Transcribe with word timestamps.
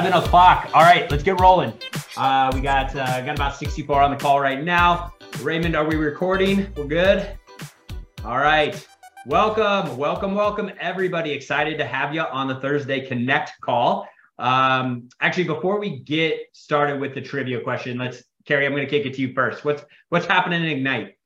11 0.00 0.24
o'clock. 0.24 0.70
All 0.72 0.80
right, 0.80 1.10
let's 1.10 1.22
get 1.22 1.38
rolling. 1.38 1.74
Uh, 2.16 2.50
we 2.54 2.62
got 2.62 2.96
uh, 2.96 3.20
got 3.20 3.34
about 3.34 3.56
64 3.56 4.00
on 4.00 4.10
the 4.10 4.16
call 4.16 4.40
right 4.40 4.64
now. 4.64 5.12
Raymond, 5.42 5.76
are 5.76 5.86
we 5.86 5.96
recording? 5.96 6.72
We're 6.74 6.86
good. 6.86 7.38
All 8.24 8.38
right. 8.38 8.82
Welcome, 9.26 9.98
welcome, 9.98 10.34
welcome, 10.34 10.70
everybody. 10.80 11.32
Excited 11.32 11.76
to 11.76 11.84
have 11.84 12.14
you 12.14 12.22
on 12.22 12.48
the 12.48 12.54
Thursday 12.60 13.06
Connect 13.06 13.60
call. 13.60 14.08
Um, 14.38 15.10
actually, 15.20 15.44
before 15.44 15.78
we 15.78 15.98
get 15.98 16.46
started 16.52 16.98
with 16.98 17.14
the 17.14 17.20
trivia 17.20 17.60
question, 17.60 17.98
let's 17.98 18.22
Carrie. 18.46 18.64
I'm 18.64 18.72
going 18.72 18.86
to 18.86 18.90
kick 18.90 19.04
it 19.04 19.12
to 19.16 19.20
you 19.20 19.34
first. 19.34 19.66
What's 19.66 19.84
what's 20.08 20.24
happening 20.24 20.62
in 20.62 20.78
Ignite? 20.78 21.18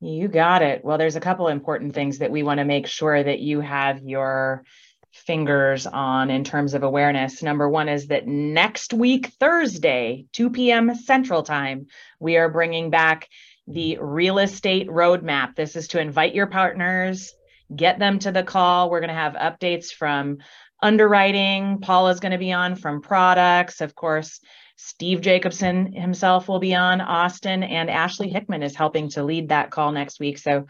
You 0.00 0.28
got 0.28 0.60
it. 0.60 0.84
Well, 0.84 0.98
there's 0.98 1.16
a 1.16 1.20
couple 1.20 1.48
important 1.48 1.94
things 1.94 2.18
that 2.18 2.30
we 2.30 2.42
want 2.42 2.58
to 2.58 2.66
make 2.66 2.86
sure 2.86 3.22
that 3.22 3.40
you 3.40 3.62
have 3.62 4.02
your 4.02 4.66
fingers 5.14 5.86
on 5.86 6.30
in 6.30 6.44
terms 6.44 6.74
of 6.74 6.82
awareness. 6.82 7.42
Number 7.42 7.68
one 7.68 7.88
is 7.88 8.08
that 8.08 8.26
next 8.26 8.92
week, 8.92 9.28
Thursday, 9.38 10.26
2 10.32 10.50
p.m. 10.50 10.94
Central 10.94 11.42
Time, 11.42 11.86
we 12.18 12.36
are 12.36 12.48
bringing 12.48 12.90
back 12.90 13.28
the 13.66 13.98
real 14.00 14.38
estate 14.38 14.88
roadmap. 14.88 15.54
This 15.54 15.76
is 15.76 15.88
to 15.88 16.00
invite 16.00 16.34
your 16.34 16.48
partners, 16.48 17.32
get 17.74 17.98
them 17.98 18.18
to 18.18 18.32
the 18.32 18.42
call. 18.42 18.90
We're 18.90 19.00
going 19.00 19.08
to 19.08 19.14
have 19.14 19.34
updates 19.34 19.92
from 19.92 20.38
underwriting. 20.82 21.80
Paula's 21.80 22.20
going 22.20 22.32
to 22.32 22.38
be 22.38 22.52
on 22.52 22.76
from 22.76 23.00
products. 23.00 23.80
Of 23.80 23.94
course, 23.94 24.40
Steve 24.76 25.20
Jacobson 25.20 25.92
himself 25.92 26.48
will 26.48 26.58
be 26.58 26.74
on, 26.74 27.00
Austin, 27.00 27.62
and 27.62 27.88
Ashley 27.88 28.28
Hickman 28.28 28.62
is 28.62 28.74
helping 28.74 29.08
to 29.10 29.22
lead 29.22 29.48
that 29.48 29.70
call 29.70 29.92
next 29.92 30.18
week. 30.18 30.38
So 30.38 30.66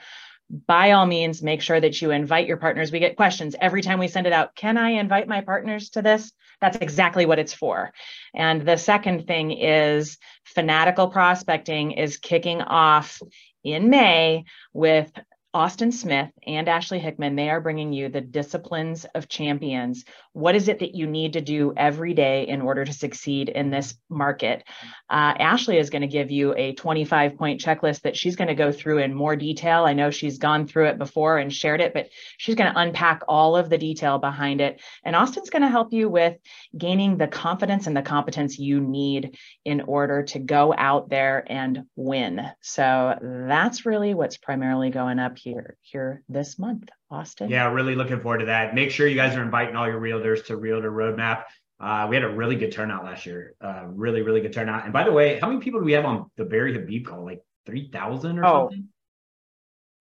by 0.67 0.93
all 0.93 1.07
means, 1.07 1.43
make 1.43 1.61
sure 1.61 1.81
that 1.81 2.01
you 2.01 2.11
invite 2.11 2.47
your 2.47 2.57
partners. 2.57 2.93
We 2.93 3.01
get 3.01 3.17
questions 3.17 3.57
every 3.61 3.83
time 3.83 3.99
we 3.99 4.09
send 4.09 4.27
it 4.27 4.33
out. 4.33 4.55
Can 4.55 4.77
I 4.77 4.91
invite 4.91 5.29
my 5.29 5.41
partners 5.41 5.91
to 5.91 6.03
this? 6.03 6.33
That's 6.61 6.79
exactly 6.79 7.27
what 7.27 7.39
it's 7.39 7.53
for. 7.53 7.93
And 8.35 8.63
the 8.63 8.77
second 8.77 9.27
thing 9.27 9.51
is 9.51 10.19
fanatical 10.45 11.09
prospecting 11.09 11.93
is 11.93 12.17
kicking 12.17 12.63
off 12.63 13.21
in 13.65 13.91
May 13.91 14.45
with 14.73 15.11
Austin 15.55 15.93
Smith 15.93 16.31
and 16.45 16.69
Ashley 16.69 16.99
Hickman, 16.99 17.37
they 17.37 17.49
are 17.49 17.61
bringing 17.61 17.93
you 17.93 18.09
the 18.09 18.21
disciplines 18.21 19.07
of 19.15 19.29
champions. 19.29 20.05
What 20.35 20.57
is 20.57 20.69
it 20.69 20.81
that 20.81 20.95
you 20.95 21.07
need 21.07 21.35
to 21.35 21.41
do 21.41 21.73
every 21.77 22.13
day 22.13 22.47
in 22.49 22.61
order 22.61 22.85
to 22.85 22.93
succeed 22.93 23.49
in 23.49 23.71
this 23.71 23.95
market? 24.11 24.65
Uh, 25.09 25.33
Ashley 25.39 25.79
is 25.79 25.91
going 25.91 26.03
to 26.03 26.09
give 26.09 26.31
you 26.31 26.55
a 26.57 26.75
25 26.75 27.37
point 27.39 27.61
checklist 27.61 28.03
that 28.03 28.17
she's 28.17 28.35
going 28.37 28.49
to 28.49 28.55
go 28.55 28.73
through 28.73 28.99
in 28.99 29.15
more 29.15 29.37
detail. 29.37 29.85
I 29.85 29.93
know 29.93 30.11
she's 30.11 30.39
gone 30.39 30.67
through 30.67 30.89
it 30.89 30.99
before 30.99 31.39
and 31.39 31.53
shared 31.53 31.81
it, 31.81 31.95
but 31.95 32.09
she's 32.37 32.57
going 32.57 32.73
to 32.73 32.79
unpack 32.79 33.23
all 33.29 33.57
of 33.57 33.71
the 33.71 33.79
detail 33.79 34.19
behind 34.19 34.61
it. 34.61 34.83
And 35.05 35.15
Austin's 35.15 35.51
going 35.51 35.63
to 35.63 35.69
help 35.69 35.93
you 35.93 36.09
with 36.09 36.37
gaining 36.77 37.17
the 37.17 37.29
confidence 37.29 37.87
and 37.87 37.97
the 37.97 38.03
competence 38.03 38.59
you 38.59 38.81
need 38.81 39.39
in 39.65 39.83
order 39.83 40.25
to 40.25 40.41
go 40.41 40.75
out 40.77 41.09
there 41.09 41.45
and 41.47 41.85
win. 41.95 42.45
So 42.61 43.17
that's 43.23 43.87
really 43.87 44.15
what's 44.15 44.37
primarily 44.37 44.91
going 44.91 45.21
up 45.21 45.39
here 45.39 45.77
here 45.83 46.23
this 46.29 46.59
month, 46.59 46.89
Austin. 47.11 47.49
Yeah, 47.49 47.71
really 47.71 47.95
looking 47.95 48.21
forward 48.21 48.39
to 48.39 48.47
that. 48.47 48.75
Make 48.75 48.91
sure 48.91 49.07
you 49.07 49.17
guys 49.17 49.37
are 49.37 49.43
inviting 49.43 49.77
all 49.77 49.87
your 49.87 50.01
realtors 50.01 50.45
to 50.47 50.57
Realtor 50.57 50.91
Roadmap. 50.91 51.45
Uh, 51.81 52.07
we 52.09 52.17
had 52.17 52.25
a 52.25 52.29
really 52.29 52.57
good 52.57 52.73
turnout 52.73 53.05
last 53.05 53.27
year. 53.27 53.55
Uh, 53.61 53.85
really, 53.87 54.23
really 54.23 54.41
good 54.41 54.53
turnout. 54.53 54.85
And 54.85 54.93
by 54.93 55.05
the 55.05 55.13
way, 55.13 55.39
how 55.41 55.49
many 55.49 55.61
people 55.61 55.81
do 55.81 55.87
we 55.87 55.93
have 55.93 56.05
on 56.05 56.31
the 56.37 56.45
Barry 56.45 56.73
Habib 56.73 57.07
call? 57.07 57.25
Like 57.25 57.41
three 57.67 57.91
thousand 57.91 58.39
or 58.39 58.45
oh, 58.45 58.53
something? 58.69 58.89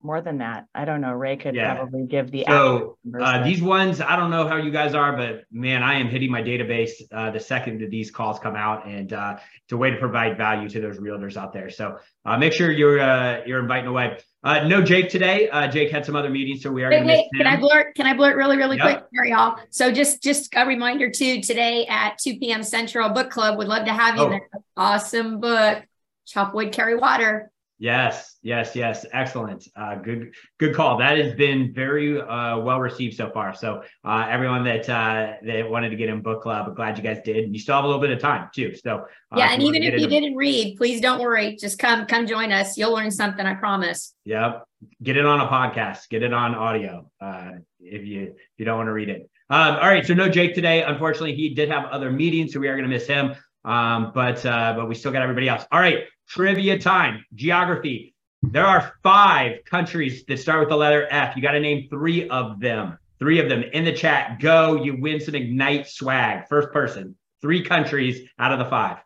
More 0.04 0.22
than 0.22 0.40
that. 0.40 0.68
I 0.76 0.86
don't 0.86 1.02
know. 1.02 1.14
Ray 1.14 1.38
could 1.38 1.56
yeah. 1.56 1.76
probably 1.76 2.06
give 2.06 2.32
the. 2.32 2.46
So 2.48 2.98
uh, 3.20 3.44
these 3.44 3.62
ones, 3.62 4.02
I 4.02 4.16
don't 4.16 4.30
know 4.30 4.48
how 4.48 4.58
you 4.58 4.72
guys 4.72 4.94
are, 4.94 5.16
but 5.16 5.46
man, 5.52 5.82
I 5.84 5.96
am 5.96 6.08
hitting 6.08 6.30
my 6.30 6.42
database 6.42 6.92
uh, 7.12 7.32
the 7.32 7.40
second 7.40 7.82
that 7.82 7.90
these 7.90 8.12
calls 8.12 8.40
come 8.40 8.56
out, 8.56 8.86
and 8.86 9.14
uh, 9.14 9.38
it's 9.64 9.72
a 9.72 9.78
way 9.78 9.90
to 9.92 9.98
provide 9.98 10.38
value 10.38 10.68
to 10.70 10.82
those 10.82 10.98
realtors 10.98 11.38
out 11.38 11.54
there. 11.54 11.70
So 11.70 11.98
uh, 12.26 12.38
make 12.38 12.54
sure 12.54 12.72
you're 12.72 13.00
uh, 13.00 13.42
you're 13.46 13.60
inviting 13.60 13.88
away. 13.88 14.18
Uh, 14.44 14.68
no 14.68 14.82
Jake 14.82 15.10
today. 15.10 15.50
Jake 15.72 15.90
had 15.90 16.06
some 16.06 16.16
other 16.16 16.30
meetings, 16.30 16.62
so 16.64 16.72
we 16.72 16.84
are. 16.84 16.90
Wait, 16.90 17.06
wait. 17.06 17.28
Can 17.36 17.48
I 17.48 17.56
blurt? 17.56 17.96
Can 17.96 18.06
I 18.06 18.14
blurt 18.14 18.36
really, 18.36 18.58
really 18.58 18.78
yep. 18.78 18.86
quick 18.86 19.04
for 19.16 19.26
y'all? 19.26 19.58
So 19.70 19.92
just 19.92 20.22
just 20.22 20.54
a 20.56 20.66
reminder 20.66 21.10
too. 21.10 21.42
Today 21.42 21.86
at 21.88 22.18
2 22.18 22.40
p.m. 22.40 22.62
Central 22.64 23.10
Book 23.10 23.30
Club 23.30 23.58
would 23.58 23.68
love 23.68 23.86
to 23.86 23.94
have 23.94 24.18
you. 24.18 24.24
Oh. 24.24 24.30
There. 24.30 24.50
Awesome 24.76 25.40
book. 25.40 25.84
Chop 26.26 26.54
wood, 26.54 26.72
carry 26.72 26.96
water. 26.96 27.52
Yes, 27.84 28.38
yes, 28.42 28.78
yes. 28.78 29.06
Excellent. 29.12 29.68
Uh, 29.76 29.96
good, 29.96 30.34
good 30.58 30.74
call. 30.74 31.00
That 31.00 31.18
has 31.18 31.34
been 31.34 31.74
very 31.74 32.18
uh, 32.18 32.60
well 32.60 32.80
received 32.80 33.18
so 33.18 33.30
far. 33.30 33.54
So 33.54 33.84
uh, 34.06 34.26
everyone 34.30 34.64
that 34.64 34.88
uh, 34.88 35.34
that 35.44 35.70
wanted 35.70 35.90
to 35.90 35.98
get 35.98 36.08
in 36.08 36.22
book 36.22 36.44
club, 36.44 36.70
I'm 36.70 36.76
glad 36.76 36.98
you 36.98 37.04
guys 37.04 37.20
did. 37.26 37.54
You 37.54 37.60
still 37.60 37.76
have 37.76 37.84
a 37.84 37.88
little 37.88 38.02
bit 38.02 38.12
of 38.12 38.20
time 38.20 38.48
too. 38.56 38.74
So 38.74 39.00
uh, 39.32 39.36
yeah, 39.36 39.52
and 39.52 39.62
even 39.62 39.84
if 39.84 40.00
you 40.00 40.08
didn't 40.08 40.38
read, 40.38 40.78
please 40.78 41.02
don't 41.02 41.20
worry. 41.20 41.58
Just 41.58 41.78
come, 41.78 42.06
come 42.06 42.26
join 42.26 42.54
us. 42.54 42.78
You'll 42.78 42.94
learn 42.94 43.12
something. 43.12 43.46
I 43.46 43.56
promise. 43.56 44.14
Yep. 44.24 44.64
Get 45.04 45.18
it 45.18 45.26
on 45.26 45.42
a 45.42 45.48
podcast. 45.50 46.08
Get 46.08 46.24
it 46.24 46.32
on 46.32 46.56
audio. 46.56 47.12
Uh, 47.20 47.52
if 47.82 48.06
you 48.06 48.22
if 48.22 48.54
you 48.60 48.64
don't 48.64 48.78
want 48.78 48.88
to 48.88 48.94
read 48.94 49.10
it. 49.10 49.30
Um, 49.50 49.76
all 49.76 49.90
right. 49.90 50.06
So 50.06 50.14
no 50.14 50.30
Jake 50.30 50.56
today. 50.56 50.84
Unfortunately, 50.84 51.36
he 51.36 51.54
did 51.54 51.68
have 51.68 51.84
other 51.92 52.14
meetings, 52.14 52.54
so 52.54 52.62
we 52.62 52.70
are 52.70 52.78
going 52.78 52.90
to 52.90 52.96
miss 52.96 53.08
him. 53.08 53.36
Um, 53.66 54.14
but 54.16 54.42
but 54.42 54.88
we 54.88 54.96
still 54.96 55.12
got 55.12 55.22
everybody 55.22 55.50
else. 55.50 55.66
All 55.70 55.82
right. 55.82 56.06
Trivia 56.28 56.80
time, 56.80 57.26
geography. 57.36 58.14
There 58.42 58.66
are 58.66 58.94
five 59.04 59.64
countries 59.66 60.26
that 60.26 60.38
start 60.38 60.60
with 60.60 60.70
the 60.70 60.76
letter 60.76 61.08
F. 61.10 61.36
You 61.36 61.42
got 61.42 61.52
to 61.52 61.60
name 61.60 61.88
three 61.90 62.28
of 62.30 62.60
them. 62.60 62.98
Three 63.20 63.40
of 63.40 63.48
them 63.48 63.64
in 63.64 63.86
the 63.86 63.94
chat. 63.94 64.40
Go. 64.40 64.84
You 64.84 65.00
win 65.00 65.20
some 65.20 65.36
Ignite 65.36 65.88
swag. 65.88 66.48
First 66.50 66.72
person. 66.74 67.16
Three 67.42 67.64
countries 67.64 68.28
out 68.40 68.52
of 68.52 68.60
the 68.60 68.66
five. 68.66 68.98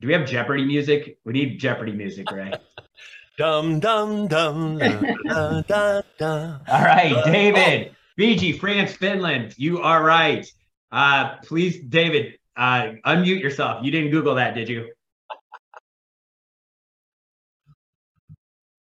Do 0.00 0.06
we 0.08 0.12
have 0.12 0.28
Jeopardy 0.28 0.64
music? 0.64 1.18
We 1.24 1.32
need 1.32 1.58
Jeopardy 1.58 1.92
music, 1.92 2.30
right? 2.30 2.60
dum 3.38 3.80
dum 3.80 4.28
dum. 4.28 4.78
da, 4.78 5.62
da, 5.62 6.02
da, 6.18 6.58
All 6.68 6.82
right, 6.84 7.20
David. 7.24 7.96
Fiji, 8.16 8.52
France, 8.52 8.92
Finland. 8.92 9.54
You 9.56 9.80
are 9.80 10.04
right. 10.04 10.46
Uh, 10.92 11.36
please, 11.44 11.80
David, 11.80 12.38
uh, 12.56 12.92
unmute 13.06 13.40
yourself. 13.40 13.84
You 13.84 13.90
didn't 13.90 14.10
Google 14.10 14.36
that, 14.36 14.54
did 14.54 14.68
you? 14.68 14.90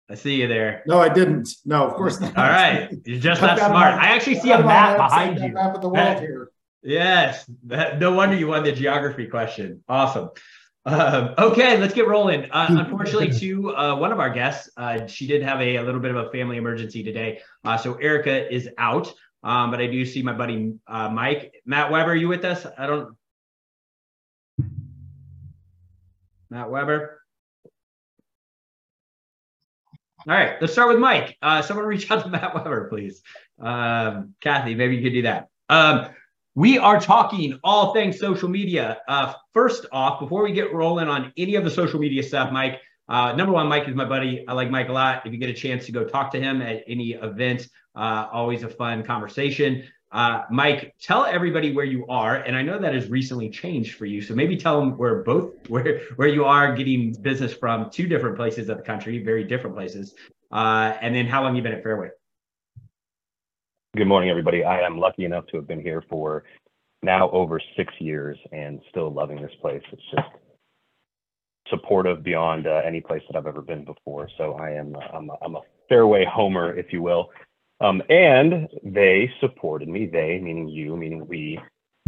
I 0.09 0.15
see 0.15 0.41
you 0.41 0.47
there. 0.47 0.81
No, 0.87 0.99
I 0.99 1.09
didn't. 1.09 1.49
No, 1.65 1.85
of 1.87 1.93
course 1.93 2.19
not. 2.19 2.35
All 2.35 2.43
right, 2.43 2.89
you're 3.05 3.19
just 3.19 3.41
not 3.41 3.59
smart. 3.59 3.93
I 3.93 4.07
actually 4.07 4.39
see 4.39 4.51
a 4.51 4.61
map 4.61 4.97
behind 4.97 5.39
you. 5.39 5.49
Map 5.49 5.75
of 5.75 5.81
the 5.81 5.89
world 5.89 6.19
here. 6.19 6.49
Yes, 6.81 7.49
that, 7.65 7.99
no 7.99 8.13
wonder 8.13 8.35
you 8.35 8.47
won 8.47 8.63
the 8.63 8.71
geography 8.71 9.27
question. 9.27 9.83
Awesome. 9.87 10.29
Um, 10.85 11.35
okay, 11.37 11.77
let's 11.77 11.93
get 11.93 12.07
rolling. 12.07 12.49
Uh, 12.49 12.67
unfortunately, 12.85 13.37
to 13.39 13.75
uh, 13.75 13.95
one 13.97 14.11
of 14.11 14.19
our 14.19 14.31
guests, 14.31 14.69
uh, 14.77 15.05
she 15.05 15.27
did 15.27 15.43
have 15.43 15.61
a, 15.61 15.75
a, 15.75 15.83
little 15.83 16.01
bit 16.01 16.15
of 16.15 16.27
a 16.27 16.31
family 16.31 16.57
emergency 16.57 17.03
today, 17.03 17.41
uh, 17.63 17.77
so 17.77 17.95
Erica 17.95 18.51
is 18.51 18.69
out. 18.77 19.13
Um, 19.43 19.71
but 19.71 19.79
I 19.79 19.87
do 19.87 20.05
see 20.05 20.21
my 20.21 20.33
buddy 20.33 20.73
uh, 20.87 21.09
Mike, 21.09 21.53
Matt 21.65 21.91
Webber. 21.91 22.11
Are 22.11 22.15
you 22.15 22.27
with 22.27 22.43
us? 22.43 22.65
I 22.77 22.87
don't. 22.87 23.15
Matt 26.49 26.69
Webber. 26.69 27.21
All 30.27 30.35
right, 30.35 30.55
let's 30.59 30.73
start 30.73 30.89
with 30.89 30.99
Mike. 30.99 31.37
Uh, 31.41 31.61
someone 31.61 31.85
reach 31.85 32.09
out 32.11 32.23
to 32.23 32.29
Matt 32.29 32.53
Webber, 32.53 32.89
please. 32.89 33.21
Um, 33.59 34.35
Kathy, 34.41 34.75
maybe 34.75 34.97
you 34.97 35.03
could 35.03 35.13
do 35.13 35.21
that. 35.23 35.47
Um, 35.69 36.09
we 36.55 36.77
are 36.77 36.99
talking 36.99 37.59
all 37.63 37.93
things 37.93 38.19
social 38.19 38.49
media. 38.49 38.99
Uh, 39.07 39.33
first 39.53 39.85
off, 39.91 40.19
before 40.19 40.43
we 40.43 40.51
get 40.51 40.73
rolling 40.73 41.07
on 41.07 41.31
any 41.37 41.55
of 41.55 41.63
the 41.63 41.71
social 41.71 41.99
media 41.99 42.21
stuff, 42.21 42.51
Mike, 42.51 42.79
uh, 43.07 43.33
number 43.33 43.53
one, 43.53 43.67
Mike 43.67 43.87
is 43.87 43.95
my 43.95 44.05
buddy. 44.05 44.45
I 44.47 44.53
like 44.53 44.69
Mike 44.69 44.89
a 44.89 44.93
lot. 44.93 45.25
If 45.25 45.31
you 45.31 45.39
get 45.39 45.49
a 45.49 45.53
chance 45.53 45.85
to 45.85 45.91
go 45.91 46.03
talk 46.03 46.31
to 46.31 46.39
him 46.39 46.61
at 46.61 46.83
any 46.87 47.13
event, 47.13 47.67
uh, 47.95 48.27
always 48.31 48.63
a 48.63 48.69
fun 48.69 49.03
conversation. 49.03 49.83
Uh, 50.11 50.41
Mike, 50.49 50.95
tell 50.99 51.25
everybody 51.25 51.71
where 51.71 51.85
you 51.85 52.07
are, 52.07 52.37
and 52.37 52.55
I 52.55 52.63
know 52.63 52.79
that 52.79 52.95
has 52.95 53.09
recently 53.09 53.49
changed 53.49 53.95
for 53.95 54.05
you. 54.05 54.21
So 54.21 54.33
maybe 54.33 54.57
tell 54.57 54.79
them 54.79 54.97
where 54.97 55.21
both 55.21 55.53
where 55.69 56.01
where 56.15 56.27
you 56.27 56.45
are 56.45 56.75
getting 56.75 57.13
business 57.21 57.53
from 57.53 57.89
two 57.91 58.07
different 58.07 58.35
places 58.35 58.69
of 58.69 58.77
the 58.77 58.83
country, 58.83 59.23
very 59.23 59.43
different 59.43 59.75
places, 59.75 60.15
uh, 60.51 60.97
and 61.01 61.13
then 61.13 61.27
how 61.27 61.43
long 61.43 61.55
you've 61.55 61.63
been 61.63 61.73
at 61.73 61.83
Fairway. 61.83 62.09
Good 63.95 64.07
morning, 64.07 64.29
everybody. 64.29 64.63
I 64.63 64.81
am 64.81 64.97
lucky 64.97 65.25
enough 65.25 65.45
to 65.47 65.57
have 65.57 65.67
been 65.67 65.81
here 65.81 66.03
for 66.09 66.43
now 67.03 67.29
over 67.31 67.61
six 67.77 67.93
years 67.99 68.37
and 68.51 68.79
still 68.89 69.11
loving 69.11 69.41
this 69.41 69.51
place. 69.61 69.81
It's 69.91 70.01
just 70.11 70.27
supportive 71.69 72.23
beyond 72.23 72.65
uh, 72.65 72.81
any 72.85 72.99
place 72.99 73.21
that 73.29 73.37
I've 73.37 73.47
ever 73.47 73.61
been 73.61 73.85
before. 73.85 74.27
So 74.37 74.53
I 74.53 74.71
am 74.71 74.95
I'm 75.13 75.29
a, 75.29 75.33
I'm 75.43 75.55
a 75.55 75.61
Fairway 75.87 76.25
homer, 76.25 76.75
if 76.75 76.91
you 76.91 77.03
will. 77.03 77.29
Um, 77.81 78.01
and 78.09 78.67
they 78.83 79.31
supported 79.39 79.87
me, 79.87 80.05
they 80.05 80.39
meaning 80.39 80.67
you, 80.67 80.97
meaning 80.97 81.27
we, 81.27 81.59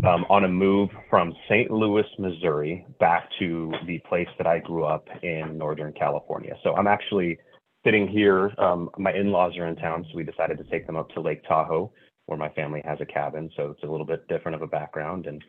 um, 0.06 0.26
on 0.30 0.44
a 0.44 0.48
move 0.48 0.90
from 1.10 1.34
St. 1.48 1.72
Louis, 1.72 2.06
Missouri, 2.20 2.86
back 3.00 3.30
to 3.40 3.72
the 3.86 4.00
place 4.00 4.28
that 4.38 4.48
I 4.48 4.60
grew 4.60 4.84
up 4.84 5.08
in 5.24 5.58
Northern 5.58 5.94
California. 5.94 6.56
So 6.64 6.76
I'm 6.76 6.88
actually 6.88 7.38
sitting 7.86 8.08
here. 8.08 8.52
Um, 8.58 8.90
my 8.98 9.14
in 9.14 9.32
laws 9.32 9.58
are 9.58 9.68
in 9.68 9.76
town, 9.76 10.06
so 10.10 10.18
we 10.18 10.24
decided 10.24 10.58
to 10.58 10.64
take 10.66 10.86
them 10.88 10.98
up 10.98 11.10
to 11.12 11.22
Lake 11.22 11.44
Tahoe, 11.48 11.92
where 12.26 12.38
my 12.38 12.50
family 12.50 12.82
has 12.86 13.00
a 13.00 13.06
cabin. 13.06 13.50
So 13.56 13.72
it's 13.72 13.84
a 13.84 13.88
little 13.88 14.06
bit 14.06 14.28
different 14.28 14.56
of 14.56 14.62
a 14.62 14.68
background 14.68 15.26
and 15.28 15.44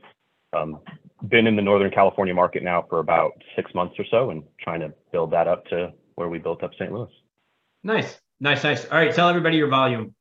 um, 0.53 0.81
been 1.29 1.47
in 1.47 1.57
the 1.57 1.63
Northern 1.63 1.91
California 1.91 2.35
market 2.35 2.63
now 2.63 2.85
for 2.89 2.99
about 2.99 3.33
six 3.57 3.75
months 3.75 3.95
or 3.99 4.05
so 4.11 4.31
and 4.31 4.43
trying 4.61 4.81
to 4.81 4.93
build 5.11 5.31
that 5.33 5.49
up 5.49 5.65
to 5.67 5.93
where 6.15 6.29
we 6.29 6.39
built 6.39 6.63
up 6.63 6.73
St. 6.75 6.93
Louis. 6.93 7.09
Nice, 7.85 8.21
nice, 8.43 8.65
nice. 8.65 8.85
All 8.87 8.99
right, 8.99 9.15
tell 9.15 9.29
everybody 9.29 9.57
your 9.57 9.69
volume 9.69 10.15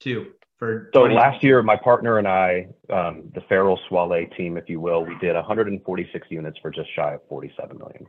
two 0.00 0.32
for. 0.58 0.90
So 0.94 1.00
20 1.00 1.14
last 1.14 1.44
year, 1.44 1.62
my 1.62 1.76
partner 1.76 2.18
and 2.18 2.26
I, 2.26 2.66
um, 2.90 3.30
the 3.34 3.42
Farrell 3.48 3.78
Soile 3.88 4.34
team, 4.36 4.56
if 4.56 4.68
you 4.68 4.80
will, 4.80 5.04
we 5.04 5.16
did 5.18 5.36
146 5.36 6.26
units 6.30 6.58
for 6.60 6.70
just 6.70 6.88
shy 6.96 7.14
of 7.14 7.20
47 7.28 7.78
million. 7.78 8.06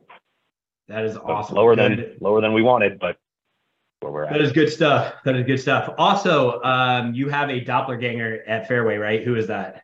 That 0.88 1.06
is 1.06 1.13
So 1.13 1.21
awesome. 1.21 1.56
Lower 1.56 1.75
Good. 1.75 2.00
than 2.00 2.18
lower 2.19 2.42
than 2.42 2.54
we 2.54 2.63
wanted, 2.63 2.98
but 3.00 3.18
where 4.00 4.12
we're 4.12 4.24
at. 4.25 4.42
is 4.42 4.51
good 4.51 4.71
stuff. 4.71 5.13
That 5.25 5.36
is 5.36 5.45
good 5.45 5.60
stuff. 5.60 5.94
Also, 5.98 6.62
um, 6.63 7.13
you 7.13 7.30
have 7.30 7.50
a 7.50 7.60
doppelganger 7.60 8.44
at 8.48 8.68
Fairway, 8.68 8.98
right? 8.98 9.24
Who 9.24 9.36
is 9.36 9.48
that? 9.48 9.83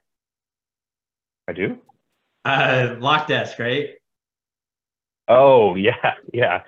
I 1.48 1.54
do. 1.54 1.78
Uh, 2.44 2.96
Lock 3.00 3.28
Desk, 3.28 3.60
right? 3.60 3.90
Oh 5.28 5.76
yeah, 5.76 6.14
yeah. 6.34 6.62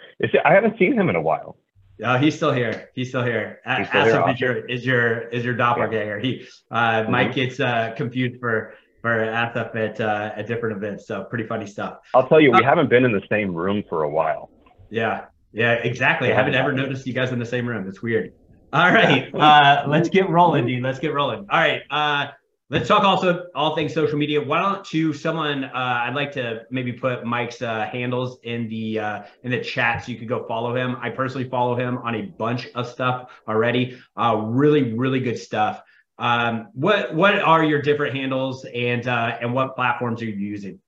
I 0.43 0.53
haven't 0.53 0.77
seen 0.77 0.93
him 0.93 1.09
in 1.09 1.15
a 1.15 1.21
while. 1.21 1.56
Oh, 2.03 2.17
he's 2.17 2.35
still 2.35 2.51
here. 2.51 2.89
He's 2.93 3.09
still 3.09 3.23
here. 3.23 3.59
He's 3.77 3.87
still 3.89 4.03
here, 4.05 4.29
is 4.29 4.39
your 4.39 4.65
is 4.67 4.85
your 4.85 5.21
is 5.29 5.43
your 5.43 5.55
doppelganger. 5.55 6.19
He 6.19 6.47
uh, 6.69 7.01
Mm-hmm. 7.01 7.11
Mike 7.11 7.33
gets 7.33 7.59
uh, 7.59 7.93
confused 7.97 8.39
for 8.39 8.73
for 9.01 9.17
Asif 9.25 9.75
at 9.75 9.99
uh, 9.99 10.31
at 10.35 10.45
different 10.47 10.77
events. 10.77 11.07
So 11.07 11.23
pretty 11.23 11.45
funny 11.45 11.65
stuff. 11.65 11.99
I'll 12.13 12.27
tell 12.27 12.39
you, 12.39 12.51
we 12.51 12.59
Uh, 12.59 12.63
haven't 12.63 12.89
been 12.89 13.03
in 13.05 13.11
the 13.11 13.23
same 13.29 13.53
room 13.53 13.83
for 13.89 14.03
a 14.03 14.09
while. 14.09 14.49
Yeah, 14.89 15.25
yeah, 15.53 15.73
exactly. 15.73 16.31
I 16.31 16.35
haven't 16.35 16.55
ever 16.55 16.71
noticed 16.71 17.07
you 17.07 17.13
guys 17.13 17.31
in 17.31 17.39
the 17.39 17.45
same 17.45 17.67
room. 17.67 17.87
It's 17.87 18.01
weird. 18.01 18.33
All 18.73 18.91
right, 18.91 19.33
uh, 19.33 19.85
let's 19.87 20.09
get 20.09 20.29
rolling, 20.29 20.65
dude. 20.67 20.83
Let's 20.83 20.99
get 20.99 21.13
rolling. 21.13 21.47
All 21.49 21.59
right, 21.59 21.81
uh, 21.89 22.27
let's 22.69 22.87
talk 22.87 23.03
also 23.03 23.47
all 23.55 23.75
things 23.75 23.93
social 23.93 24.17
media. 24.17 24.41
Why 24.41 24.61
don't 24.61 24.93
you, 24.93 25.13
someone? 25.13 25.65
Uh, 25.65 25.71
I'd 25.73 26.15
like 26.15 26.31
to 26.33 26.63
maybe 26.69 26.93
put 26.93 27.25
Mike's 27.25 27.61
uh, 27.61 27.87
handles 27.91 28.39
in 28.43 28.67
the 28.67 28.99
uh, 28.99 29.23
in 29.43 29.51
the 29.51 29.61
chat 29.61 30.05
so 30.05 30.11
you 30.11 30.17
could 30.17 30.27
go 30.27 30.45
follow 30.47 30.75
him. 30.75 30.97
I 31.01 31.09
personally 31.09 31.49
follow 31.49 31.75
him 31.75 31.97
on 31.99 32.15
a 32.15 32.23
bunch 32.23 32.67
of 32.75 32.87
stuff 32.87 33.31
already. 33.47 33.97
Uh, 34.15 34.41
really, 34.45 34.93
really 34.93 35.19
good 35.19 35.39
stuff. 35.39 35.81
Um, 36.19 36.69
what 36.73 37.13
what 37.13 37.39
are 37.39 37.63
your 37.63 37.81
different 37.81 38.15
handles 38.15 38.65
and 38.65 39.07
uh, 39.07 39.37
and 39.41 39.53
what 39.53 39.75
platforms 39.75 40.21
are 40.21 40.25
you 40.25 40.35
using? 40.35 40.79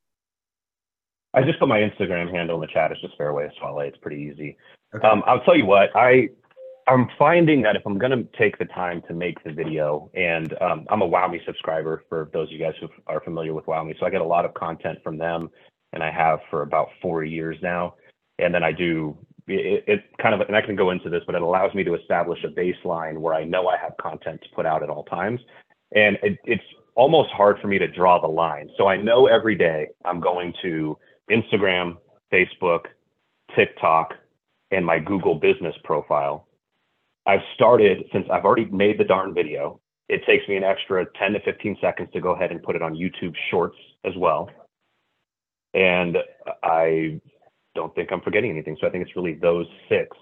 I 1.33 1.43
just 1.43 1.59
put 1.59 1.67
my 1.67 1.79
Instagram 1.79 2.33
handle 2.33 2.55
in 2.55 2.61
the 2.61 2.73
chat. 2.73 2.91
It's 2.91 3.01
just 3.01 3.15
Fairway 3.15 3.47
Soile. 3.61 3.87
It's 3.87 3.97
pretty 3.97 4.21
easy. 4.21 4.57
Okay. 4.95 5.07
Um, 5.07 5.21
I'll 5.27 5.41
tell 5.41 5.55
you 5.55 5.65
what, 5.65 5.95
I 5.95 6.29
I'm 6.89 7.07
finding 7.19 7.61
that 7.61 7.75
if 7.75 7.83
I'm 7.85 7.99
gonna 7.99 8.23
take 8.37 8.57
the 8.57 8.65
time 8.65 9.03
to 9.07 9.13
make 9.13 9.43
the 9.43 9.53
video, 9.53 10.09
and 10.15 10.59
um, 10.59 10.87
I'm 10.89 11.03
a 11.03 11.07
WowMe 11.07 11.45
subscriber 11.45 12.03
for 12.09 12.31
those 12.33 12.47
of 12.47 12.51
you 12.51 12.57
guys 12.57 12.73
who 12.81 12.87
are 13.05 13.21
familiar 13.21 13.53
with 13.53 13.67
WowMe, 13.67 13.97
so 13.99 14.07
I 14.07 14.09
get 14.09 14.21
a 14.21 14.25
lot 14.25 14.43
of 14.43 14.55
content 14.55 14.97
from 15.03 15.19
them, 15.19 15.51
and 15.93 16.01
I 16.01 16.09
have 16.09 16.39
for 16.49 16.63
about 16.63 16.89
four 16.99 17.23
years 17.23 17.57
now. 17.61 17.93
And 18.39 18.51
then 18.51 18.63
I 18.63 18.71
do 18.71 19.15
it, 19.47 19.83
it 19.87 20.03
kind 20.19 20.33
of, 20.33 20.41
and 20.41 20.55
I 20.55 20.61
can 20.61 20.75
go 20.75 20.89
into 20.89 21.11
this, 21.11 21.21
but 21.27 21.35
it 21.35 21.43
allows 21.43 21.75
me 21.75 21.83
to 21.83 21.93
establish 21.93 22.43
a 22.43 22.47
baseline 22.47 23.19
where 23.19 23.35
I 23.35 23.43
know 23.43 23.67
I 23.67 23.77
have 23.77 23.93
content 24.01 24.41
to 24.41 24.49
put 24.55 24.65
out 24.65 24.81
at 24.81 24.89
all 24.89 25.03
times, 25.03 25.41
and 25.95 26.17
it, 26.23 26.39
it's 26.43 26.63
almost 26.95 27.29
hard 27.31 27.59
for 27.61 27.67
me 27.67 27.77
to 27.77 27.87
draw 27.87 28.19
the 28.19 28.27
line. 28.27 28.67
So 28.77 28.87
I 28.87 28.97
know 28.97 29.27
every 29.27 29.55
day 29.55 29.89
I'm 30.05 30.19
going 30.19 30.55
to 30.63 30.97
Instagram, 31.29 31.97
Facebook, 32.33 32.85
TikTok, 33.55 34.15
and 34.71 34.83
my 34.83 34.97
Google 34.97 35.35
business 35.35 35.75
profile. 35.83 36.47
I've 37.29 37.45
started 37.53 38.05
since 38.11 38.25
I've 38.31 38.43
already 38.43 38.65
made 38.65 38.97
the 38.97 39.03
darn 39.03 39.35
video. 39.35 39.79
It 40.07 40.21
takes 40.25 40.47
me 40.47 40.55
an 40.55 40.63
extra 40.63 41.05
10 41.19 41.33
to 41.33 41.39
15 41.41 41.77
seconds 41.79 42.09
to 42.13 42.19
go 42.19 42.31
ahead 42.31 42.49
and 42.49 42.63
put 42.63 42.75
it 42.75 42.81
on 42.81 42.95
YouTube 42.95 43.35
Shorts 43.51 43.77
as 44.03 44.13
well. 44.17 44.49
And 45.75 46.17
I 46.63 47.21
don't 47.75 47.93
think 47.93 48.11
I'm 48.11 48.21
forgetting 48.21 48.49
anything. 48.49 48.77
So 48.81 48.87
I 48.87 48.89
think 48.89 49.05
it's 49.05 49.15
really 49.15 49.35
those 49.35 49.67
six. 49.87 50.17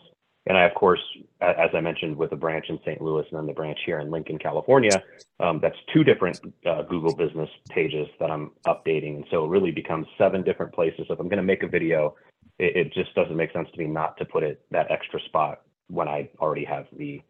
And 0.48 0.57
I, 0.57 0.65
of 0.65 0.74
course, 0.75 1.00
as 1.39 1.69
I 1.74 1.80
mentioned, 1.80 2.18
with 2.18 2.31
the 2.31 2.36
branch 2.36 2.65
in 2.68 2.77
St. 2.80 3.01
Louis 3.01 3.25
and 3.31 3.39
then 3.39 3.48
the 3.48 3.54
branch 3.54 3.80
here 3.86 4.00
in 4.00 4.12
Lincoln, 4.12 4.38
California, 4.38 5.01
um, 5.39 5.59
that's 5.62 5.77
two 5.94 6.04
different 6.04 6.42
uh, 6.65 6.81
Google 6.83 7.15
business 7.15 7.50
pages 7.69 8.07
that 8.19 8.30
I'm 8.30 8.51
updating. 8.65 9.15
And 9.15 9.25
so 9.31 9.45
it 9.45 9.50
really 9.50 9.71
becomes 9.71 10.07
seven 10.18 10.44
different 10.44 10.74
places. 10.74 11.06
So 11.07 11.13
If 11.13 11.21
I'm 11.21 11.30
going 11.30 11.38
to 11.38 11.44
make 11.44 11.63
a 11.63 11.69
video, 11.69 12.15
it, 12.59 12.75
it 12.75 12.94
just 12.94 13.15
doesn't 13.15 13.36
make 13.36 13.54
sense 13.54 13.69
to 13.71 13.80
me 13.80 13.88
not 13.88 14.18
to 14.18 14.25
put 14.25 14.44
it 14.44 14.62
that 14.71 14.92
extra 14.92 15.21
spot 15.21 15.62
when 15.88 16.07
I 16.07 16.30
already 16.39 16.66
have 16.66 16.88
the 16.95 17.22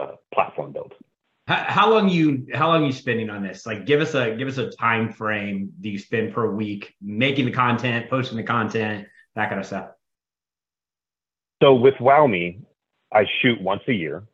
uh, 0.00 0.12
platform 0.32 0.72
built. 0.72 0.94
How, 1.46 1.64
how 1.66 1.90
long 1.90 2.08
you 2.08 2.46
how 2.54 2.68
long 2.68 2.84
you 2.84 2.92
spending 2.92 3.30
on 3.30 3.42
this? 3.42 3.66
Like, 3.66 3.86
give 3.86 4.00
us 4.00 4.14
a 4.14 4.36
give 4.36 4.48
us 4.48 4.58
a 4.58 4.70
time 4.70 5.12
frame 5.12 5.72
Do 5.80 5.88
you 5.88 5.98
spend 5.98 6.34
per 6.34 6.50
week 6.50 6.94
making 7.00 7.46
the 7.46 7.52
content, 7.52 8.10
posting 8.10 8.36
the 8.36 8.44
content, 8.44 9.06
that 9.38 9.48
kind 9.48 9.60
of 9.60 9.66
stuff. 9.66 9.90
So 11.62 11.74
with 11.74 11.94
WowMe, 11.94 12.60
I 13.12 13.24
shoot 13.40 13.60
once 13.60 13.82
a 13.88 13.92
year, 13.92 14.24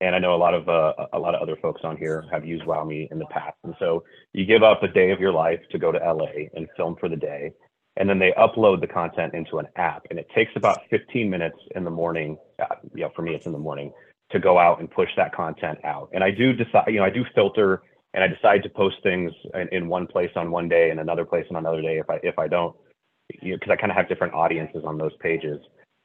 and 0.00 0.14
I 0.14 0.18
know 0.18 0.34
a 0.34 0.36
lot 0.36 0.54
of 0.54 0.68
uh, 0.68 0.92
a 1.12 1.18
lot 1.18 1.34
of 1.34 1.42
other 1.42 1.56
folks 1.60 1.82
on 1.84 1.96
here 1.96 2.24
have 2.32 2.46
used 2.46 2.64
WowMe 2.64 3.10
in 3.10 3.18
the 3.18 3.26
past. 3.26 3.56
And 3.64 3.74
so 3.78 4.04
you 4.32 4.44
give 4.46 4.62
up 4.62 4.82
a 4.82 4.88
day 4.88 5.10
of 5.10 5.20
your 5.20 5.32
life 5.32 5.60
to 5.70 5.78
go 5.78 5.92
to 5.92 5.98
LA 5.98 6.48
and 6.54 6.66
film 6.76 6.96
for 6.98 7.08
the 7.08 7.16
day, 7.16 7.52
and 7.98 8.08
then 8.08 8.18
they 8.18 8.32
upload 8.38 8.80
the 8.80 8.86
content 8.86 9.34
into 9.34 9.58
an 9.58 9.66
app, 9.76 10.06
and 10.08 10.18
it 10.18 10.28
takes 10.34 10.52
about 10.54 10.78
15 10.88 11.28
minutes 11.28 11.58
in 11.74 11.84
the 11.84 11.90
morning. 11.90 12.38
Uh, 12.58 12.76
you 12.94 13.02
know, 13.02 13.10
for 13.14 13.22
me, 13.22 13.34
it's 13.34 13.46
in 13.46 13.52
the 13.52 13.58
morning 13.58 13.92
to 14.30 14.38
go 14.38 14.58
out 14.58 14.78
and 14.78 14.90
push 14.90 15.08
that 15.16 15.34
content 15.34 15.78
out. 15.84 16.08
And 16.12 16.22
I 16.22 16.30
do 16.30 16.52
decide, 16.52 16.84
you 16.88 16.98
know, 16.98 17.04
I 17.04 17.10
do 17.10 17.24
filter, 17.34 17.82
and 18.14 18.22
I 18.22 18.28
decide 18.28 18.62
to 18.62 18.68
post 18.68 18.96
things 19.02 19.32
in, 19.54 19.68
in 19.72 19.88
one 19.88 20.06
place 20.06 20.30
on 20.36 20.50
one 20.50 20.68
day 20.68 20.90
and 20.90 21.00
another 21.00 21.24
place 21.24 21.44
on 21.50 21.56
another 21.56 21.82
day 21.82 21.98
if 21.98 22.08
I 22.08 22.20
if 22.22 22.38
I 22.38 22.46
don't, 22.46 22.74
because 23.28 23.66
know, 23.66 23.74
I 23.74 23.76
kind 23.76 23.90
of 23.90 23.96
have 23.96 24.08
different 24.08 24.32
audiences 24.32 24.84
on 24.86 24.96
those 24.96 25.16
pages. 25.20 25.58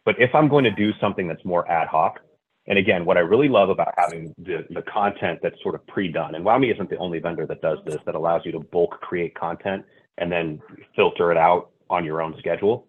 But 0.04 0.16
if 0.20 0.34
I'm 0.34 0.50
going 0.50 0.64
to 0.64 0.72
do 0.72 0.92
something 1.00 1.28
that's 1.28 1.46
more 1.46 1.70
ad 1.72 1.88
hoc, 1.88 2.20
and 2.66 2.80
again, 2.80 3.06
what 3.06 3.18
I 3.18 3.22
really 3.22 3.50
love 3.50 3.70
about 3.70 3.94
having 3.98 4.34
the, 4.38 4.66
the 4.70 4.82
content 4.82 5.40
that's 5.44 5.62
sort 5.62 5.76
of 5.76 5.86
pre-done, 5.88 6.34
and 6.36 6.44
WowMe 6.44 6.74
isn't 6.74 6.90
the 6.90 6.98
only 6.98 7.20
vendor 7.20 7.46
that 7.46 7.62
does 7.62 7.78
this, 7.86 7.98
that 8.06 8.16
allows 8.16 8.42
you 8.46 8.52
to 8.54 8.60
bulk 8.60 9.00
create 9.02 9.36
content 9.36 9.86
and 10.18 10.32
then 10.32 10.62
filter 10.96 11.32
it 11.32 11.38
out 11.38 11.72
on 11.94 12.04
your 12.04 12.22
own 12.22 12.36
schedule. 12.40 12.88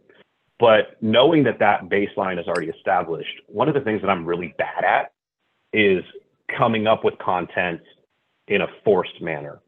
But 0.59 0.97
knowing 1.01 1.45
that 1.45 1.59
that 1.59 1.89
baseline 1.89 2.41
is 2.41 2.47
already 2.47 2.69
established, 2.69 3.41
one 3.49 3.69
of 3.69 3.75
the 3.75 3.81
things 3.81 4.01
that 4.03 4.09
I'm 4.09 4.25
really 4.25 4.55
bad 4.57 4.85
at 4.85 5.13
is 5.73 6.03
coming 6.57 6.87
up 6.87 7.05
with 7.05 7.15
content 7.19 7.81
in 8.49 8.63
a 8.63 8.67
forced 8.85 9.21
manner. 9.21 9.61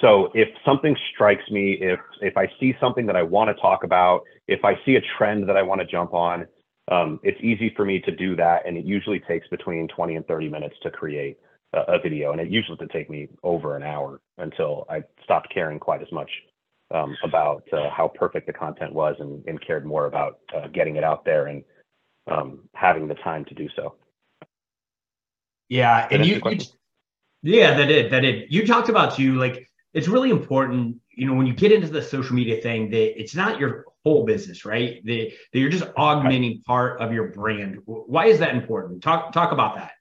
So 0.00 0.30
if 0.34 0.48
something 0.64 0.96
strikes 1.14 1.48
me, 1.50 1.78
if 1.80 2.00
if 2.20 2.36
I 2.36 2.48
see 2.58 2.74
something 2.80 3.06
that 3.06 3.16
I 3.16 3.22
want 3.22 3.54
to 3.54 3.60
talk 3.60 3.84
about, 3.84 4.22
if 4.48 4.64
I 4.64 4.74
see 4.84 4.96
a 4.96 5.00
trend 5.16 5.48
that 5.48 5.56
I 5.56 5.62
want 5.62 5.80
to 5.80 5.86
jump 5.86 6.12
on, 6.12 6.46
um, 6.90 7.20
it's 7.22 7.38
easy 7.40 7.72
for 7.76 7.84
me 7.84 8.00
to 8.00 8.10
do 8.10 8.34
that, 8.36 8.66
and 8.66 8.76
it 8.76 8.84
usually 8.84 9.20
takes 9.20 9.46
between 9.48 9.86
20 9.88 10.16
and 10.16 10.26
30 10.26 10.48
minutes 10.48 10.74
to 10.82 10.90
create 10.90 11.38
a, 11.72 11.80
a 11.94 11.98
video, 12.00 12.32
and 12.32 12.40
it 12.40 12.48
usually 12.48 12.76
to 12.78 12.88
take 12.88 13.08
me 13.08 13.28
over 13.44 13.76
an 13.76 13.84
hour 13.84 14.20
until 14.38 14.86
I 14.90 15.02
stopped 15.22 15.52
caring 15.54 15.78
quite 15.78 16.02
as 16.02 16.10
much 16.10 16.30
um, 16.92 17.16
about 17.24 17.64
uh, 17.72 17.90
how 17.90 18.08
perfect 18.08 18.46
the 18.46 18.52
content 18.52 18.92
was, 18.92 19.16
and, 19.18 19.44
and 19.46 19.60
cared 19.60 19.86
more 19.86 20.06
about 20.06 20.38
uh, 20.54 20.68
getting 20.68 20.96
it 20.96 21.04
out 21.04 21.24
there 21.24 21.46
and 21.46 21.64
um, 22.30 22.68
having 22.74 23.08
the 23.08 23.14
time 23.14 23.44
to 23.46 23.54
do 23.54 23.68
so. 23.76 23.94
Yeah, 25.68 26.06
and 26.10 26.24
you, 26.26 26.40
you 26.44 26.58
yeah, 27.42 27.74
that 27.74 27.86
did 27.86 28.12
that 28.12 28.20
did. 28.20 28.52
You 28.52 28.66
talked 28.66 28.88
about 28.88 29.18
you 29.18 29.36
like 29.36 29.68
it's 29.94 30.08
really 30.08 30.30
important, 30.30 30.96
you 31.10 31.26
know, 31.26 31.34
when 31.34 31.46
you 31.46 31.54
get 31.54 31.72
into 31.72 31.88
the 31.88 32.02
social 32.02 32.34
media 32.34 32.60
thing 32.60 32.90
that 32.90 33.20
it's 33.20 33.34
not 33.34 33.58
your 33.58 33.84
whole 34.04 34.24
business, 34.24 34.64
right? 34.64 35.04
That, 35.04 35.32
that 35.52 35.58
you're 35.58 35.70
just 35.70 35.84
augmenting 35.96 36.62
part 36.62 37.00
of 37.00 37.12
your 37.12 37.28
brand. 37.28 37.78
Why 37.84 38.26
is 38.26 38.38
that 38.38 38.54
important? 38.54 39.02
Talk 39.02 39.32
talk 39.32 39.52
about 39.52 39.76
that. 39.76 39.92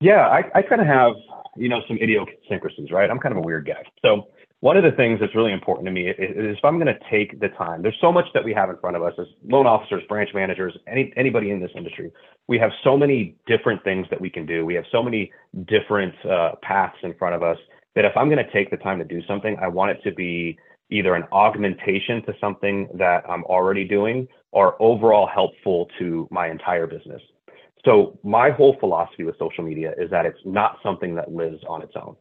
Yeah, 0.00 0.26
I, 0.26 0.44
I 0.54 0.62
kind 0.62 0.80
of 0.80 0.86
have, 0.88 1.12
you 1.56 1.68
know, 1.68 1.80
some 1.86 1.96
idiosyncrasies, 1.96 2.90
right? 2.90 3.08
I'm 3.08 3.20
kind 3.20 3.32
of 3.32 3.38
a 3.38 3.46
weird 3.46 3.66
guy. 3.66 3.84
So 4.02 4.28
one 4.62 4.76
of 4.76 4.84
the 4.84 4.92
things 4.92 5.18
that's 5.18 5.34
really 5.34 5.52
important 5.52 5.86
to 5.86 5.90
me 5.90 6.08
is, 6.08 6.16
is 6.18 6.56
if 6.56 6.64
I'm 6.64 6.78
going 6.78 6.86
to 6.86 6.98
take 7.10 7.40
the 7.40 7.48
time, 7.48 7.82
there's 7.82 7.98
so 8.00 8.12
much 8.12 8.26
that 8.32 8.44
we 8.44 8.54
have 8.54 8.70
in 8.70 8.76
front 8.76 8.96
of 8.96 9.02
us 9.02 9.12
as 9.18 9.26
loan 9.44 9.66
officers, 9.66 10.04
branch 10.08 10.30
managers, 10.34 10.72
any 10.86 11.12
anybody 11.16 11.50
in 11.50 11.60
this 11.60 11.72
industry. 11.74 12.12
We 12.46 12.60
have 12.60 12.70
so 12.84 12.96
many 12.96 13.34
different 13.48 13.82
things 13.82 14.06
that 14.10 14.20
we 14.20 14.30
can 14.30 14.46
do. 14.46 14.64
We 14.64 14.74
have 14.74 14.84
so 14.92 15.02
many 15.02 15.32
different 15.66 16.14
uh, 16.24 16.52
paths 16.62 16.96
in 17.02 17.12
front 17.14 17.34
of 17.34 17.42
us 17.42 17.58
that 17.96 18.04
if 18.04 18.16
I'm 18.16 18.28
going 18.28 18.44
to 18.44 18.52
take 18.52 18.70
the 18.70 18.76
time 18.76 18.98
to 19.00 19.04
do 19.04 19.20
something, 19.26 19.56
I 19.60 19.66
want 19.66 19.90
it 19.90 20.00
to 20.04 20.14
be 20.14 20.56
either 20.90 21.16
an 21.16 21.24
augmentation 21.32 22.24
to 22.26 22.34
something 22.40 22.88
that 22.94 23.24
I'm 23.28 23.42
already 23.44 23.84
doing 23.84 24.28
or 24.52 24.80
overall 24.80 25.26
helpful 25.26 25.88
to 25.98 26.28
my 26.30 26.48
entire 26.48 26.86
business. 26.86 27.20
So 27.84 28.16
my 28.22 28.50
whole 28.50 28.76
philosophy 28.78 29.24
with 29.24 29.36
social 29.40 29.64
media 29.64 29.92
is 29.98 30.08
that 30.10 30.24
it's 30.24 30.38
not 30.44 30.78
something 30.84 31.16
that 31.16 31.32
lives 31.32 31.64
on 31.68 31.82
its 31.82 31.94
own. 31.96 32.14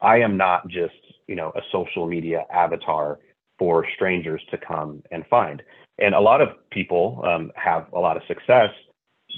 I 0.00 0.20
am 0.20 0.38
not 0.38 0.66
just, 0.68 0.94
you 1.28 1.34
know, 1.34 1.52
a 1.56 1.60
social 1.70 2.06
media 2.06 2.44
avatar 2.52 3.18
for 3.58 3.86
strangers 3.94 4.42
to 4.50 4.58
come 4.58 5.02
and 5.10 5.24
find. 5.28 5.62
And 5.98 6.14
a 6.14 6.20
lot 6.20 6.40
of 6.40 6.48
people 6.70 7.22
um, 7.24 7.52
have 7.54 7.86
a 7.92 7.98
lot 7.98 8.16
of 8.16 8.22
success 8.26 8.70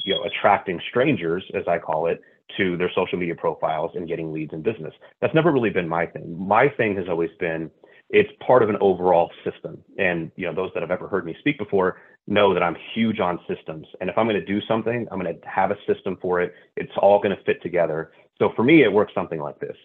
you 0.03 0.15
know 0.15 0.23
attracting 0.25 0.81
strangers, 0.89 1.45
as 1.55 1.65
I 1.69 1.79
call 1.79 2.07
it, 2.07 2.21
to 2.57 2.77
their 2.77 2.91
social 2.95 3.19
media 3.19 3.35
profiles 3.35 3.93
and 3.95 4.09
getting 4.09 4.33
leads 4.33 4.53
in 4.53 4.63
business. 4.63 4.95
That's 5.21 5.35
never 5.35 5.53
really 5.53 5.71
been 5.71 5.89
my 5.89 6.07
thing. 6.07 6.37
My 6.39 6.69
thing 6.69 6.97
has 6.97 7.09
always 7.09 7.31
been 7.39 7.71
it's 8.11 8.31
part 8.47 8.63
of 8.63 8.69
an 8.69 8.77
overall 8.81 9.31
system. 9.45 9.83
And 9.99 10.31
you 10.37 10.47
know, 10.47 10.55
those 10.55 10.71
that 10.75 10.83
have 10.83 10.91
ever 10.91 11.09
heard 11.09 11.25
me 11.25 11.35
speak 11.39 11.59
before 11.59 12.01
know 12.27 12.55
that 12.55 12.63
I'm 12.63 12.77
huge 12.95 13.19
on 13.19 13.41
systems. 13.49 13.87
And 14.01 14.11
if 14.11 14.17
I'm 14.19 14.27
going 14.27 14.39
to 14.39 14.45
do 14.45 14.61
something, 14.69 15.07
I'm 15.11 15.19
going 15.19 15.35
to 15.35 15.49
have 15.49 15.71
a 15.71 15.77
system 15.87 16.19
for 16.21 16.41
it. 16.41 16.55
It's 16.77 16.93
all 16.99 17.19
going 17.19 17.37
to 17.37 17.43
fit 17.45 17.63
together. 17.63 18.13
So 18.39 18.53
for 18.55 18.63
me, 18.63 18.83
it 18.83 18.93
works 18.93 19.13
something 19.15 19.41
like 19.41 19.59
this. 19.59 19.77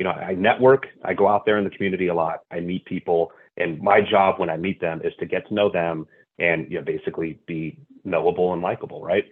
You 0.00 0.04
know, 0.04 0.12
I 0.12 0.32
network, 0.32 0.86
I 1.04 1.12
go 1.12 1.28
out 1.28 1.44
there 1.44 1.58
in 1.58 1.64
the 1.64 1.68
community 1.68 2.08
a 2.08 2.14
lot, 2.14 2.38
I 2.50 2.60
meet 2.60 2.86
people, 2.86 3.32
and 3.58 3.78
my 3.82 4.00
job 4.00 4.40
when 4.40 4.48
I 4.48 4.56
meet 4.56 4.80
them 4.80 5.02
is 5.04 5.12
to 5.20 5.26
get 5.26 5.46
to 5.48 5.54
know 5.54 5.70
them 5.70 6.06
and 6.38 6.66
you 6.70 6.78
know 6.78 6.84
basically 6.86 7.38
be 7.46 7.76
knowable 8.02 8.54
and 8.54 8.62
likable, 8.62 9.02
right? 9.02 9.26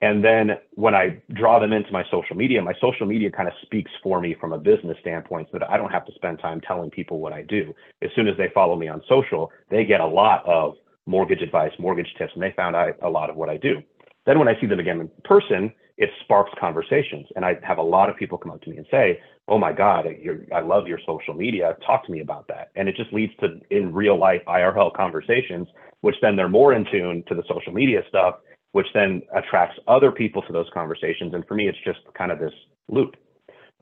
And 0.00 0.24
then 0.24 0.52
when 0.72 0.94
I 0.94 1.20
draw 1.34 1.58
them 1.58 1.74
into 1.74 1.92
my 1.92 2.02
social 2.10 2.34
media, 2.34 2.62
my 2.62 2.72
social 2.80 3.06
media 3.06 3.30
kind 3.30 3.46
of 3.46 3.52
speaks 3.60 3.90
for 4.02 4.18
me 4.18 4.34
from 4.40 4.54
a 4.54 4.58
business 4.58 4.96
standpoint 5.02 5.48
so 5.52 5.58
that 5.58 5.68
I 5.68 5.76
don't 5.76 5.92
have 5.92 6.06
to 6.06 6.12
spend 6.14 6.38
time 6.38 6.62
telling 6.62 6.88
people 6.88 7.20
what 7.20 7.34
I 7.34 7.42
do. 7.42 7.74
As 8.00 8.08
soon 8.16 8.26
as 8.26 8.38
they 8.38 8.48
follow 8.54 8.74
me 8.74 8.88
on 8.88 9.02
social, 9.10 9.52
they 9.70 9.84
get 9.84 10.00
a 10.00 10.06
lot 10.06 10.46
of 10.46 10.76
mortgage 11.04 11.42
advice, 11.42 11.72
mortgage 11.78 12.08
tips, 12.16 12.32
and 12.32 12.42
they 12.42 12.54
found 12.56 12.74
out 12.74 12.94
a 13.02 13.10
lot 13.10 13.28
of 13.28 13.36
what 13.36 13.50
I 13.50 13.58
do. 13.58 13.82
Then 14.24 14.38
when 14.38 14.48
I 14.48 14.58
see 14.62 14.66
them 14.66 14.80
again 14.80 14.98
in 15.00 15.10
person, 15.24 15.74
it 15.98 16.10
sparks 16.22 16.50
conversations. 16.60 17.26
And 17.36 17.44
I 17.44 17.58
have 17.62 17.78
a 17.78 17.82
lot 17.82 18.10
of 18.10 18.16
people 18.16 18.38
come 18.38 18.52
up 18.52 18.62
to 18.62 18.70
me 18.70 18.76
and 18.76 18.86
say, 18.90 19.20
Oh 19.48 19.58
my 19.58 19.72
God, 19.72 20.06
I 20.54 20.60
love 20.60 20.88
your 20.88 20.98
social 21.06 21.32
media. 21.32 21.76
Talk 21.86 22.04
to 22.06 22.12
me 22.12 22.20
about 22.20 22.48
that. 22.48 22.70
And 22.74 22.88
it 22.88 22.96
just 22.96 23.12
leads 23.12 23.32
to 23.40 23.60
in 23.70 23.94
real 23.94 24.18
life 24.18 24.42
IRL 24.48 24.92
conversations, 24.92 25.68
which 26.00 26.16
then 26.20 26.34
they're 26.34 26.48
more 26.48 26.74
in 26.74 26.84
tune 26.90 27.22
to 27.28 27.34
the 27.34 27.44
social 27.48 27.72
media 27.72 28.02
stuff 28.08 28.36
which 28.76 28.88
then 28.92 29.22
attracts 29.34 29.78
other 29.88 30.12
people 30.12 30.42
to 30.42 30.52
those 30.52 30.66
conversations. 30.74 31.32
And 31.32 31.46
for 31.46 31.54
me, 31.54 31.66
it's 31.66 31.78
just 31.82 32.00
kind 32.12 32.30
of 32.30 32.38
this 32.38 32.52
loop. 32.88 33.16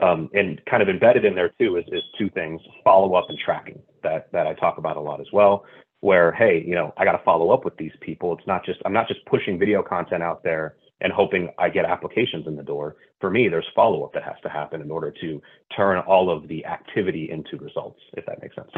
Um, 0.00 0.30
and 0.34 0.60
kind 0.70 0.84
of 0.84 0.88
embedded 0.88 1.24
in 1.24 1.34
there 1.34 1.52
too 1.60 1.76
is, 1.76 1.84
is 1.88 2.02
two 2.16 2.30
things: 2.30 2.60
follow 2.84 3.14
up 3.14 3.26
and 3.28 3.36
tracking 3.44 3.80
that 4.04 4.30
that 4.30 4.46
I 4.46 4.54
talk 4.54 4.78
about 4.78 4.96
a 4.96 5.00
lot 5.00 5.20
as 5.20 5.26
well. 5.32 5.64
Where 5.98 6.30
hey, 6.30 6.62
you 6.64 6.76
know, 6.76 6.92
I 6.96 7.04
got 7.04 7.12
to 7.12 7.24
follow 7.24 7.50
up 7.50 7.64
with 7.64 7.76
these 7.76 7.92
people. 8.00 8.36
It's 8.36 8.46
not 8.46 8.64
just 8.64 8.78
I'm 8.84 8.92
not 8.92 9.08
just 9.08 9.24
pushing 9.26 9.58
video 9.58 9.82
content 9.82 10.22
out 10.22 10.44
there 10.44 10.76
and 11.00 11.12
hoping 11.12 11.50
I 11.58 11.68
get 11.68 11.84
applications 11.84 12.46
in 12.46 12.56
the 12.56 12.62
door. 12.62 12.96
For 13.20 13.30
me, 13.30 13.48
there's 13.48 13.66
follow 13.74 14.04
up 14.04 14.12
that 14.14 14.22
has 14.24 14.36
to 14.42 14.48
happen 14.48 14.80
in 14.80 14.90
order 14.90 15.12
to 15.20 15.42
turn 15.76 15.98
all 15.98 16.30
of 16.30 16.48
the 16.48 16.64
activity 16.66 17.30
into 17.30 17.56
results. 17.58 18.00
If 18.16 18.26
that 18.26 18.40
makes 18.42 18.54
sense. 18.54 18.70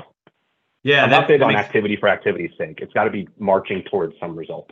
Yeah, 0.82 1.04
I'm 1.04 1.10
that, 1.10 1.20
not 1.20 1.28
big 1.28 1.42
on 1.42 1.48
makes- 1.54 1.60
activity 1.66 1.96
for 1.96 2.08
activity's 2.08 2.52
sake. 2.56 2.78
It's 2.80 2.92
got 2.92 3.04
to 3.04 3.10
be 3.10 3.28
marching 3.38 3.82
towards 3.90 4.14
some 4.20 4.36
result. 4.36 4.70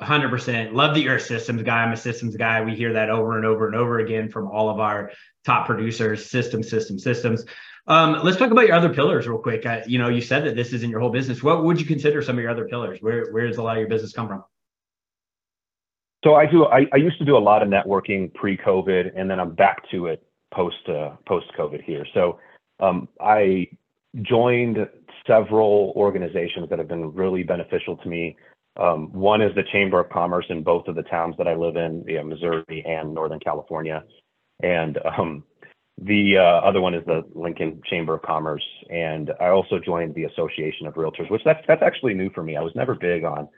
hundred 0.00 0.30
percent. 0.30 0.74
Love 0.74 0.94
that 0.94 1.00
you're 1.00 1.16
a 1.16 1.20
systems 1.20 1.62
guy. 1.62 1.82
I'm 1.84 1.92
a 1.92 1.96
systems 1.96 2.36
guy. 2.36 2.60
We 2.62 2.74
hear 2.74 2.92
that 2.94 3.10
over 3.10 3.36
and 3.36 3.46
over 3.46 3.66
and 3.66 3.76
over 3.76 4.00
again 4.00 4.28
from 4.28 4.48
all 4.48 4.68
of 4.68 4.80
our 4.80 5.12
top 5.44 5.66
producers. 5.66 6.28
Systems, 6.28 6.68
systems, 6.68 7.02
systems. 7.04 7.44
Um, 7.86 8.20
let's 8.22 8.36
talk 8.36 8.50
about 8.52 8.66
your 8.66 8.76
other 8.76 8.92
pillars 8.94 9.26
real 9.26 9.38
quick. 9.38 9.64
Uh, 9.66 9.80
you 9.86 9.98
know, 9.98 10.08
you 10.08 10.20
said 10.20 10.44
that 10.44 10.54
this 10.56 10.72
isn't 10.72 10.88
your 10.90 11.00
whole 11.00 11.10
business. 11.10 11.42
What 11.42 11.64
would 11.64 11.80
you 11.80 11.86
consider 11.86 12.22
some 12.22 12.36
of 12.36 12.42
your 12.42 12.50
other 12.50 12.66
pillars? 12.68 12.98
Where 13.00 13.30
where 13.32 13.46
does 13.46 13.56
a 13.58 13.62
lot 13.62 13.76
of 13.76 13.80
your 13.80 13.88
business 13.88 14.12
come 14.12 14.28
from? 14.28 14.44
So 16.24 16.34
I 16.34 16.46
do. 16.46 16.66
I, 16.66 16.86
I 16.92 16.96
used 16.96 17.18
to 17.18 17.24
do 17.24 17.36
a 17.36 17.38
lot 17.38 17.62
of 17.62 17.68
networking 17.68 18.32
pre-COVID, 18.34 19.12
and 19.16 19.28
then 19.30 19.40
I'm 19.40 19.54
back 19.54 19.88
to 19.90 20.06
it 20.06 20.22
post 20.54 20.88
uh, 20.88 21.16
post-COVID 21.26 21.82
here. 21.82 22.06
So 22.14 22.38
um, 22.80 23.08
I 23.20 23.68
joined 24.22 24.76
several 25.26 25.92
organizations 25.96 26.68
that 26.68 26.78
have 26.78 26.88
been 26.88 27.12
really 27.12 27.42
beneficial 27.42 27.96
to 27.96 28.08
me. 28.08 28.36
Um, 28.78 29.12
one 29.12 29.42
is 29.42 29.54
the 29.54 29.64
Chamber 29.72 30.00
of 30.00 30.10
Commerce 30.10 30.46
in 30.48 30.62
both 30.62 30.86
of 30.88 30.94
the 30.94 31.02
towns 31.02 31.34
that 31.38 31.48
I 31.48 31.54
live 31.54 31.76
in, 31.76 32.04
yeah, 32.06 32.22
Missouri 32.22 32.84
and 32.86 33.14
Northern 33.14 33.40
California, 33.40 34.04
and 34.62 34.98
um, 35.18 35.42
the 36.00 36.38
uh, 36.38 36.66
other 36.66 36.80
one 36.80 36.94
is 36.94 37.04
the 37.04 37.22
Lincoln 37.34 37.80
Chamber 37.88 38.14
of 38.14 38.22
Commerce. 38.22 38.64
And 38.90 39.30
I 39.40 39.48
also 39.48 39.78
joined 39.78 40.14
the 40.14 40.24
Association 40.24 40.86
of 40.86 40.94
Realtors, 40.94 41.30
which 41.30 41.42
that's 41.44 41.64
that's 41.66 41.82
actually 41.82 42.14
new 42.14 42.30
for 42.30 42.42
me. 42.42 42.56
I 42.56 42.62
was 42.62 42.72
never 42.74 42.94
big 42.94 43.24
on 43.24 43.48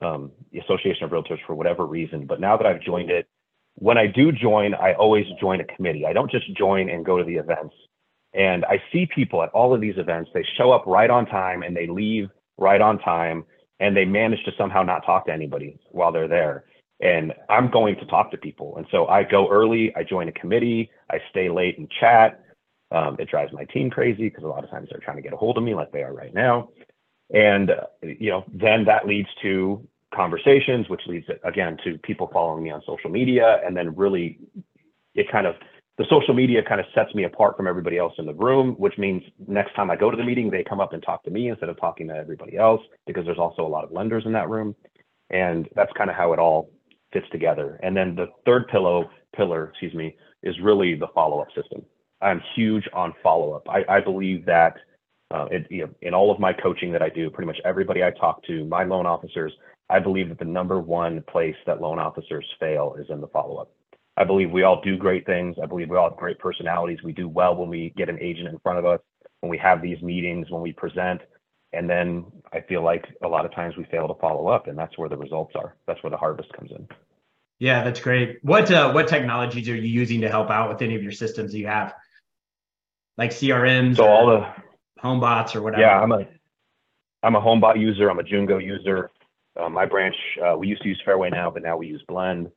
um, 0.00 0.32
the 0.52 0.60
Association 0.60 1.04
of 1.04 1.10
Realtors 1.10 1.38
for 1.46 1.54
whatever 1.54 1.86
reason. 1.86 2.26
But 2.26 2.40
now 2.40 2.56
that 2.56 2.66
I've 2.66 2.80
joined 2.80 3.10
it, 3.10 3.28
when 3.74 3.96
I 3.96 4.06
do 4.06 4.32
join, 4.32 4.74
I 4.74 4.94
always 4.94 5.26
join 5.40 5.60
a 5.60 5.64
committee. 5.64 6.04
I 6.06 6.12
don't 6.12 6.30
just 6.30 6.52
join 6.56 6.88
and 6.88 7.04
go 7.04 7.16
to 7.16 7.24
the 7.24 7.36
events. 7.36 7.74
And 8.34 8.64
I 8.64 8.82
see 8.92 9.06
people 9.14 9.42
at 9.42 9.50
all 9.50 9.74
of 9.74 9.80
these 9.80 9.96
events, 9.96 10.30
they 10.34 10.44
show 10.56 10.72
up 10.72 10.84
right 10.86 11.08
on 11.08 11.26
time 11.26 11.62
and 11.62 11.76
they 11.76 11.86
leave 11.86 12.28
right 12.58 12.80
on 12.80 12.98
time 12.98 13.44
and 13.80 13.96
they 13.96 14.04
manage 14.04 14.42
to 14.44 14.52
somehow 14.58 14.82
not 14.82 15.06
talk 15.06 15.26
to 15.26 15.32
anybody 15.32 15.78
while 15.90 16.12
they're 16.12 16.28
there. 16.28 16.64
And 17.00 17.32
I'm 17.48 17.70
going 17.70 17.94
to 17.96 18.06
talk 18.06 18.30
to 18.32 18.36
people. 18.36 18.76
And 18.76 18.86
so 18.90 19.06
I 19.06 19.22
go 19.22 19.48
early, 19.48 19.94
I 19.96 20.02
join 20.02 20.28
a 20.28 20.32
committee, 20.32 20.90
I 21.10 21.18
stay 21.30 21.48
late 21.48 21.78
and 21.78 21.88
chat. 22.00 22.42
Um, 22.90 23.16
it 23.18 23.28
drives 23.28 23.52
my 23.52 23.64
team 23.64 23.90
crazy 23.90 24.28
because 24.28 24.44
a 24.44 24.48
lot 24.48 24.64
of 24.64 24.70
times 24.70 24.88
they're 24.90 25.00
trying 25.00 25.16
to 25.16 25.22
get 25.22 25.32
a 25.32 25.36
hold 25.36 25.56
of 25.56 25.62
me 25.62 25.74
like 25.74 25.92
they 25.92 26.02
are 26.02 26.12
right 26.12 26.34
now. 26.34 26.70
And, 27.30 27.72
you 28.02 28.30
know, 28.30 28.44
then 28.52 28.84
that 28.86 29.06
leads 29.06 29.28
to 29.42 29.86
conversations, 30.14 30.88
which 30.88 31.02
leads 31.06 31.26
again 31.44 31.76
to 31.84 31.98
people 31.98 32.30
following 32.32 32.64
me 32.64 32.70
on 32.70 32.82
social 32.86 33.10
media. 33.10 33.60
And 33.64 33.76
then 33.76 33.94
really 33.94 34.38
it 35.14 35.30
kind 35.30 35.46
of, 35.46 35.54
the 35.98 36.06
social 36.08 36.32
media 36.32 36.62
kind 36.62 36.80
of 36.80 36.86
sets 36.94 37.14
me 37.14 37.24
apart 37.24 37.56
from 37.56 37.66
everybody 37.66 37.98
else 37.98 38.14
in 38.18 38.24
the 38.24 38.32
room, 38.34 38.74
which 38.78 38.96
means 38.96 39.22
next 39.46 39.74
time 39.74 39.90
I 39.90 39.96
go 39.96 40.10
to 40.10 40.16
the 40.16 40.24
meeting, 40.24 40.48
they 40.48 40.64
come 40.64 40.80
up 40.80 40.92
and 40.92 41.02
talk 41.02 41.24
to 41.24 41.30
me 41.30 41.48
instead 41.50 41.68
of 41.68 41.78
talking 41.78 42.08
to 42.08 42.14
everybody 42.14 42.56
else 42.56 42.80
because 43.06 43.26
there's 43.26 43.38
also 43.38 43.66
a 43.66 43.68
lot 43.68 43.84
of 43.84 43.92
lenders 43.92 44.24
in 44.24 44.32
that 44.32 44.48
room. 44.48 44.74
And 45.30 45.68
that's 45.74 45.92
kind 45.98 46.08
of 46.08 46.16
how 46.16 46.32
it 46.32 46.38
all 46.38 46.70
fits 47.12 47.26
together. 47.30 47.78
And 47.82 47.96
then 47.96 48.14
the 48.14 48.28
third 48.46 48.68
pillow 48.68 49.10
pillar, 49.34 49.68
excuse 49.70 49.92
me, 49.92 50.16
is 50.42 50.54
really 50.62 50.94
the 50.94 51.08
follow-up 51.14 51.48
system. 51.54 51.84
I'm 52.22 52.40
huge 52.54 52.88
on 52.92 53.12
follow-up. 53.22 53.68
I, 53.68 53.84
I 53.88 54.00
believe 54.00 54.46
that 54.46 54.76
uh, 55.30 55.46
it, 55.50 55.66
you 55.70 55.86
know, 55.86 55.90
in 56.02 56.14
all 56.14 56.30
of 56.30 56.40
my 56.40 56.52
coaching 56.52 56.92
that 56.92 57.02
I 57.02 57.08
do, 57.10 57.30
pretty 57.30 57.46
much 57.46 57.58
everybody 57.64 58.02
I 58.02 58.10
talk 58.10 58.42
to, 58.44 58.64
my 58.64 58.84
loan 58.84 59.06
officers, 59.06 59.52
I 59.90 59.98
believe 59.98 60.28
that 60.30 60.38
the 60.38 60.44
number 60.44 60.80
one 60.80 61.22
place 61.30 61.56
that 61.66 61.80
loan 61.80 61.98
officers 61.98 62.46
fail 62.58 62.96
is 62.98 63.06
in 63.10 63.20
the 63.20 63.28
follow-up. 63.28 63.70
I 64.16 64.24
believe 64.24 64.50
we 64.50 64.62
all 64.62 64.80
do 64.80 64.96
great 64.96 65.26
things. 65.26 65.56
I 65.62 65.66
believe 65.66 65.90
we 65.90 65.96
all 65.96 66.10
have 66.10 66.18
great 66.18 66.38
personalities. 66.38 67.02
We 67.04 67.12
do 67.12 67.28
well 67.28 67.54
when 67.54 67.68
we 67.68 67.92
get 67.96 68.08
an 68.08 68.18
agent 68.20 68.48
in 68.48 68.58
front 68.58 68.78
of 68.78 68.84
us, 68.84 69.00
when 69.40 69.50
we 69.50 69.58
have 69.58 69.80
these 69.80 70.00
meetings, 70.02 70.50
when 70.50 70.62
we 70.62 70.72
present. 70.72 71.20
And 71.72 71.88
then 71.88 72.24
I 72.52 72.62
feel 72.62 72.82
like 72.82 73.04
a 73.22 73.28
lot 73.28 73.44
of 73.44 73.54
times 73.54 73.76
we 73.76 73.84
fail 73.84 74.08
to 74.08 74.14
follow 74.20 74.48
up, 74.48 74.66
and 74.66 74.76
that's 74.76 74.96
where 74.98 75.08
the 75.08 75.16
results 75.16 75.54
are. 75.54 75.76
That's 75.86 76.02
where 76.02 76.10
the 76.10 76.16
harvest 76.16 76.52
comes 76.54 76.70
in. 76.70 76.88
Yeah, 77.60 77.84
that's 77.84 78.00
great. 78.00 78.38
What 78.42 78.70
uh, 78.70 78.92
what 78.92 79.08
technologies 79.08 79.68
are 79.68 79.76
you 79.76 79.88
using 79.88 80.20
to 80.22 80.28
help 80.28 80.48
out 80.48 80.68
with 80.68 80.80
any 80.80 80.94
of 80.94 81.02
your 81.02 81.12
systems 81.12 81.54
you 81.54 81.66
have? 81.66 81.94
Like 83.16 83.30
CRMs 83.30 83.96
So 83.96 84.04
or 84.04 84.08
all 84.08 84.26
the 84.26 84.46
home 85.00 85.20
bots 85.20 85.54
or 85.54 85.62
whatever. 85.62 85.82
Yeah, 85.82 86.00
I'm 86.00 86.12
a 86.12 86.26
I'm 87.22 87.34
a 87.34 87.40
HomeBot 87.40 87.80
user. 87.80 88.10
I'm 88.10 88.18
a 88.18 88.22
Jungo 88.22 88.62
user. 88.64 89.10
Uh, 89.58 89.68
my 89.68 89.84
branch 89.84 90.14
uh, 90.44 90.56
we 90.56 90.68
used 90.68 90.82
to 90.82 90.88
use 90.88 91.00
Fairway 91.04 91.30
now, 91.30 91.50
but 91.50 91.62
now 91.62 91.76
we 91.76 91.86
use 91.86 92.02
Blend. 92.08 92.50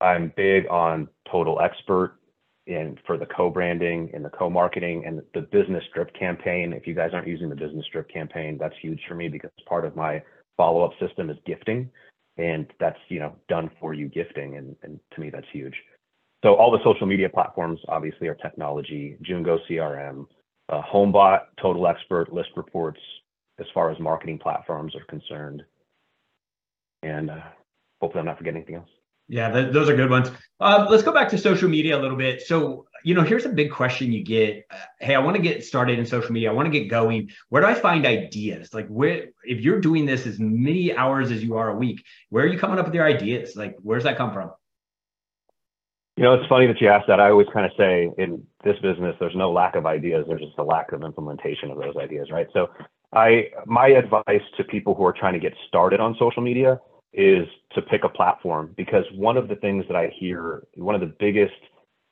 I'm 0.00 0.32
big 0.36 0.66
on 0.68 1.08
Total 1.30 1.60
Expert 1.60 2.18
and 2.66 2.98
for 3.06 3.16
the 3.16 3.26
co-branding 3.26 4.10
and 4.12 4.24
the 4.24 4.30
co-marketing 4.30 5.04
and 5.06 5.22
the 5.34 5.40
business 5.40 5.82
drip 5.94 6.12
campaign. 6.14 6.72
If 6.72 6.86
you 6.86 6.94
guys 6.94 7.10
aren't 7.14 7.26
using 7.26 7.48
the 7.48 7.56
business 7.56 7.86
drip 7.90 8.08
campaign, 8.10 8.58
that's 8.60 8.74
huge 8.80 9.00
for 9.08 9.14
me 9.14 9.28
because 9.28 9.50
part 9.66 9.84
of 9.86 9.96
my 9.96 10.22
follow-up 10.56 10.92
system 11.00 11.30
is 11.30 11.38
gifting, 11.46 11.90
and 12.36 12.66
that's 12.78 12.98
you 13.08 13.20
know 13.20 13.34
done 13.48 13.70
for 13.80 13.94
you 13.94 14.08
gifting, 14.08 14.56
and, 14.56 14.76
and 14.82 15.00
to 15.14 15.20
me 15.20 15.30
that's 15.30 15.46
huge. 15.50 15.74
So 16.44 16.54
all 16.54 16.70
the 16.70 16.82
social 16.84 17.06
media 17.06 17.28
platforms 17.28 17.80
obviously 17.88 18.28
are 18.28 18.34
technology. 18.34 19.16
Jungo 19.28 19.58
CRM, 19.68 20.26
HomeBot, 20.70 21.40
Total 21.60 21.86
Expert, 21.86 22.32
List 22.32 22.50
Reports, 22.56 23.00
as 23.58 23.66
far 23.72 23.90
as 23.90 23.98
marketing 23.98 24.38
platforms 24.38 24.94
are 24.94 25.04
concerned. 25.04 25.62
And 27.02 27.30
uh, 27.30 27.40
hopefully 28.00 28.20
I'm 28.20 28.26
not 28.26 28.38
forgetting 28.38 28.58
anything 28.58 28.76
else. 28.76 28.88
Yeah, 29.28 29.50
th- 29.50 29.72
those 29.72 29.88
are 29.88 29.96
good 29.96 30.10
ones. 30.10 30.30
Uh, 30.58 30.86
let's 30.88 31.02
go 31.02 31.12
back 31.12 31.28
to 31.30 31.38
social 31.38 31.68
media 31.68 31.98
a 31.98 32.00
little 32.00 32.16
bit. 32.16 32.42
So, 32.42 32.86
you 33.04 33.14
know, 33.14 33.22
here's 33.22 33.44
a 33.44 33.50
big 33.50 33.70
question 33.70 34.10
you 34.10 34.24
get. 34.24 34.64
Uh, 34.70 34.76
hey, 35.00 35.14
I 35.14 35.18
want 35.18 35.36
to 35.36 35.42
get 35.42 35.64
started 35.64 35.98
in 35.98 36.06
social 36.06 36.32
media. 36.32 36.50
I 36.50 36.54
want 36.54 36.72
to 36.72 36.78
get 36.78 36.88
going. 36.88 37.30
Where 37.50 37.60
do 37.62 37.68
I 37.68 37.74
find 37.74 38.06
ideas? 38.06 38.72
Like, 38.72 38.88
where, 38.88 39.26
if 39.44 39.60
you're 39.60 39.80
doing 39.80 40.06
this 40.06 40.26
as 40.26 40.38
many 40.38 40.96
hours 40.96 41.30
as 41.30 41.42
you 41.44 41.58
are 41.58 41.68
a 41.68 41.76
week, 41.76 42.04
where 42.30 42.44
are 42.44 42.48
you 42.48 42.58
coming 42.58 42.78
up 42.78 42.86
with 42.86 42.94
your 42.94 43.06
ideas? 43.06 43.54
Like, 43.54 43.76
where's 43.82 44.04
that 44.04 44.16
come 44.16 44.32
from? 44.32 44.52
You 46.18 46.24
know, 46.24 46.34
it's 46.34 46.48
funny 46.48 46.66
that 46.66 46.80
you 46.80 46.88
asked 46.88 47.06
that. 47.06 47.20
I 47.20 47.30
always 47.30 47.46
kind 47.52 47.64
of 47.64 47.70
say 47.78 48.10
in 48.18 48.44
this 48.64 48.74
business, 48.82 49.14
there's 49.20 49.36
no 49.36 49.52
lack 49.52 49.76
of 49.76 49.86
ideas. 49.86 50.24
There's 50.26 50.40
just 50.40 50.58
a 50.58 50.64
lack 50.64 50.90
of 50.90 51.04
implementation 51.04 51.70
of 51.70 51.78
those 51.78 51.94
ideas, 51.96 52.26
right? 52.32 52.48
So, 52.52 52.70
I 53.12 53.50
my 53.66 53.86
advice 53.86 54.42
to 54.56 54.64
people 54.64 54.96
who 54.96 55.04
are 55.04 55.12
trying 55.12 55.34
to 55.34 55.38
get 55.38 55.52
started 55.68 56.00
on 56.00 56.16
social 56.18 56.42
media 56.42 56.80
is 57.12 57.46
to 57.76 57.82
pick 57.82 58.02
a 58.02 58.08
platform 58.08 58.74
because 58.76 59.04
one 59.14 59.36
of 59.36 59.46
the 59.46 59.54
things 59.54 59.84
that 59.86 59.96
I 59.96 60.12
hear, 60.18 60.64
one 60.74 60.96
of 60.96 61.00
the 61.00 61.14
biggest 61.20 61.54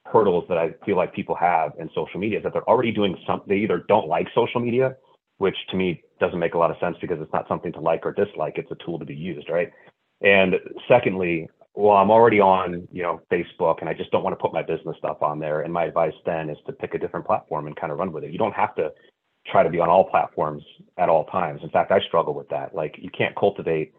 hurdles 0.04 0.44
that 0.50 0.56
I 0.56 0.74
feel 0.86 0.96
like 0.96 1.12
people 1.12 1.34
have 1.34 1.72
in 1.80 1.90
social 1.92 2.20
media 2.20 2.38
is 2.38 2.44
that 2.44 2.52
they're 2.52 2.68
already 2.68 2.92
doing 2.92 3.16
something. 3.26 3.48
They 3.48 3.60
either 3.60 3.84
don't 3.88 4.06
like 4.06 4.28
social 4.36 4.60
media, 4.60 4.94
which 5.38 5.56
to 5.70 5.76
me 5.76 6.00
doesn't 6.20 6.38
make 6.38 6.54
a 6.54 6.58
lot 6.58 6.70
of 6.70 6.76
sense 6.78 6.96
because 7.00 7.20
it's 7.20 7.32
not 7.32 7.48
something 7.48 7.72
to 7.72 7.80
like 7.80 8.06
or 8.06 8.12
dislike. 8.12 8.54
It's 8.56 8.70
a 8.70 8.84
tool 8.86 9.00
to 9.00 9.04
be 9.04 9.16
used, 9.16 9.48
right? 9.50 9.72
And 10.20 10.54
secondly, 10.86 11.48
well, 11.76 11.96
I'm 11.96 12.10
already 12.10 12.40
on, 12.40 12.88
you 12.90 13.02
know, 13.02 13.20
Facebook 13.30 13.76
and 13.80 13.88
I 13.88 13.92
just 13.92 14.10
don't 14.10 14.24
want 14.24 14.36
to 14.36 14.42
put 14.42 14.52
my 14.52 14.62
business 14.62 14.96
stuff 14.98 15.18
on 15.20 15.38
there. 15.38 15.60
And 15.60 15.72
my 15.72 15.84
advice 15.84 16.14
then 16.24 16.48
is 16.48 16.56
to 16.66 16.72
pick 16.72 16.94
a 16.94 16.98
different 16.98 17.26
platform 17.26 17.66
and 17.66 17.76
kind 17.76 17.92
of 17.92 17.98
run 17.98 18.12
with 18.12 18.24
it. 18.24 18.32
You 18.32 18.38
don't 18.38 18.54
have 18.54 18.74
to 18.76 18.90
try 19.46 19.62
to 19.62 19.68
be 19.68 19.78
on 19.78 19.90
all 19.90 20.08
platforms 20.08 20.62
at 20.96 21.10
all 21.10 21.26
times. 21.26 21.60
In 21.62 21.68
fact, 21.68 21.92
I 21.92 22.00
struggle 22.00 22.32
with 22.32 22.48
that. 22.48 22.74
Like 22.74 22.96
you 22.98 23.10
can't 23.16 23.36
cultivate 23.36 23.92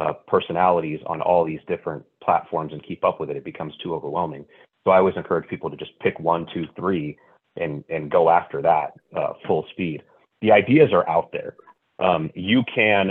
uh, 0.00 0.12
personalities 0.28 1.00
on 1.06 1.20
all 1.20 1.44
these 1.44 1.58
different 1.66 2.04
platforms 2.22 2.72
and 2.72 2.82
keep 2.86 3.04
up 3.04 3.18
with 3.18 3.30
it. 3.30 3.36
It 3.36 3.44
becomes 3.44 3.74
too 3.82 3.94
overwhelming. 3.94 4.44
So 4.84 4.92
I 4.92 4.98
always 4.98 5.16
encourage 5.16 5.48
people 5.48 5.70
to 5.70 5.76
just 5.76 5.98
pick 6.00 6.18
one, 6.20 6.46
two, 6.54 6.66
three, 6.76 7.18
and 7.56 7.84
and 7.88 8.10
go 8.10 8.30
after 8.30 8.62
that 8.62 8.92
uh, 9.16 9.32
full 9.46 9.66
speed. 9.72 10.02
The 10.40 10.52
ideas 10.52 10.90
are 10.92 11.08
out 11.08 11.32
there. 11.32 11.56
Um, 11.98 12.30
you 12.34 12.62
can. 12.72 13.10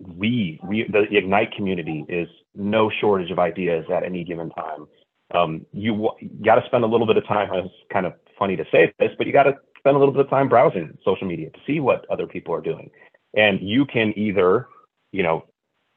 We 0.00 0.60
we 0.64 0.86
the 0.90 1.06
Ignite 1.10 1.52
community 1.52 2.04
is 2.08 2.28
no 2.54 2.90
shortage 3.00 3.30
of 3.30 3.38
ideas 3.38 3.84
at 3.92 4.02
any 4.02 4.24
given 4.24 4.50
time. 4.50 4.86
Um, 5.34 5.66
you, 5.72 6.10
got 6.44 6.56
to 6.56 6.66
spend 6.66 6.84
a 6.84 6.86
little 6.86 7.06
bit 7.06 7.16
of 7.16 7.26
time. 7.26 7.48
It's 7.54 7.74
kind 7.92 8.06
of 8.06 8.14
funny 8.38 8.56
to 8.56 8.64
say 8.70 8.92
this, 8.98 9.10
but 9.16 9.26
you 9.26 9.32
got 9.32 9.44
to 9.44 9.54
spend 9.78 9.96
a 9.96 9.98
little 9.98 10.12
bit 10.12 10.20
of 10.20 10.30
time 10.30 10.48
browsing 10.48 10.96
social 11.04 11.26
media 11.26 11.50
to 11.50 11.58
see 11.66 11.80
what 11.80 12.06
other 12.10 12.26
people 12.26 12.54
are 12.54 12.60
doing. 12.60 12.90
And 13.36 13.60
you 13.60 13.84
can 13.86 14.16
either, 14.16 14.68
you 15.12 15.22
know, 15.22 15.44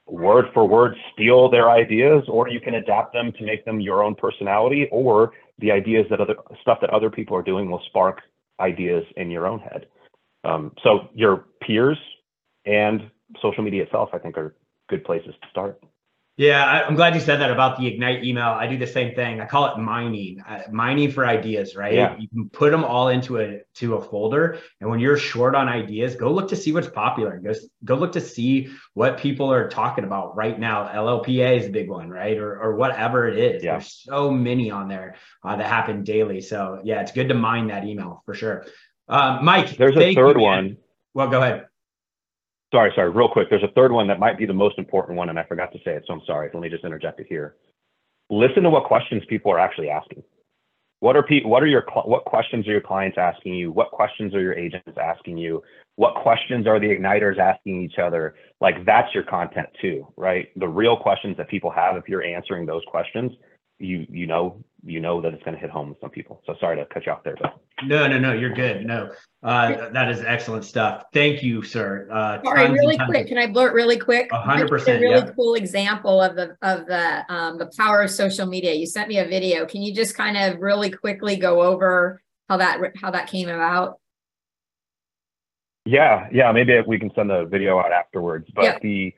word 0.08 0.46
for 0.54 0.68
word 0.68 0.96
steal 1.14 1.50
their 1.50 1.70
ideas, 1.70 2.24
or 2.28 2.50
you 2.50 2.60
can 2.60 2.76
adapt 2.76 3.14
them 3.14 3.32
to 3.34 3.46
make 3.46 3.66
them 3.66 3.80
your 3.80 4.04
own 4.04 4.16
personality, 4.16 4.88
or 4.92 5.34
the 5.60 5.72
ideas 5.72 6.06
that 6.10 6.22
other 6.22 6.36
stuff 6.62 6.80
that 6.82 6.90
other 6.92 7.10
people 7.10 7.36
are 7.36 7.44
doing 7.44 7.70
will 7.70 7.82
spark 7.88 8.22
ideas 8.60 9.04
in 9.18 9.30
your 9.30 9.46
own 9.46 9.60
head. 9.60 9.88
Um, 10.44 10.72
so 10.84 11.10
your 11.14 11.46
peers 11.62 11.98
and 12.66 13.10
social 13.42 13.64
media 13.64 13.84
itself, 13.84 14.10
I 14.14 14.18
think, 14.18 14.38
are 14.38 14.56
good 14.90 15.04
places 15.04 15.34
to 15.42 15.50
start. 15.50 15.82
Yeah, 16.38 16.64
I, 16.64 16.88
am 16.88 16.94
glad 16.94 17.16
you 17.16 17.20
said 17.20 17.40
that 17.42 17.50
about 17.50 17.80
the 17.80 17.88
Ignite 17.88 18.24
email. 18.24 18.46
I 18.46 18.68
do 18.68 18.78
the 18.78 18.86
same 18.86 19.16
thing. 19.16 19.42
I 19.42 19.48
call 19.48 19.74
it 19.74 19.80
mining, 19.80 20.40
uh, 20.48 20.62
mining 20.72 21.12
for 21.12 21.26
ideas, 21.26 21.76
right? 21.76 21.96
Yeah. 21.96 22.16
You 22.16 22.30
can 22.30 22.48
put 22.50 22.70
them 22.70 22.84
all 22.84 23.08
into 23.08 23.40
a 23.40 23.62
to 23.78 23.96
a 23.96 24.02
folder, 24.02 24.60
and 24.80 24.88
when 24.88 25.00
you're 25.00 25.18
short 25.18 25.56
on 25.56 25.68
ideas, 25.68 26.16
go 26.16 26.32
look 26.32 26.50
to 26.50 26.56
see 26.56 26.72
what's 26.72 26.90
popular. 26.90 27.40
Go 27.40 27.54
go 27.84 27.96
look 27.96 28.12
to 28.12 28.22
see 28.22 28.70
what 28.94 29.18
people 29.18 29.52
are 29.52 29.68
talking 29.68 30.04
about 30.04 30.36
right 30.36 30.60
now. 30.60 30.88
LLPA 30.88 31.60
is 31.60 31.66
a 31.66 31.72
big 31.72 31.90
one, 31.90 32.08
right? 32.08 32.38
Or 32.38 32.62
or 32.62 32.76
whatever 32.76 33.28
it 33.28 33.40
is. 33.40 33.64
Yeah. 33.64 33.72
There's 33.72 33.92
so 33.92 34.30
many 34.30 34.70
on 34.70 34.88
there 34.88 35.16
uh, 35.44 35.56
that 35.56 35.66
happen 35.66 36.04
daily. 36.04 36.42
So 36.42 36.82
yeah, 36.84 37.02
it's 37.02 37.14
good 37.14 37.30
to 37.30 37.34
mine 37.34 37.70
that 37.70 37.84
email 37.84 38.22
for 38.28 38.36
sure. 38.36 38.68
Uh, 39.10 39.40
Mike, 39.42 39.76
there's 39.76 39.98
a 39.98 40.14
third 40.14 40.38
you, 40.38 40.44
one. 40.44 40.78
Well, 41.16 41.30
go 41.30 41.42
ahead. 41.42 41.67
Sorry, 42.74 42.92
sorry, 42.96 43.10
real 43.12 43.30
quick. 43.30 43.50
There's 43.50 43.64
a 43.64 43.72
third 43.76 43.92
one 43.92 44.08
that 44.08 44.20
might 44.20 44.38
be 44.38 44.46
the 44.46 44.54
most 44.54 44.78
important 44.78 45.18
one, 45.18 45.30
and 45.30 45.40
I 45.40 45.44
forgot 45.44 45.72
to 45.72 45.78
say 45.80 45.92
it, 45.92 46.04
so 46.06 46.14
I'm 46.14 46.22
sorry. 46.26 46.50
Let 46.54 46.62
me 46.62 46.70
just 46.70 46.84
interject 46.84 47.20
it 47.20 47.28
here. 47.30 47.56
Listen 48.30 48.64
to 48.64 48.70
what 48.70 48.84
questions 48.84 49.24
people 49.30 49.52
are 49.52 49.60
actually 49.60 49.90
asking. 49.90 50.22
What 51.00 51.16
are 51.16 51.24
people? 51.24 51.52
What 51.52 51.62
are 51.64 51.68
your? 51.68 51.86
What 52.06 52.26
questions 52.26 52.68
are 52.68 52.72
your 52.72 52.82
clients 52.82 53.18
asking 53.20 53.54
you? 53.54 53.72
What 53.72 53.92
questions 53.92 54.34
are 54.34 54.42
your 54.42 54.54
agents 54.54 54.98
asking 55.00 55.38
you? 55.38 55.62
What 55.96 56.16
questions 56.16 56.66
are 56.66 56.80
the 56.80 56.88
igniters 56.88 57.38
asking 57.38 57.84
each 57.84 58.00
other? 58.00 58.36
Like 58.62 58.84
that's 58.86 59.14
your 59.14 59.24
content 59.24 59.68
too, 59.80 60.08
right? 60.18 60.48
The 60.60 60.68
real 60.68 60.98
questions 60.98 61.38
that 61.38 61.50
people 61.50 61.70
have. 61.70 61.98
If 61.98 62.10
you're 62.10 62.24
answering 62.24 62.66
those 62.66 62.82
questions, 62.88 63.32
you 63.78 64.08
you 64.10 64.26
know 64.26 64.64
you 64.88 65.00
know 65.00 65.22
that 65.22 65.34
it's 65.34 65.44
going 65.44 65.54
to 65.54 65.60
hit 65.60 65.70
home 65.70 65.90
with 65.90 66.00
some 66.00 66.10
people. 66.10 66.42
So 66.46 66.56
sorry 66.60 66.78
to 66.78 66.86
cut 66.86 67.06
you 67.06 67.12
off 67.12 67.24
there, 67.24 67.36
but 67.40 67.60
no, 67.84 68.08
no, 68.08 68.18
no, 68.18 68.34
you're 68.34 68.54
good. 68.54 68.86
No, 68.86 69.12
uh, 69.44 69.90
that 69.90 70.10
is 70.10 70.22
excellent 70.22 70.64
stuff. 70.64 71.04
Thank 71.14 71.44
you, 71.44 71.62
sir. 71.62 72.08
Uh, 72.12 72.42
sorry, 72.44 72.72
really 72.72 72.98
quick. 72.98 73.28
Can 73.28 73.38
I 73.38 73.48
blurt 73.48 73.74
really 73.74 74.00
quick? 74.00 74.32
hundred 74.32 74.70
percent. 74.70 75.00
A 75.00 75.02
really 75.02 75.28
yeah. 75.28 75.34
cool 75.36 75.56
example 75.56 76.22
of 76.22 76.36
the 76.36 76.56
of 76.62 76.86
the 76.88 77.34
um, 77.34 77.58
the 77.58 77.70
power 77.78 78.02
of 78.02 78.10
social 78.10 78.46
media. 78.46 78.74
You 78.74 78.86
sent 78.86 79.10
me 79.10 79.20
a 79.20 79.26
video. 79.26 79.66
Can 79.66 79.82
you 79.82 79.94
just 79.94 80.16
kind 80.16 80.38
of 80.38 80.60
really 80.60 80.90
quickly 80.90 81.36
go 81.36 81.62
over 81.62 82.22
how 82.50 82.58
that 82.58 82.80
how 83.00 83.12
that 83.12 83.28
came 83.28 83.50
about? 83.50 84.00
Yeah, 85.86 86.28
yeah. 86.32 86.52
Maybe 86.52 86.82
we 86.88 86.98
can 86.98 87.12
send 87.14 87.30
the 87.30 87.46
video 87.46 87.78
out 87.80 87.92
afterwards. 87.92 88.50
But 88.54 88.64
yeah. 88.64 88.78
the 88.82 89.14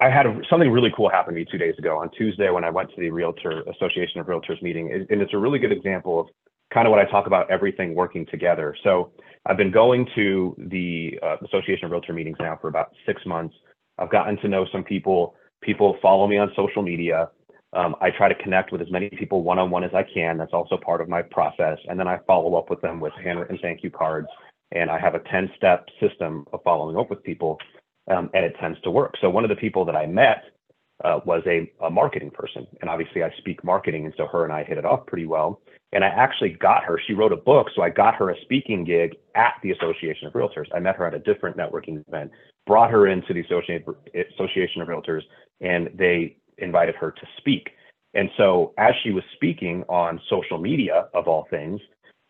I 0.00 0.10
had 0.10 0.26
a, 0.26 0.40
something 0.48 0.70
really 0.70 0.92
cool 0.96 1.08
happen 1.08 1.34
to 1.34 1.40
me 1.40 1.46
two 1.50 1.58
days 1.58 1.74
ago 1.78 1.98
on 1.98 2.10
Tuesday 2.10 2.50
when 2.50 2.64
I 2.64 2.70
went 2.70 2.90
to 2.90 3.00
the 3.00 3.10
Realtor 3.10 3.62
Association 3.62 4.20
of 4.20 4.26
Realtors 4.26 4.60
meeting, 4.62 5.06
and 5.10 5.20
it's 5.22 5.34
a 5.34 5.38
really 5.38 5.58
good 5.58 5.72
example 5.72 6.20
of 6.20 6.26
kind 6.72 6.86
of 6.86 6.90
what 6.90 7.00
I 7.00 7.10
talk 7.10 7.26
about 7.26 7.50
everything 7.50 7.94
working 7.94 8.26
together. 8.26 8.76
So 8.82 9.12
I've 9.46 9.56
been 9.56 9.70
going 9.70 10.08
to 10.14 10.56
the 10.70 11.18
uh, 11.22 11.36
Association 11.46 11.86
of 11.86 11.90
Realtor 11.90 12.12
meetings 12.12 12.36
now 12.40 12.58
for 12.60 12.68
about 12.68 12.92
six 13.06 13.24
months. 13.26 13.54
I've 13.98 14.10
gotten 14.10 14.36
to 14.38 14.48
know 14.48 14.66
some 14.72 14.82
people. 14.82 15.36
People 15.62 15.96
follow 16.02 16.26
me 16.26 16.38
on 16.38 16.50
social 16.56 16.82
media. 16.82 17.30
Um, 17.74 17.96
I 18.00 18.10
try 18.10 18.28
to 18.28 18.34
connect 18.42 18.72
with 18.72 18.80
as 18.80 18.90
many 18.90 19.10
people 19.10 19.42
one 19.42 19.58
on 19.58 19.70
one 19.70 19.84
as 19.84 19.92
I 19.94 20.02
can. 20.02 20.36
That's 20.38 20.52
also 20.52 20.76
part 20.76 21.00
of 21.00 21.08
my 21.08 21.22
process. 21.22 21.78
And 21.88 21.98
then 21.98 22.08
I 22.08 22.18
follow 22.26 22.54
up 22.56 22.70
with 22.70 22.80
them 22.80 23.00
with 23.00 23.12
handwritten 23.22 23.58
thank 23.60 23.82
you 23.82 23.90
cards. 23.90 24.28
And 24.72 24.90
I 24.90 24.98
have 24.98 25.14
a 25.14 25.20
10 25.30 25.50
step 25.56 25.86
system 26.00 26.44
of 26.52 26.60
following 26.64 26.96
up 26.96 27.10
with 27.10 27.22
people 27.22 27.58
um, 28.10 28.30
and 28.34 28.44
it 28.44 28.54
tends 28.60 28.80
to 28.82 28.90
work. 28.90 29.14
So 29.20 29.30
one 29.30 29.44
of 29.44 29.50
the 29.50 29.56
people 29.56 29.84
that 29.84 29.96
I 29.96 30.06
met 30.06 30.44
uh, 31.04 31.20
was 31.24 31.42
a, 31.46 31.70
a, 31.84 31.90
marketing 31.90 32.30
person, 32.30 32.66
and 32.80 32.88
obviously 32.88 33.22
I 33.22 33.30
speak 33.38 33.64
marketing, 33.64 34.04
and 34.04 34.14
so 34.16 34.26
her 34.26 34.44
and 34.44 34.52
I 34.52 34.62
hit 34.62 34.78
it 34.78 34.84
off 34.84 35.06
pretty 35.06 35.26
well. 35.26 35.60
And 35.92 36.04
I 36.04 36.08
actually 36.08 36.50
got 36.50 36.84
her. 36.84 37.00
She 37.06 37.14
wrote 37.14 37.32
a 37.32 37.36
book, 37.36 37.68
so 37.74 37.82
I 37.82 37.90
got 37.90 38.14
her 38.16 38.30
a 38.30 38.40
speaking 38.42 38.84
gig 38.84 39.16
at 39.34 39.54
the 39.62 39.70
Association 39.72 40.26
of 40.26 40.32
Realtors. 40.32 40.66
I 40.74 40.80
met 40.80 40.96
her 40.96 41.06
at 41.06 41.14
a 41.14 41.18
different 41.20 41.56
networking 41.56 42.02
event, 42.08 42.30
brought 42.66 42.90
her 42.90 43.06
into 43.06 43.32
the 43.32 43.40
Association 43.40 44.82
of 44.82 44.88
Realtors, 44.88 45.22
and 45.60 45.90
they 45.94 46.36
invited 46.58 46.94
her 46.96 47.10
to 47.10 47.26
speak. 47.38 47.70
And 48.14 48.30
so 48.36 48.72
as 48.78 48.92
she 49.02 49.10
was 49.10 49.24
speaking 49.34 49.84
on 49.88 50.20
social 50.28 50.58
media, 50.58 51.08
of 51.14 51.26
all 51.26 51.46
things, 51.50 51.80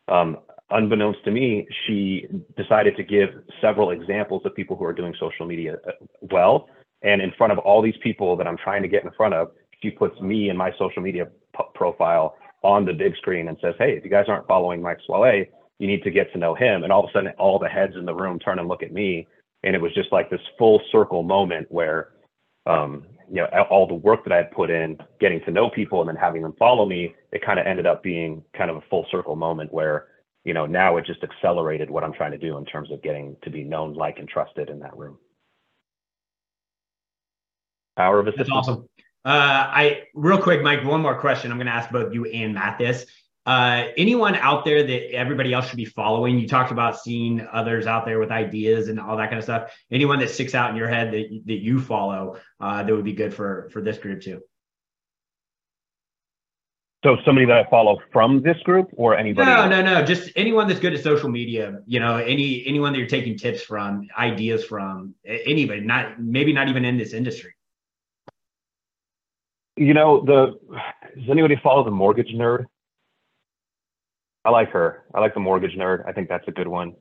um, 0.09 0.39
unbeknownst 0.71 1.25
to 1.25 1.31
me, 1.31 1.67
she 1.87 2.27
decided 2.57 2.97
to 2.97 3.03
give 3.03 3.31
several 3.61 3.91
examples 3.91 4.43
of 4.45 4.55
people 4.55 4.77
who 4.77 4.85
are 4.85 4.93
doing 4.93 5.15
social 5.19 5.47
media 5.47 5.77
uh, 5.87 5.93
well. 6.21 6.69
And 7.03 7.21
in 7.21 7.33
front 7.37 7.53
of 7.53 7.59
all 7.59 7.83
these 7.83 7.97
people 8.03 8.37
that 8.37 8.47
I'm 8.47 8.57
trying 8.57 8.83
to 8.83 8.89
get 8.89 9.05
in 9.05 9.11
front 9.17 9.35
of, 9.35 9.49
she 9.83 9.91
puts 9.91 10.19
me 10.21 10.49
and 10.49 10.59
my 10.59 10.73
social 10.79 11.03
media 11.03 11.27
p- 11.57 11.65
profile 11.75 12.37
on 12.63 12.87
the 12.87 12.93
big 12.93 13.15
screen 13.17 13.49
and 13.49 13.59
says, 13.61 13.75
Hey, 13.79 13.93
if 13.93 14.05
you 14.05 14.11
guys 14.11 14.25
aren't 14.29 14.49
following 14.49 14.81
Mike 14.81 14.99
Swale, 15.07 15.45
you 15.79 15.87
need 15.87 16.03
to 16.03 16.11
get 16.11 16.33
to 16.33 16.39
know 16.39 16.55
him. 16.55 16.83
And 16.83 16.93
all 16.93 17.05
of 17.05 17.11
a 17.11 17.13
sudden, 17.13 17.33
all 17.39 17.59
the 17.59 17.69
heads 17.69 17.95
in 17.97 18.07
the 18.07 18.15
room 18.15 18.39
turn 18.39 18.59
and 18.59 18.69
look 18.69 18.83
at 18.83 18.93
me. 18.93 19.27
And 19.65 19.75
it 19.75 19.83
was 19.83 19.93
just 19.95 20.13
like 20.13 20.31
this 20.31 20.41
full 20.59 20.81
circle 20.91 21.23
moment 21.23 21.67
where, 21.71 22.11
um, 22.67 23.05
you 23.29 23.37
know, 23.37 23.47
all 23.71 23.87
the 23.87 23.95
work 23.95 24.25
that 24.25 24.33
I 24.33 24.37
had 24.37 24.51
put 24.51 24.71
in 24.71 24.99
getting 25.21 25.41
to 25.45 25.51
know 25.51 25.69
people 25.71 26.01
and 26.01 26.09
then 26.09 26.17
having 26.17 26.43
them 26.43 26.55
follow 26.59 26.87
me, 26.87 27.15
it 27.33 27.45
kind 27.45 27.59
of 27.59 27.67
ended 27.67 27.87
up 27.87 28.03
being 28.03 28.43
kind 28.57 28.71
of 28.71 28.77
a 28.77 28.83
full 28.89 29.07
circle 29.11 29.37
moment 29.37 29.73
where 29.73 30.07
you 30.45 30.53
know, 30.53 30.67
now 30.67 30.99
it 30.99 31.07
just 31.07 31.23
accelerated 31.23 31.91
what 31.91 32.05
I'm 32.05 32.13
trying 32.13 32.33
to 32.33 32.39
do 32.39 32.59
in 32.59 32.65
terms 32.67 32.91
of 32.91 33.03
getting 33.03 33.37
to 33.43 33.51
be 33.51 33.65
known, 33.65 33.95
like, 33.95 34.19
and 34.19 34.29
trusted 34.29 34.69
in 34.69 34.81
that 34.81 34.97
room. 34.97 35.19
Power 37.97 38.21
of 38.21 38.27
assistance. 38.27 38.49
That's 38.49 38.69
awesome. 38.69 38.89
Uh, 39.25 39.29
I 39.29 40.03
real 40.15 40.41
quick, 40.41 40.63
Mike. 40.63 40.85
One 40.85 41.01
more 41.01 41.19
question. 41.19 41.51
I'm 41.51 41.57
going 41.57 41.67
to 41.67 41.73
ask 41.73 41.91
both 41.91 42.13
you 42.13 42.27
and 42.27 42.55
Matt 42.55 42.79
this. 42.79 43.07
Uh, 43.47 43.89
anyone 43.97 44.35
out 44.37 44.65
there 44.65 44.83
that 44.83 45.13
everybody 45.13 45.53
else 45.53 45.69
should 45.69 45.77
be 45.77 45.85
following? 45.85 46.39
You 46.39 46.49
talked 46.49 46.73
about 46.73 47.01
seeing 47.01 47.47
others 47.53 47.87
out 47.87 48.05
there 48.05 48.19
with 48.19 48.31
ideas 48.31 48.89
and 48.89 48.99
all 48.99 49.17
that 49.17 49.29
kind 49.29 49.39
of 49.39 49.45
stuff. 49.45 49.73
Anyone 49.91 50.19
that 50.21 50.31
sticks 50.31 50.55
out 50.55 50.71
in 50.71 50.77
your 50.77 50.89
head 50.89 51.13
that 51.13 51.43
that 51.47 51.63
you 51.63 51.81
follow 51.81 52.37
uh, 52.61 52.83
that 52.83 52.95
would 52.95 53.05
be 53.05 53.13
good 53.13 53.33
for 53.33 53.69
for 53.73 53.81
this 53.81 53.99
group 53.99 54.23
too? 54.23 54.41
So 57.05 57.19
somebody 57.27 57.45
that 57.47 57.67
I 57.67 57.69
follow 57.69 58.01
from 58.15 58.41
this 58.41 58.57
group 58.65 58.89
or 58.97 59.15
anybody? 59.15 59.47
No, 59.47 59.57
else? 59.61 59.71
no, 59.71 59.83
no. 59.83 60.03
Just 60.03 60.31
anyone 60.37 60.67
that's 60.67 60.81
good 60.81 60.95
at 60.95 61.03
social 61.03 61.29
media. 61.29 61.81
You 61.87 62.01
know, 62.01 62.17
any 62.17 62.67
anyone 62.67 62.95
that 62.95 62.99
you're 62.99 63.07
taking 63.07 63.37
tips 63.37 63.61
from, 63.61 64.09
ideas 64.17 64.65
from, 64.65 65.15
anybody. 65.27 65.83
Not 65.83 66.19
maybe 66.19 66.55
not 66.55 66.69
even 66.71 66.87
in 66.87 66.97
this 66.97 67.13
industry. 67.13 67.53
You 69.77 69.93
know, 69.93 70.25
the 70.25 70.59
does 71.15 71.31
anybody 71.31 71.61
follow 71.63 71.85
the 71.85 71.91
mortgage 71.91 72.33
nerd? 72.35 72.65
I 74.47 74.49
like 74.49 74.71
her. 74.71 75.05
I 75.15 75.21
like 75.21 75.35
the 75.35 75.41
mortgage 75.41 75.77
nerd. 75.77 76.09
I 76.09 76.13
think 76.13 76.31
that's 76.31 76.49
a 76.49 76.53
good 76.53 76.69
one. 76.69 76.95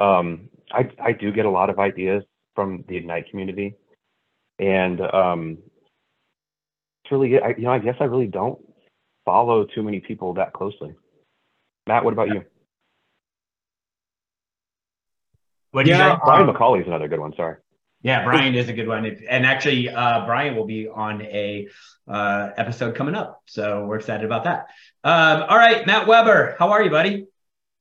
Um, 0.00 0.48
I 0.72 0.90
I 1.00 1.12
do 1.12 1.30
get 1.30 1.46
a 1.46 1.50
lot 1.50 1.70
of 1.70 1.78
ideas 1.78 2.24
from 2.56 2.82
the 2.88 2.96
Ignite 2.96 3.30
community, 3.30 3.76
and 4.58 5.00
um, 5.00 5.58
it's 7.04 7.12
really 7.12 7.38
I, 7.38 7.50
you 7.50 7.62
know 7.62 7.70
I 7.70 7.78
guess 7.78 7.94
I 8.00 8.04
really 8.04 8.26
don't 8.26 8.58
follow 9.28 9.66
too 9.66 9.82
many 9.82 10.00
people 10.00 10.32
that 10.32 10.54
closely. 10.54 10.94
Matt, 11.86 12.02
what 12.02 12.14
about 12.14 12.28
you? 12.28 12.44
What 15.72 15.84
do 15.84 15.90
yeah, 15.90 16.14
you 16.14 16.20
Brian 16.24 16.46
McCauley 16.46 16.80
is 16.80 16.86
another 16.86 17.08
good 17.08 17.20
one. 17.20 17.34
Sorry. 17.36 17.56
Yeah, 18.00 18.24
Brian 18.24 18.54
is 18.54 18.70
a 18.70 18.72
good 18.72 18.88
one, 18.88 19.04
and 19.04 19.44
actually, 19.44 19.90
uh, 19.90 20.24
Brian 20.24 20.56
will 20.56 20.64
be 20.64 20.88
on 20.88 21.20
a 21.20 21.68
uh, 22.06 22.50
episode 22.56 22.94
coming 22.94 23.14
up, 23.14 23.42
so 23.46 23.84
we're 23.84 23.96
excited 23.96 24.24
about 24.24 24.44
that. 24.44 24.68
Um, 25.04 25.42
all 25.42 25.58
right, 25.58 25.86
Matt 25.86 26.06
Webber, 26.06 26.56
how 26.58 26.70
are 26.70 26.82
you, 26.82 26.90
buddy? 26.90 27.26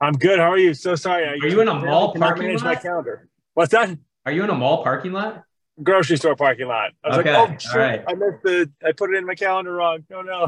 I'm 0.01 0.13
good. 0.13 0.39
How 0.39 0.51
are 0.51 0.57
you? 0.57 0.73
So 0.73 0.95
sorry. 0.95 1.25
I 1.27 1.33
are 1.33 1.47
you 1.47 1.61
in 1.61 1.69
a 1.69 1.73
mall 1.75 2.13
parking 2.13 2.53
lot? 2.53 2.63
My 2.63 2.75
calendar. 2.75 3.29
What's 3.53 3.71
that? 3.71 3.97
Are 4.25 4.31
you 4.33 4.43
in 4.43 4.49
a 4.49 4.55
mall 4.55 4.83
parking 4.83 5.13
lot? 5.13 5.43
grocery 5.83 6.17
store 6.17 6.35
parking 6.35 6.67
lot. 6.67 6.91
I 7.03 7.09
was 7.09 7.17
Okay, 7.19 7.33
like, 7.33 7.49
oh 7.49 7.57
shit, 7.57 7.75
right. 7.75 8.03
I 8.07 8.13
missed 8.13 8.43
the 8.43 8.71
I 8.85 8.91
put 8.91 9.13
it 9.13 9.17
in 9.17 9.25
my 9.25 9.35
calendar 9.35 9.73
wrong. 9.73 10.03
Oh 10.13 10.21
no. 10.21 10.47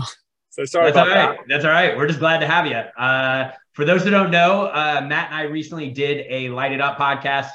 So 0.52 0.66
sorry 0.66 0.88
That's 0.88 0.98
all 0.98 1.08
about 1.08 1.30
right. 1.30 1.40
That's 1.48 1.66
all 1.66 1.72
right. 1.72 1.96
We're 1.96 2.08
just 2.08 2.20
glad 2.20 2.40
to 2.40 2.48
have 2.48 2.66
you. 2.66 2.76
Uh, 2.76 3.52
for 3.74 3.86
those 3.86 4.04
who 4.04 4.10
don't 4.10 4.32
know, 4.32 4.66
uh, 4.66 5.06
Matt 5.08 5.28
and 5.28 5.36
I 5.36 5.44
recently 5.44 5.90
did 5.92 6.26
a 6.30 6.50
Light 6.50 6.72
It 6.72 6.82
Up 6.82 6.98
podcast. 6.98 7.50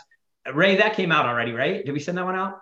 Ray, 0.52 0.76
that 0.76 0.94
came 0.94 1.11
out 1.11 1.26
already, 1.26 1.52
right? 1.52 1.85
Did 1.85 1.92
we 1.92 2.00
send 2.00 2.18
that 2.18 2.24
one 2.24 2.37
out? 2.37 2.61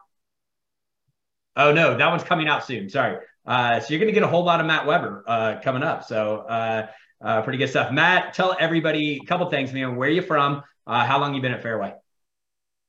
Oh 1.56 1.72
no, 1.72 1.96
that 1.96 2.08
one's 2.08 2.24
coming 2.24 2.48
out 2.48 2.64
soon. 2.64 2.88
Sorry. 2.88 3.18
Uh, 3.44 3.80
so 3.80 3.86
you're 3.90 3.98
going 3.98 4.12
to 4.12 4.14
get 4.14 4.22
a 4.22 4.28
whole 4.28 4.44
lot 4.44 4.60
of 4.60 4.66
Matt 4.66 4.86
Webber 4.86 5.24
uh, 5.26 5.60
coming 5.62 5.82
up. 5.82 6.04
So 6.04 6.38
uh, 6.38 6.86
uh, 7.20 7.42
pretty 7.42 7.58
good 7.58 7.68
stuff. 7.68 7.92
Matt, 7.92 8.34
tell 8.34 8.56
everybody 8.58 9.20
a 9.22 9.26
couple 9.26 9.48
things, 9.50 9.72
man. 9.72 9.96
Where 9.96 10.08
are 10.08 10.12
you 10.12 10.22
from? 10.22 10.62
Uh, 10.86 11.04
how 11.04 11.20
long 11.20 11.34
you 11.34 11.42
been 11.42 11.52
at 11.52 11.62
Fairway? 11.62 11.94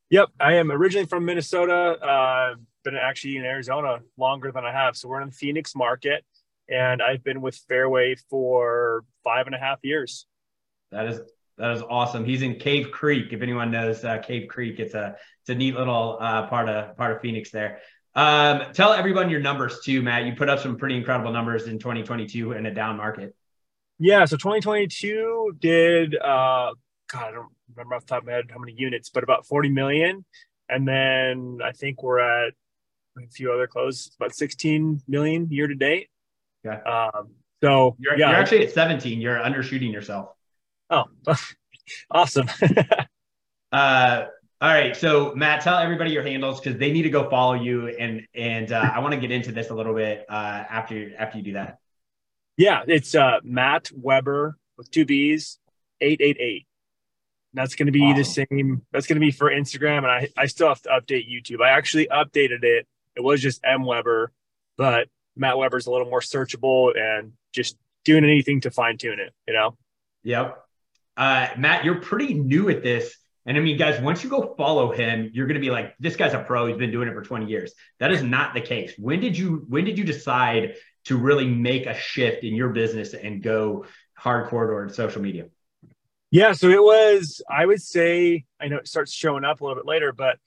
Yep, 0.10 0.30
I 0.40 0.54
am 0.54 0.72
originally 0.72 1.08
from 1.08 1.26
Minnesota. 1.26 1.74
Uh, 1.74 2.56
been 2.84 2.96
actually 2.96 3.38
in 3.38 3.46
Arizona 3.46 4.00
longer 4.18 4.52
than 4.52 4.66
I 4.66 4.72
have. 4.72 4.96
So 4.96 5.08
we're 5.08 5.22
in 5.22 5.30
the 5.30 5.36
Phoenix 5.36 5.76
market, 5.76 6.24
and 6.70 7.02
I've 7.02 7.24
been 7.24 7.42
with 7.42 7.56
Fairway 7.68 8.16
for 8.30 9.04
five 9.24 9.46
and 9.46 9.56
a 9.56 9.60
half 9.60 9.80
years. 9.84 10.26
That 10.92 11.08
is 11.08 11.22
that 11.58 11.72
is 11.72 11.84
awesome. 11.84 12.26
He's 12.26 12.42
in 12.42 12.56
Cave 12.56 12.92
Creek. 12.92 13.32
If 13.32 13.42
anyone 13.42 13.72
knows 13.72 14.04
uh, 14.04 14.20
Cave 14.20 14.48
Creek, 14.50 14.80
it's 14.80 14.94
a 14.94 15.16
it's 15.42 15.50
a 15.50 15.56
neat 15.56 15.76
little 15.76 16.18
uh, 16.20 16.48
part 16.48 16.70
of 16.70 16.98
part 16.98 17.16
of 17.16 17.22
Phoenix 17.22 17.52
there. 17.52 17.80
Um, 18.16 18.74
tell 18.74 18.94
everyone 18.94 19.30
your 19.30 19.40
numbers 19.40 19.80
too, 19.84 20.02
Matt. 20.02 20.26
You 20.26 20.34
put 20.34 20.50
up 20.50 20.60
some 20.60 20.78
pretty 20.78 20.98
incredible 20.98 21.32
numbers 21.32 21.68
in 21.68 21.80
2022 21.80 22.54
in 22.54 22.66
a 22.66 22.74
down 22.74 22.98
market. 22.98 23.36
Yeah, 24.00 24.26
so 24.26 24.38
2022 24.38 25.58
did 25.60 26.16
uh 26.16 26.74
God, 27.12 27.28
I 27.28 27.32
don't 27.32 27.52
remember 27.76 27.96
off 27.96 28.02
the 28.02 28.08
top 28.08 28.24
of 28.24 28.26
my 28.26 28.34
head 28.34 28.46
how 28.52 28.60
many 28.60 28.74
units, 28.74 29.10
but 29.10 29.24
about 29.24 29.46
40 29.46 29.70
million. 29.70 30.26
And 30.70 30.88
then 30.88 31.60
I 31.64 31.72
think 31.72 32.02
we're 32.02 32.20
at 32.20 32.54
a 33.18 33.28
few 33.28 33.52
other 33.52 33.68
closes, 33.68 34.12
about 34.20 34.34
16 34.34 35.02
million 35.08 35.48
year 35.52 35.68
to 35.68 35.76
date. 35.76 36.10
Yeah. 36.64 36.82
Um, 36.82 37.30
so 37.62 37.96
You're, 38.00 38.18
yeah, 38.18 38.30
you're 38.30 38.40
actually 38.40 38.66
at 38.66 38.74
17. 38.74 39.22
You're 39.22 39.38
undershooting 39.38 39.92
yourself. 39.92 40.30
oh, 40.90 41.06
awesome. 42.12 42.48
Uh, 43.72 44.28
all 44.62 44.70
right. 44.70 44.96
So 44.96 45.34
Matt, 45.34 45.62
tell 45.62 45.80
everybody 45.80 46.12
your 46.12 46.22
handles 46.22 46.60
because 46.62 46.80
they 46.80 46.92
need 46.92 47.02
to 47.02 47.10
go 47.10 47.28
follow 47.28 47.56
you. 47.56 47.88
And 47.88 48.22
and 48.36 48.72
uh, 48.72 48.92
I 48.94 49.00
want 49.00 49.16
to 49.16 49.20
get 49.20 49.32
into 49.32 49.52
this 49.52 49.72
a 49.72 49.74
little 49.74 49.96
bit 49.96 50.26
uh, 50.30 50.64
after 50.70 51.12
after 51.18 51.40
you 51.40 51.44
do 51.44 51.54
that. 51.54 51.80
yeah, 52.56 52.84
it's 52.88 53.16
uh 53.16 53.40
Matt 53.44 53.90
Webber 53.96 54.58
with 54.78 54.92
two 54.92 55.06
B's, 55.06 55.58
888. 56.02 56.68
That's 57.56 57.74
going 57.74 57.88
to 57.88 57.92
be 57.92 58.14
the 58.14 58.24
same. 58.24 58.84
That's 58.92 59.08
going 59.08 59.20
to 59.20 59.26
be 59.26 59.32
for 59.32 59.50
Instagram, 59.50 59.98
and 60.00 60.08
I, 60.08 60.30
I 60.38 60.46
still 60.46 60.68
have 60.68 60.84
to 60.84 60.90
update 60.90 61.28
YouTube. 61.28 61.62
I 61.64 61.72
actually 61.72 62.08
updated 62.12 62.64
it. 62.64 62.88
It 63.16 63.24
was 63.24 63.42
just 63.42 63.60
M 63.64 63.84
Webber, 63.84 64.32
but 64.78 65.08
Matt 65.36 65.58
Webber's 65.58 65.88
a 65.88 65.92
little 65.92 66.10
more 66.10 66.22
searchable 66.22 66.98
and 66.98 67.34
just 67.54 67.78
doing 68.06 68.24
anything 68.24 68.62
to 68.62 68.72
fine 68.72 68.98
tune 68.98 69.20
it. 69.20 69.34
You 69.48 69.54
know. 69.54 69.78
Yep. 70.24 70.64
Uh, 71.16 71.48
Matt, 71.58 71.86
you're 71.86 72.02
pretty 72.02 72.34
new 72.34 72.70
at 72.70 72.84
this. 72.84 73.16
And 73.46 73.58
I 73.58 73.60
mean, 73.60 73.78
guys, 73.78 74.00
once 74.02 74.24
you 74.24 74.30
go 74.30 74.56
follow 74.58 74.94
him, 74.94 75.30
you're 75.34 75.48
going 75.48 75.56
to 75.56 75.62
be 75.62 75.70
like, 75.70 75.96
this 76.00 76.16
guy's 76.16 76.34
a 76.34 76.40
pro. 76.40 76.68
He's 76.68 76.78
been 76.78 76.92
doing 76.92 77.10
it 77.10 77.14
for 77.14 77.22
20 77.22 77.46
years. 77.46 77.74
That 78.00 78.12
is 78.12 78.24
not 78.24 78.54
the 78.54 78.62
case. 78.62 78.94
When 78.98 79.20
did 79.20 79.38
you, 79.38 79.66
when 79.68 79.84
did 79.84 79.98
you 79.98 80.06
decide 80.06 80.76
to 81.06 81.18
really 81.18 81.46
make 81.46 81.86
a 81.86 81.94
shift 81.94 82.46
in 82.46 82.56
your 82.56 82.70
business 82.70 83.14
and 83.14 83.44
go 83.44 83.86
hardcore 84.20 84.70
toward 84.70 84.96
social 84.96 85.22
media? 85.22 85.48
Yeah, 86.32 86.54
so 86.54 86.70
it 86.70 86.82
was. 86.82 87.44
I 87.48 87.66
would 87.66 87.82
say 87.82 88.46
I 88.60 88.68
know 88.68 88.78
it 88.78 88.88
starts 88.88 89.12
showing 89.12 89.44
up 89.44 89.62
a 89.62 89.64
little 89.64 89.76
bit 89.76 89.86
later, 89.86 90.14
but 90.14 90.40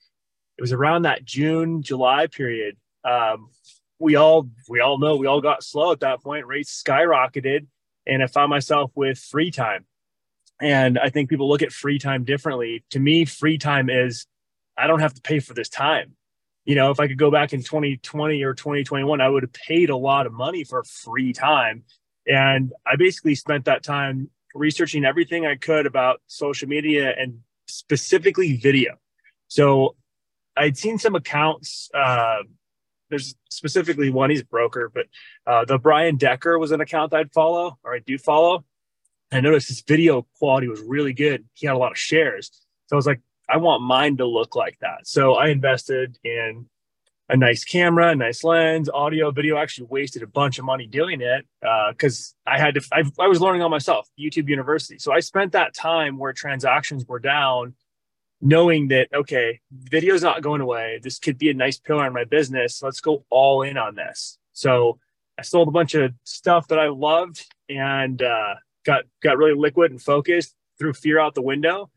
it 0.57 0.61
was 0.61 0.73
around 0.73 1.03
that 1.03 1.23
June 1.23 1.81
July 1.81 2.27
period. 2.27 2.75
Um, 3.05 3.51
we 3.99 4.15
all 4.15 4.49
we 4.69 4.79
all 4.79 4.97
know 4.97 5.15
we 5.15 5.27
all 5.27 5.41
got 5.41 5.63
slow 5.63 5.91
at 5.91 6.01
that 6.01 6.21
point. 6.21 6.45
Rates 6.45 6.81
skyrocketed, 6.83 7.67
and 8.05 8.23
I 8.23 8.27
found 8.27 8.49
myself 8.49 8.91
with 8.95 9.17
free 9.17 9.51
time. 9.51 9.85
And 10.59 10.97
I 10.97 11.09
think 11.09 11.29
people 11.29 11.47
look 11.47 11.61
at 11.61 11.71
free 11.71 11.99
time 11.99 12.23
differently. 12.23 12.83
To 12.91 12.99
me, 12.99 13.25
free 13.25 13.57
time 13.57 13.89
is 13.89 14.25
I 14.77 14.87
don't 14.87 14.99
have 14.99 15.13
to 15.13 15.21
pay 15.21 15.39
for 15.39 15.53
this 15.53 15.69
time. 15.69 16.15
You 16.65 16.75
know, 16.75 16.91
if 16.91 16.99
I 16.99 17.07
could 17.07 17.17
go 17.17 17.31
back 17.31 17.53
in 17.53 17.61
2020 17.61 18.43
or 18.43 18.53
2021, 18.53 19.21
I 19.21 19.29
would 19.29 19.43
have 19.43 19.53
paid 19.53 19.89
a 19.89 19.95
lot 19.95 20.25
of 20.25 20.33
money 20.33 20.63
for 20.63 20.83
free 20.83 21.31
time. 21.31 21.83
And 22.25 22.73
I 22.85 22.97
basically 22.97 23.35
spent 23.35 23.65
that 23.65 23.83
time 23.83 24.29
researching 24.53 25.05
everything 25.05 25.45
I 25.45 25.55
could 25.55 25.85
about 25.85 26.21
social 26.27 26.67
media 26.67 27.13
and 27.17 27.39
specifically 27.67 28.57
video. 28.57 28.95
So 29.47 29.95
I'd 30.57 30.77
seen 30.77 30.97
some 30.97 31.15
accounts. 31.15 31.89
Uh, 31.93 32.39
there's 33.09 33.35
specifically 33.49 34.09
one, 34.09 34.29
he's 34.29 34.41
a 34.41 34.45
broker, 34.45 34.91
but 34.93 35.05
uh, 35.45 35.65
the 35.65 35.77
Brian 35.77 36.17
Decker 36.17 36.59
was 36.59 36.71
an 36.71 36.81
account 36.81 37.13
I'd 37.13 37.31
follow 37.31 37.77
or 37.83 37.95
I 37.95 37.99
do 37.99 38.17
follow. 38.17 38.65
I 39.31 39.41
noticed 39.41 39.67
his 39.67 39.81
video 39.81 40.25
quality 40.39 40.67
was 40.67 40.81
really 40.81 41.13
good. 41.13 41.45
He 41.53 41.67
had 41.67 41.75
a 41.75 41.79
lot 41.79 41.91
of 41.91 41.97
shares. 41.97 42.49
So 42.87 42.95
I 42.95 42.97
was 42.97 43.05
like, 43.05 43.21
I 43.49 43.57
want 43.57 43.81
mine 43.81 44.17
to 44.17 44.25
look 44.25 44.55
like 44.55 44.77
that. 44.79 45.07
So 45.07 45.33
I 45.35 45.47
invested 45.47 46.17
in 46.23 46.67
a 47.29 47.35
nice 47.35 47.65
camera, 47.65 48.11
a 48.11 48.15
nice 48.15 48.43
lens, 48.43 48.89
audio, 48.89 49.31
video. 49.31 49.57
I 49.57 49.63
actually 49.63 49.87
wasted 49.89 50.23
a 50.23 50.27
bunch 50.27 50.59
of 50.59 50.65
money 50.65 50.87
doing 50.87 51.21
it 51.21 51.45
because 51.91 52.35
I 52.45 52.57
had 52.57 52.75
to. 52.75 52.81
I, 52.91 53.03
I 53.19 53.27
was 53.27 53.41
learning 53.41 53.61
on 53.61 53.71
myself, 53.71 54.09
YouTube 54.19 54.47
University. 54.47 54.97
So 54.99 55.11
I 55.11 55.19
spent 55.19 55.51
that 55.51 55.73
time 55.73 56.17
where 56.17 56.31
transactions 56.31 57.05
were 57.05 57.19
down, 57.19 57.75
knowing 58.41 58.89
that 58.89 59.09
okay, 59.13 59.59
video's 59.71 60.23
not 60.23 60.41
going 60.41 60.61
away. 60.61 60.99
This 61.01 61.19
could 61.19 61.37
be 61.37 61.49
a 61.49 61.53
nice 61.53 61.79
pillar 61.79 62.07
in 62.07 62.13
my 62.13 62.25
business. 62.25 62.81
Let's 62.81 63.01
go 63.01 63.25
all 63.29 63.61
in 63.61 63.77
on 63.77 63.95
this. 63.95 64.37
So 64.53 64.99
I 65.37 65.43
sold 65.43 65.67
a 65.67 65.71
bunch 65.71 65.93
of 65.93 66.13
stuff 66.23 66.67
that 66.69 66.79
I 66.79 66.87
loved 66.89 67.45
and 67.69 68.21
uh, 68.21 68.55
got 68.85 69.03
got 69.21 69.37
really 69.37 69.59
liquid 69.59 69.91
and 69.91 70.01
focused. 70.01 70.53
Threw 70.79 70.93
fear 70.93 71.19
out 71.19 71.33
the 71.33 71.41
window, 71.41 71.89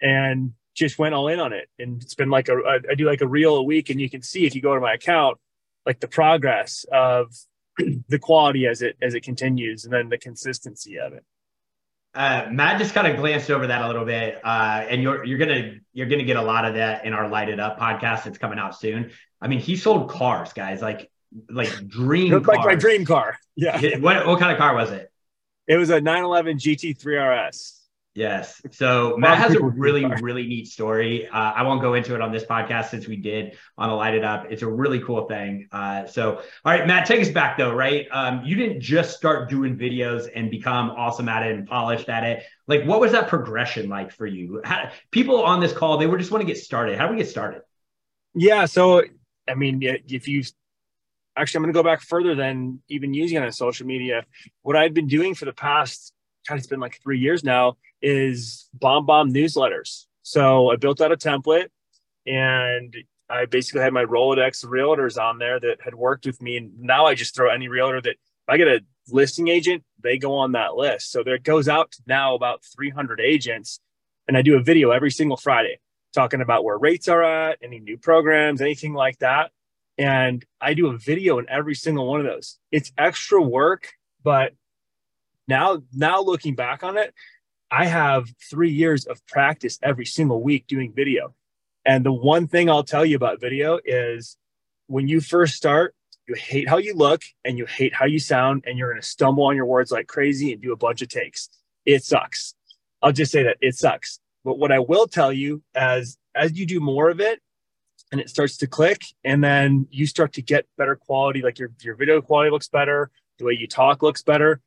and 0.00 0.52
just 0.74 0.98
went 0.98 1.14
all 1.14 1.28
in 1.28 1.40
on 1.40 1.52
it. 1.52 1.68
And 1.78 2.02
it's 2.02 2.14
been 2.14 2.30
like 2.30 2.48
a, 2.48 2.80
I 2.90 2.94
do 2.94 3.06
like 3.06 3.20
a 3.20 3.28
reel 3.28 3.56
a 3.56 3.62
week 3.62 3.90
and 3.90 4.00
you 4.00 4.10
can 4.10 4.22
see 4.22 4.44
if 4.44 4.54
you 4.54 4.60
go 4.60 4.74
to 4.74 4.80
my 4.80 4.94
account, 4.94 5.38
like 5.86 6.00
the 6.00 6.08
progress 6.08 6.84
of 6.92 7.32
the 8.08 8.18
quality 8.18 8.66
as 8.66 8.82
it, 8.82 8.96
as 9.00 9.14
it 9.14 9.22
continues 9.22 9.84
and 9.84 9.92
then 9.92 10.08
the 10.08 10.18
consistency 10.18 10.98
of 10.98 11.12
it. 11.12 11.24
Uh, 12.14 12.46
Matt 12.50 12.78
just 12.78 12.94
kind 12.94 13.06
of 13.06 13.16
glanced 13.16 13.50
over 13.50 13.66
that 13.66 13.82
a 13.82 13.86
little 13.88 14.04
bit, 14.04 14.40
uh, 14.44 14.84
and 14.88 15.02
you're 15.02 15.24
you're 15.24 15.38
gonna 15.38 15.74
you're 15.92 16.06
gonna 16.06 16.24
get 16.24 16.36
a 16.36 16.42
lot 16.42 16.64
of 16.64 16.74
that 16.74 17.04
in 17.04 17.12
our 17.12 17.28
Light 17.28 17.48
It 17.48 17.58
Up 17.58 17.78
podcast 17.78 18.24
that's 18.24 18.38
coming 18.38 18.58
out 18.58 18.78
soon. 18.78 19.10
I 19.40 19.48
mean, 19.48 19.58
he 19.58 19.76
sold 19.76 20.08
cars, 20.10 20.52
guys, 20.52 20.80
like 20.80 21.10
like 21.50 21.68
dream 21.88 22.32
Looked 22.32 22.46
like 22.46 22.64
my 22.64 22.76
dream 22.76 23.04
car. 23.04 23.36
Yeah. 23.56 23.98
What 23.98 24.26
what 24.26 24.38
kind 24.38 24.52
of 24.52 24.58
car 24.58 24.74
was 24.74 24.90
it? 24.92 25.10
It 25.66 25.76
was 25.76 25.90
a 25.90 26.00
911 26.00 26.58
GT3 26.58 27.48
RS. 27.48 27.80
Yes. 28.14 28.62
So 28.70 29.16
Matt 29.18 29.38
has 29.38 29.56
a 29.56 29.60
really, 29.60 30.04
really 30.22 30.46
neat 30.46 30.68
story. 30.68 31.26
Uh, 31.26 31.36
I 31.36 31.64
won't 31.64 31.80
go 31.80 31.94
into 31.94 32.14
it 32.14 32.20
on 32.20 32.30
this 32.30 32.44
podcast 32.44 32.90
since 32.90 33.08
we 33.08 33.16
did 33.16 33.56
on 33.76 33.90
a 33.90 33.96
Light 33.96 34.14
It 34.14 34.22
Up. 34.22 34.46
It's 34.50 34.62
a 34.62 34.70
really 34.70 35.00
cool 35.00 35.26
thing. 35.26 35.66
Uh, 35.72 36.06
so, 36.06 36.36
all 36.36 36.42
right, 36.64 36.86
Matt, 36.86 37.06
take 37.06 37.20
us 37.20 37.28
back 37.28 37.58
though, 37.58 37.74
right? 37.74 38.06
Um, 38.12 38.44
you 38.44 38.54
didn't 38.54 38.80
just 38.80 39.16
start 39.16 39.50
doing 39.50 39.76
videos 39.76 40.28
and 40.32 40.48
become 40.48 40.90
awesome 40.90 41.28
at 41.28 41.44
it 41.44 41.56
and 41.56 41.66
polished 41.66 42.08
at 42.08 42.22
it. 42.22 42.44
Like, 42.68 42.84
what 42.84 43.00
was 43.00 43.10
that 43.12 43.26
progression 43.26 43.88
like 43.88 44.12
for 44.12 44.26
you? 44.26 44.60
How, 44.64 44.90
people 45.10 45.42
on 45.42 45.60
this 45.60 45.72
call, 45.72 45.98
they 45.98 46.06
were 46.06 46.16
just 46.16 46.30
want 46.30 46.42
to 46.42 46.46
get 46.46 46.58
started. 46.58 46.96
How 46.96 47.08
do 47.08 47.14
we 47.14 47.18
get 47.18 47.28
started? 47.28 47.62
Yeah. 48.32 48.66
So, 48.66 49.02
I 49.48 49.54
mean, 49.54 49.80
if 49.82 50.28
you 50.28 50.44
actually, 51.36 51.58
I'm 51.58 51.62
going 51.64 51.74
to 51.74 51.78
go 51.78 51.82
back 51.82 52.00
further 52.00 52.36
than 52.36 52.80
even 52.88 53.12
using 53.12 53.38
it 53.38 53.42
on 53.42 53.50
social 53.50 53.88
media. 53.88 54.24
What 54.62 54.76
I've 54.76 54.94
been 54.94 55.08
doing 55.08 55.34
for 55.34 55.46
the 55.46 55.52
past, 55.52 56.12
God, 56.48 56.58
it's 56.58 56.68
been 56.68 56.78
like 56.78 57.00
three 57.02 57.18
years 57.18 57.42
now, 57.42 57.76
is 58.04 58.68
BombBomb 58.78 59.32
newsletters. 59.32 60.04
So 60.22 60.70
I 60.70 60.76
built 60.76 61.00
out 61.00 61.10
a 61.10 61.16
template 61.16 61.68
and 62.26 62.94
I 63.30 63.46
basically 63.46 63.80
had 63.80 63.94
my 63.94 64.04
Rolodex 64.04 64.62
of 64.62 64.70
realtors 64.70 65.20
on 65.20 65.38
there 65.38 65.58
that 65.58 65.78
had 65.82 65.94
worked 65.94 66.26
with 66.26 66.42
me. 66.42 66.58
And 66.58 66.78
now 66.80 67.06
I 67.06 67.14
just 67.14 67.34
throw 67.34 67.50
any 67.50 67.66
realtor 67.66 68.02
that 68.02 68.16
I 68.46 68.58
get 68.58 68.68
a 68.68 68.80
listing 69.08 69.48
agent, 69.48 69.84
they 70.02 70.18
go 70.18 70.34
on 70.34 70.52
that 70.52 70.76
list. 70.76 71.10
So 71.10 71.22
there 71.22 71.38
goes 71.38 71.66
out 71.66 71.92
to 71.92 72.02
now 72.06 72.34
about 72.34 72.62
300 72.76 73.20
agents. 73.20 73.80
And 74.28 74.36
I 74.36 74.42
do 74.42 74.56
a 74.56 74.62
video 74.62 74.90
every 74.90 75.10
single 75.10 75.38
Friday 75.38 75.78
talking 76.14 76.42
about 76.42 76.62
where 76.62 76.76
rates 76.76 77.08
are 77.08 77.22
at, 77.22 77.58
any 77.62 77.80
new 77.80 77.96
programs, 77.96 78.60
anything 78.60 78.92
like 78.92 79.18
that. 79.18 79.50
And 79.96 80.44
I 80.60 80.74
do 80.74 80.88
a 80.88 80.98
video 80.98 81.38
in 81.38 81.48
every 81.48 81.74
single 81.74 82.06
one 82.06 82.20
of 82.20 82.26
those. 82.26 82.58
It's 82.70 82.92
extra 82.98 83.40
work, 83.40 83.92
but 84.22 84.52
now, 85.48 85.82
now 85.92 86.20
looking 86.20 86.54
back 86.54 86.82
on 86.82 86.96
it, 86.96 87.14
I 87.74 87.86
have 87.86 88.32
three 88.38 88.70
years 88.70 89.04
of 89.06 89.26
practice 89.26 89.80
every 89.82 90.06
single 90.06 90.40
week 90.40 90.68
doing 90.68 90.92
video. 90.94 91.34
And 91.84 92.06
the 92.06 92.12
one 92.12 92.46
thing 92.46 92.70
I'll 92.70 92.84
tell 92.84 93.04
you 93.04 93.16
about 93.16 93.40
video 93.40 93.80
is 93.84 94.36
when 94.86 95.08
you 95.08 95.20
first 95.20 95.56
start, 95.56 95.92
you 96.28 96.36
hate 96.36 96.68
how 96.68 96.76
you 96.76 96.94
look 96.94 97.22
and 97.44 97.58
you 97.58 97.66
hate 97.66 97.92
how 97.92 98.04
you 98.04 98.20
sound, 98.20 98.62
and 98.64 98.78
you're 98.78 98.90
going 98.90 99.02
to 99.02 99.06
stumble 99.06 99.42
on 99.46 99.56
your 99.56 99.66
words 99.66 99.90
like 99.90 100.06
crazy 100.06 100.52
and 100.52 100.62
do 100.62 100.72
a 100.72 100.76
bunch 100.76 101.02
of 101.02 101.08
takes. 101.08 101.48
It 101.84 102.04
sucks. 102.04 102.54
I'll 103.02 103.10
just 103.10 103.32
say 103.32 103.42
that 103.42 103.56
it 103.60 103.74
sucks. 103.74 104.20
But 104.44 104.56
what 104.56 104.70
I 104.70 104.78
will 104.78 105.08
tell 105.08 105.32
you 105.32 105.60
as 105.74 106.16
as 106.36 106.56
you 106.56 106.66
do 106.66 106.78
more 106.78 107.10
of 107.10 107.18
it, 107.20 107.42
and 108.12 108.20
it 108.20 108.30
starts 108.30 108.56
to 108.58 108.68
click 108.68 109.02
and 109.24 109.42
then 109.42 109.88
you 109.90 110.06
start 110.06 110.32
to 110.34 110.42
get 110.42 110.66
better 110.78 110.94
quality 110.94 111.42
like 111.42 111.58
your, 111.58 111.72
your 111.82 111.96
video 111.96 112.20
quality 112.20 112.50
looks 112.50 112.68
better 112.68 113.10
the 113.38 113.44
way 113.44 113.54
you 113.54 113.66
talk 113.66 114.02
looks 114.02 114.22
better 114.22 114.60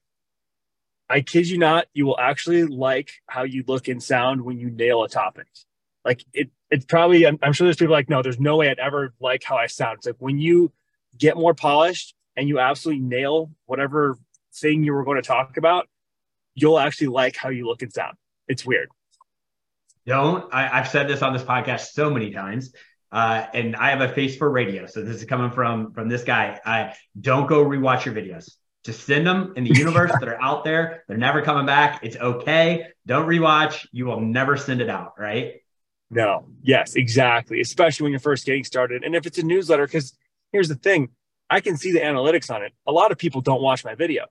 i 1.09 1.21
kid 1.21 1.47
you 1.47 1.57
not 1.57 1.87
you 1.93 2.05
will 2.05 2.19
actually 2.19 2.65
like 2.65 3.11
how 3.27 3.43
you 3.43 3.63
look 3.67 3.87
and 3.87 4.01
sound 4.01 4.41
when 4.41 4.57
you 4.59 4.69
nail 4.69 5.03
a 5.03 5.09
topic. 5.09 5.47
Like 6.05 6.23
it 6.33 6.49
it's 6.69 6.85
probably 6.85 7.25
I'm, 7.25 7.39
I'm 7.41 7.53
sure 7.53 7.65
there's 7.65 7.77
people 7.77 7.93
like 7.93 8.09
no 8.09 8.21
there's 8.21 8.39
no 8.39 8.57
way 8.57 8.69
i'd 8.69 8.79
ever 8.79 9.13
like 9.19 9.43
how 9.43 9.57
i 9.57 9.67
sound. 9.67 9.97
It's 9.97 10.07
like 10.07 10.15
when 10.19 10.37
you 10.37 10.71
get 11.17 11.37
more 11.37 11.53
polished 11.53 12.15
and 12.35 12.47
you 12.47 12.59
absolutely 12.59 13.03
nail 13.03 13.51
whatever 13.65 14.17
thing 14.53 14.83
you 14.83 14.93
were 14.93 15.03
going 15.03 15.21
to 15.21 15.27
talk 15.27 15.57
about 15.57 15.87
you'll 16.55 16.79
actually 16.79 17.07
like 17.07 17.35
how 17.35 17.49
you 17.49 17.67
look 17.67 17.83
and 17.83 17.93
sound. 17.93 18.17
It's 18.47 18.65
weird. 18.65 18.89
Don't 20.05 20.51
I, 20.53 20.67
have 20.67 20.87
said 20.87 21.07
this 21.07 21.21
on 21.21 21.33
this 21.33 21.43
podcast 21.43 21.91
so 21.91 22.09
many 22.09 22.31
times 22.31 22.73
uh, 23.11 23.45
and 23.53 23.75
i 23.75 23.91
have 23.91 24.01
a 24.01 24.13
face 24.13 24.35
for 24.35 24.49
radio. 24.49 24.85
So 24.85 25.01
this 25.01 25.17
is 25.17 25.25
coming 25.25 25.51
from 25.51 25.93
from 25.93 26.09
this 26.09 26.23
guy. 26.23 26.59
I 26.65 26.93
don't 27.19 27.47
go 27.47 27.63
rewatch 27.63 28.05
your 28.05 28.13
videos 28.13 28.49
just 28.87 29.05
send 29.05 29.27
them 29.27 29.53
in 29.57 29.65
the 29.65 29.75
universe 29.75 30.13
that 30.17 30.29
are 30.29 30.41
out 30.41 30.63
there. 30.63 31.03
They're 31.07 31.17
never 31.17 31.41
coming 31.41 31.65
back. 31.65 31.99
It's 32.03 32.15
okay. 32.15 32.87
Don't 33.05 33.27
rewatch. 33.27 33.85
You 33.91 34.05
will 34.05 34.21
never 34.21 34.55
send 34.55 34.79
it 34.79 34.89
out 34.89 35.19
right? 35.19 35.61
No. 36.09 36.47
Yes 36.63 36.95
exactly. 36.95 37.59
Especially 37.59 38.05
when 38.05 38.13
you're 38.13 38.21
first 38.21 38.45
getting 38.45 38.63
started. 38.63 39.03
And 39.03 39.13
if 39.13 39.25
it's 39.25 39.37
a 39.37 39.43
newsletter 39.43 39.85
because 39.85 40.17
here's 40.53 40.69
the 40.69 40.75
thing. 40.75 41.09
I 41.49 41.59
can 41.59 41.77
see 41.77 41.91
the 41.91 41.99
analytics 41.99 42.53
on 42.53 42.63
it. 42.63 42.73
A 42.87 42.91
lot 42.91 43.11
of 43.11 43.17
people 43.17 43.41
don't 43.41 43.61
watch 43.61 43.83
my 43.83 43.93
video. 43.93 44.25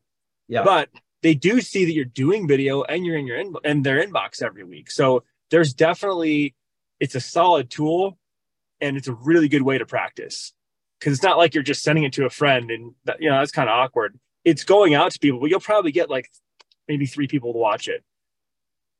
Yeah. 0.49 0.65
But 0.65 0.89
they 1.23 1.35
do 1.35 1.61
see 1.61 1.85
that 1.85 1.93
you're 1.93 2.05
doing 2.07 2.49
video 2.49 2.83
and 2.83 3.05
you're 3.05 3.17
in 3.17 3.27
your 3.27 3.37
in, 3.37 3.55
in 3.63 3.83
their 3.83 4.05
inbox 4.05 4.43
every 4.43 4.65
week. 4.65 4.91
So 4.91 5.23
there's 5.51 5.75
definitely 5.75 6.55
it's 6.99 7.15
a 7.15 7.21
solid 7.21 7.69
tool 7.69 8.19
and 8.81 8.97
it's 8.97 9.09
a 9.09 9.13
really 9.13 9.49
good 9.49 9.63
way 9.63 9.77
to 9.77 9.85
practice. 9.85 10.55
Because 10.99 11.13
it's 11.13 11.23
not 11.23 11.37
like 11.37 11.53
you're 11.53 11.63
just 11.63 11.83
sending 11.83 12.05
it 12.05 12.15
to 12.15 12.25
a 12.25 12.31
friend 12.31 12.71
and 12.71 12.95
that, 13.05 13.21
you 13.21 13.29
know 13.29 13.39
that's 13.39 13.53
kind 13.53 13.69
of 13.69 13.75
awkward 13.75 14.19
it's 14.47 14.65
going 14.65 14.95
out 14.95 15.11
to 15.13 15.19
people 15.19 15.41
but 15.41 15.51
you'll 15.51 15.61
probably 15.61 15.93
get 15.93 16.09
like 16.09 16.31
maybe 16.89 17.05
three 17.05 17.27
people 17.27 17.53
to 17.53 17.59
watch 17.59 17.89
it. 17.89 18.03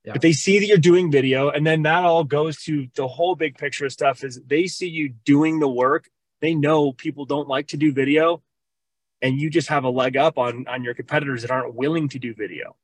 Yeah. 0.05 0.13
but 0.13 0.23
they 0.23 0.33
see 0.33 0.59
that 0.59 0.67
you're 0.67 0.79
doing 0.79 1.11
video 1.11 1.49
and 1.49 1.67
then 1.67 1.83
that 1.83 2.05
all 2.05 2.23
goes 2.23 2.63
to 2.65 2.89
the 2.95 3.09
whole 3.09 3.35
big 3.35 3.57
picture 3.57 3.87
of 3.87 3.93
stuff 3.93 4.23
is 4.23 4.41
they 4.47 4.67
see 4.67 4.89
you 4.89 5.09
doing 5.25 5.59
the 5.59 5.69
work. 5.69 6.09
They 6.41 6.55
know 6.55 6.93
people 6.93 7.25
don't 7.25 7.49
like 7.49 7.69
to 7.69 7.77
do 7.77 7.93
video 7.93 8.43
and 9.23 9.41
you 9.41 9.51
just 9.51 9.69
have 9.69 9.85
a 9.85 9.89
leg 9.89 10.17
up 10.17 10.39
on 10.39 10.67
on 10.69 10.85
your 10.85 10.95
competitors 10.95 11.43
that 11.43 11.51
aren't 11.51 11.75
willing 11.75 12.09
to 12.11 12.19
do 12.19 12.35
video 12.35 12.77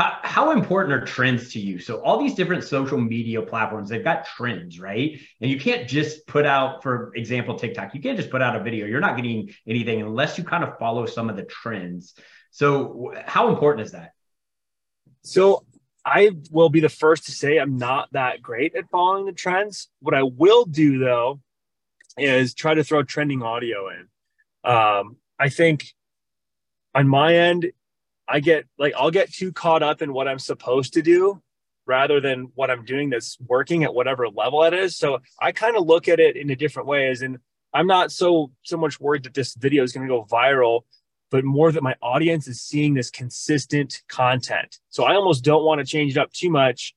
how, 0.00 0.18
how 0.22 0.50
important 0.52 0.94
are 0.94 1.04
trends 1.04 1.52
to 1.52 1.60
you? 1.60 1.78
So 1.78 2.00
all 2.00 2.18
these 2.18 2.34
different 2.34 2.64
social 2.64 2.98
media 2.98 3.42
platforms, 3.42 3.90
they've 3.90 4.02
got 4.02 4.24
trends, 4.24 4.80
right? 4.80 5.20
And 5.42 5.50
you 5.50 5.60
can't 5.60 5.86
just 5.86 6.26
put 6.26 6.46
out, 6.46 6.82
for 6.82 7.12
example, 7.14 7.58
TikTok, 7.58 7.94
you 7.94 8.00
can't 8.00 8.16
just 8.16 8.30
put 8.30 8.40
out 8.40 8.56
a 8.56 8.62
video. 8.62 8.86
You're 8.86 9.00
not 9.00 9.16
getting 9.16 9.54
anything 9.66 10.00
unless 10.00 10.38
you 10.38 10.44
kind 10.44 10.64
of 10.64 10.78
follow 10.78 11.04
some 11.04 11.28
of 11.28 11.36
the 11.36 11.42
trends. 11.42 12.14
So 12.50 13.12
how 13.26 13.50
important 13.50 13.84
is 13.84 13.92
that? 13.92 14.12
So 15.22 15.66
I 16.02 16.30
will 16.50 16.70
be 16.70 16.80
the 16.80 16.88
first 16.88 17.26
to 17.26 17.32
say 17.32 17.58
I'm 17.58 17.76
not 17.76 18.08
that 18.12 18.40
great 18.40 18.74
at 18.74 18.88
following 18.88 19.26
the 19.26 19.32
trends. 19.32 19.88
What 20.00 20.14
I 20.14 20.22
will 20.22 20.64
do 20.64 20.98
though 20.98 21.40
is 22.16 22.54
try 22.54 22.72
to 22.72 22.82
throw 22.82 23.02
trending 23.02 23.42
audio 23.42 23.90
in. 23.90 24.08
Um, 24.64 25.16
I 25.38 25.50
think 25.50 25.88
on 26.94 27.06
my 27.06 27.34
end, 27.34 27.70
I 28.30 28.40
get 28.40 28.66
like 28.78 28.94
I'll 28.96 29.10
get 29.10 29.32
too 29.32 29.52
caught 29.52 29.82
up 29.82 30.02
in 30.02 30.12
what 30.12 30.28
I'm 30.28 30.38
supposed 30.38 30.94
to 30.94 31.02
do 31.02 31.42
rather 31.84 32.20
than 32.20 32.52
what 32.54 32.70
I'm 32.70 32.84
doing 32.84 33.10
that's 33.10 33.36
working 33.40 33.82
at 33.82 33.92
whatever 33.92 34.28
level 34.28 34.62
it 34.62 34.72
is. 34.72 34.96
So 34.96 35.18
I 35.40 35.50
kind 35.50 35.76
of 35.76 35.86
look 35.86 36.06
at 36.06 36.20
it 36.20 36.36
in 36.36 36.48
a 36.50 36.56
different 36.56 36.86
ways. 36.86 37.22
And 37.22 37.38
I'm 37.74 37.88
not 37.88 38.12
so 38.12 38.52
so 38.62 38.76
much 38.76 39.00
worried 39.00 39.24
that 39.24 39.34
this 39.34 39.54
video 39.54 39.82
is 39.82 39.92
going 39.92 40.06
to 40.06 40.14
go 40.14 40.24
viral, 40.24 40.82
but 41.32 41.44
more 41.44 41.72
that 41.72 41.82
my 41.82 41.96
audience 42.00 42.46
is 42.46 42.62
seeing 42.62 42.94
this 42.94 43.10
consistent 43.10 44.02
content. 44.08 44.78
So 44.90 45.04
I 45.04 45.14
almost 45.16 45.42
don't 45.42 45.64
want 45.64 45.80
to 45.80 45.84
change 45.84 46.16
it 46.16 46.20
up 46.20 46.32
too 46.32 46.50
much 46.50 46.94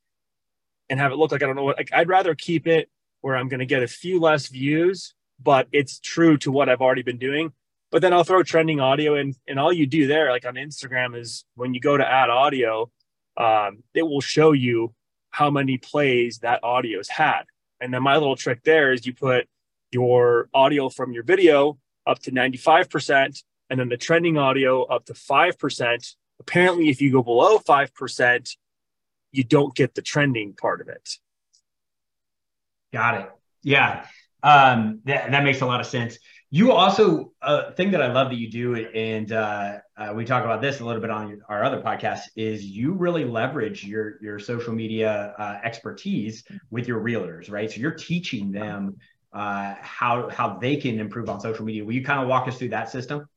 and 0.89 0.99
have 0.99 1.11
it 1.11 1.15
look 1.15 1.31
like 1.31 1.41
I 1.41 1.47
don't 1.47 1.55
know 1.55 1.63
what 1.63 1.77
like 1.77 1.91
I'd 1.91 2.07
rather 2.07 2.35
keep 2.35 2.67
it 2.67 2.89
where 3.21 3.35
I'm 3.35 3.47
going 3.47 3.61
to 3.61 3.65
get 3.65 3.81
a 3.81 3.87
few 3.87 4.19
less 4.19 4.49
views, 4.49 5.15
but 5.41 5.67
it's 5.71 5.99
true 5.99 6.37
to 6.39 6.51
what 6.51 6.69
I've 6.69 6.81
already 6.81 7.03
been 7.03 7.17
doing 7.17 7.53
but 7.93 8.01
then 8.01 8.11
I'll 8.11 8.23
throw 8.23 8.41
trending 8.41 8.79
audio 8.79 9.13
in, 9.13 9.35
and 9.47 9.59
all 9.59 9.71
you 9.71 9.85
do 9.85 10.07
there, 10.07 10.31
like 10.31 10.47
on 10.47 10.55
Instagram, 10.55 11.15
is 11.15 11.45
when 11.53 11.75
you 11.75 11.79
go 11.79 11.95
to 11.95 12.03
add 12.03 12.31
audio, 12.31 12.89
um, 13.37 13.83
it 13.93 14.01
will 14.01 14.19
show 14.19 14.51
you 14.51 14.95
how 15.29 15.51
many 15.51 15.77
plays 15.77 16.39
that 16.39 16.63
audio's 16.63 17.07
had. 17.07 17.43
And 17.79 17.93
then 17.93 18.01
my 18.01 18.15
little 18.15 18.35
trick 18.35 18.63
there 18.63 18.93
is 18.93 19.05
you 19.05 19.13
put 19.13 19.47
your 19.91 20.49
audio 20.55 20.89
from 20.89 21.13
your 21.13 21.21
video 21.21 21.77
up 22.07 22.17
to 22.23 22.31
95%, 22.31 23.43
and 23.69 23.79
then 23.79 23.89
the 23.89 23.97
trending 23.97 24.39
audio 24.39 24.85
up 24.85 25.05
to 25.05 25.13
5%. 25.13 26.15
Apparently, 26.39 26.89
if 26.89 26.99
you 26.99 27.11
go 27.11 27.21
below 27.21 27.59
5%, 27.59 28.55
you 29.31 29.43
don't 29.43 29.75
get 29.75 29.93
the 29.93 30.01
trending 30.01 30.53
part 30.53 30.81
of 30.81 30.87
it. 30.87 31.17
Got 32.91 33.21
it. 33.21 33.31
Yeah. 33.61 34.07
Um, 34.41 35.01
that, 35.05 35.29
that 35.29 35.43
makes 35.43 35.61
a 35.61 35.67
lot 35.67 35.79
of 35.79 35.85
sense. 35.85 36.17
You 36.53 36.71
also 36.71 37.33
a 37.41 37.45
uh, 37.45 37.71
thing 37.71 37.89
that 37.89 38.03
I 38.03 38.13
love 38.13 38.29
that 38.29 38.35
you 38.35 38.47
do, 38.47 38.75
and 38.75 39.31
uh, 39.31 39.79
uh, 39.97 40.13
we 40.15 40.23
talk 40.23 40.43
about 40.43 40.61
this 40.61 40.81
a 40.81 40.85
little 40.85 41.01
bit 41.01 41.09
on 41.09 41.41
our 41.49 41.63
other 41.63 41.81
podcast, 41.81 42.25
is 42.35 42.63
you 42.63 42.93
really 42.93 43.25
leverage 43.25 43.83
your 43.83 44.21
your 44.21 44.37
social 44.37 44.71
media 44.71 45.33
uh, 45.39 45.57
expertise 45.63 46.43
with 46.69 46.87
your 46.87 47.01
realtors, 47.01 47.49
right? 47.49 47.71
So 47.71 47.77
you're 47.81 47.95
teaching 47.95 48.51
them 48.51 48.97
uh, 49.33 49.73
how 49.81 50.29
how 50.29 50.59
they 50.59 50.75
can 50.75 50.99
improve 50.99 51.27
on 51.27 51.39
social 51.39 51.65
media. 51.65 51.83
Will 51.83 51.93
you 51.93 52.03
kind 52.03 52.21
of 52.21 52.27
walk 52.27 52.47
us 52.47 52.59
through 52.59 52.69
that 52.69 52.87
system? 52.91 53.27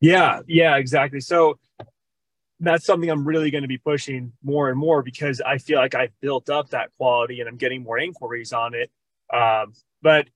Yeah, 0.00 0.40
yeah, 0.46 0.76
exactly. 0.76 1.20
So 1.20 1.58
that's 2.58 2.86
something 2.86 3.10
I'm 3.10 3.28
really 3.28 3.50
going 3.50 3.64
to 3.64 3.68
be 3.68 3.76
pushing 3.76 4.32
more 4.42 4.70
and 4.70 4.78
more 4.78 5.02
because 5.02 5.42
I 5.42 5.58
feel 5.58 5.78
like 5.78 5.94
I've 5.94 6.18
built 6.22 6.48
up 6.48 6.70
that 6.70 6.88
quality 6.96 7.40
and 7.40 7.50
I'm 7.50 7.58
getting 7.58 7.82
more 7.82 7.98
inquiries 7.98 8.54
on 8.54 8.72
it. 8.72 8.90
Um, 9.30 9.74
but 10.00 10.28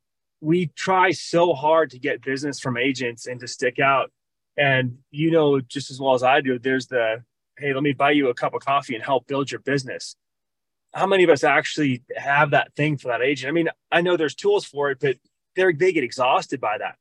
we 0.45 0.67
try 0.77 1.11
so 1.11 1.55
hard 1.55 1.91
to 1.91 1.99
get 1.99 2.23
business 2.23 2.61
from 2.61 2.77
agents 2.77 3.27
and 3.27 3.41
to 3.41 3.49
stick 3.49 3.79
out. 3.79 4.13
And 4.57 4.99
you 5.11 5.31
know 5.31 5.61
just 5.61 5.91
as 5.91 5.99
well 5.99 6.15
as 6.15 6.23
I 6.23 6.41
do, 6.41 6.59
there's 6.59 6.87
the 6.87 7.25
hey, 7.59 7.73
let 7.73 7.83
me 7.83 7.93
buy 7.93 8.11
you 8.11 8.29
a 8.29 8.35
cup 8.35 8.53
of 8.53 8.61
coffee 8.61 8.95
and 8.95 9.03
help 9.03 9.27
build 9.27 9.51
your 9.51 9.61
business. 9.61 10.17
How 10.93 11.07
many 11.07 11.25
of 11.25 11.31
us 11.31 11.45
actually 11.45 12.03
have 12.17 12.51
that 12.51 12.75
thing 12.75 12.97
for 12.99 13.09
that 13.09 13.23
agent? 13.23 13.49
I 13.49 13.53
mean, 13.53 13.69
I 13.91 14.01
know 14.01 14.17
there's 14.17 14.35
tools 14.35 14.65
for 14.65 14.91
it, 14.91 14.99
but 15.01 15.17
they 15.57 15.73
they 15.73 15.93
get 15.93 16.05
exhausted 16.05 16.61
by 16.61 16.79
that. 16.79 16.97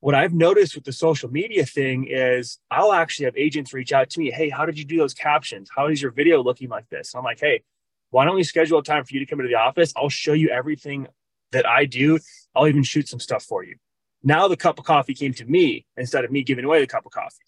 What 0.00 0.14
I've 0.14 0.34
noticed 0.34 0.74
with 0.74 0.84
the 0.84 0.92
social 0.92 1.30
media 1.30 1.64
thing 1.64 2.08
is 2.10 2.58
I'll 2.70 2.92
actually 2.92 3.26
have 3.26 3.36
agents 3.36 3.72
reach 3.72 3.92
out 3.92 4.10
to 4.10 4.18
me, 4.18 4.30
hey, 4.30 4.48
how 4.48 4.66
did 4.66 4.78
you 4.78 4.84
do 4.84 4.96
those 4.96 5.14
captions? 5.14 5.70
How 5.74 5.88
is 5.88 6.02
your 6.02 6.10
video 6.10 6.42
looking 6.42 6.70
like 6.70 6.88
this? 6.88 7.12
And 7.12 7.18
I'm 7.18 7.24
like, 7.24 7.40
hey, 7.40 7.62
why 8.10 8.24
don't 8.24 8.34
we 8.34 8.42
schedule 8.42 8.78
a 8.78 8.82
time 8.82 9.04
for 9.04 9.14
you 9.14 9.20
to 9.20 9.26
come 9.26 9.38
into 9.40 9.48
the 9.48 9.58
office? 9.58 9.92
I'll 9.96 10.08
show 10.08 10.32
you 10.32 10.48
everything 10.48 11.06
that 11.52 11.68
I 11.68 11.84
do, 11.84 12.18
I'll 12.54 12.68
even 12.68 12.82
shoot 12.82 13.08
some 13.08 13.20
stuff 13.20 13.44
for 13.44 13.64
you. 13.64 13.76
Now 14.22 14.48
the 14.48 14.56
cup 14.56 14.78
of 14.78 14.84
coffee 14.84 15.14
came 15.14 15.32
to 15.34 15.44
me 15.44 15.86
instead 15.96 16.24
of 16.24 16.30
me 16.30 16.42
giving 16.42 16.64
away 16.64 16.80
the 16.80 16.86
cup 16.86 17.06
of 17.06 17.12
coffee. 17.12 17.44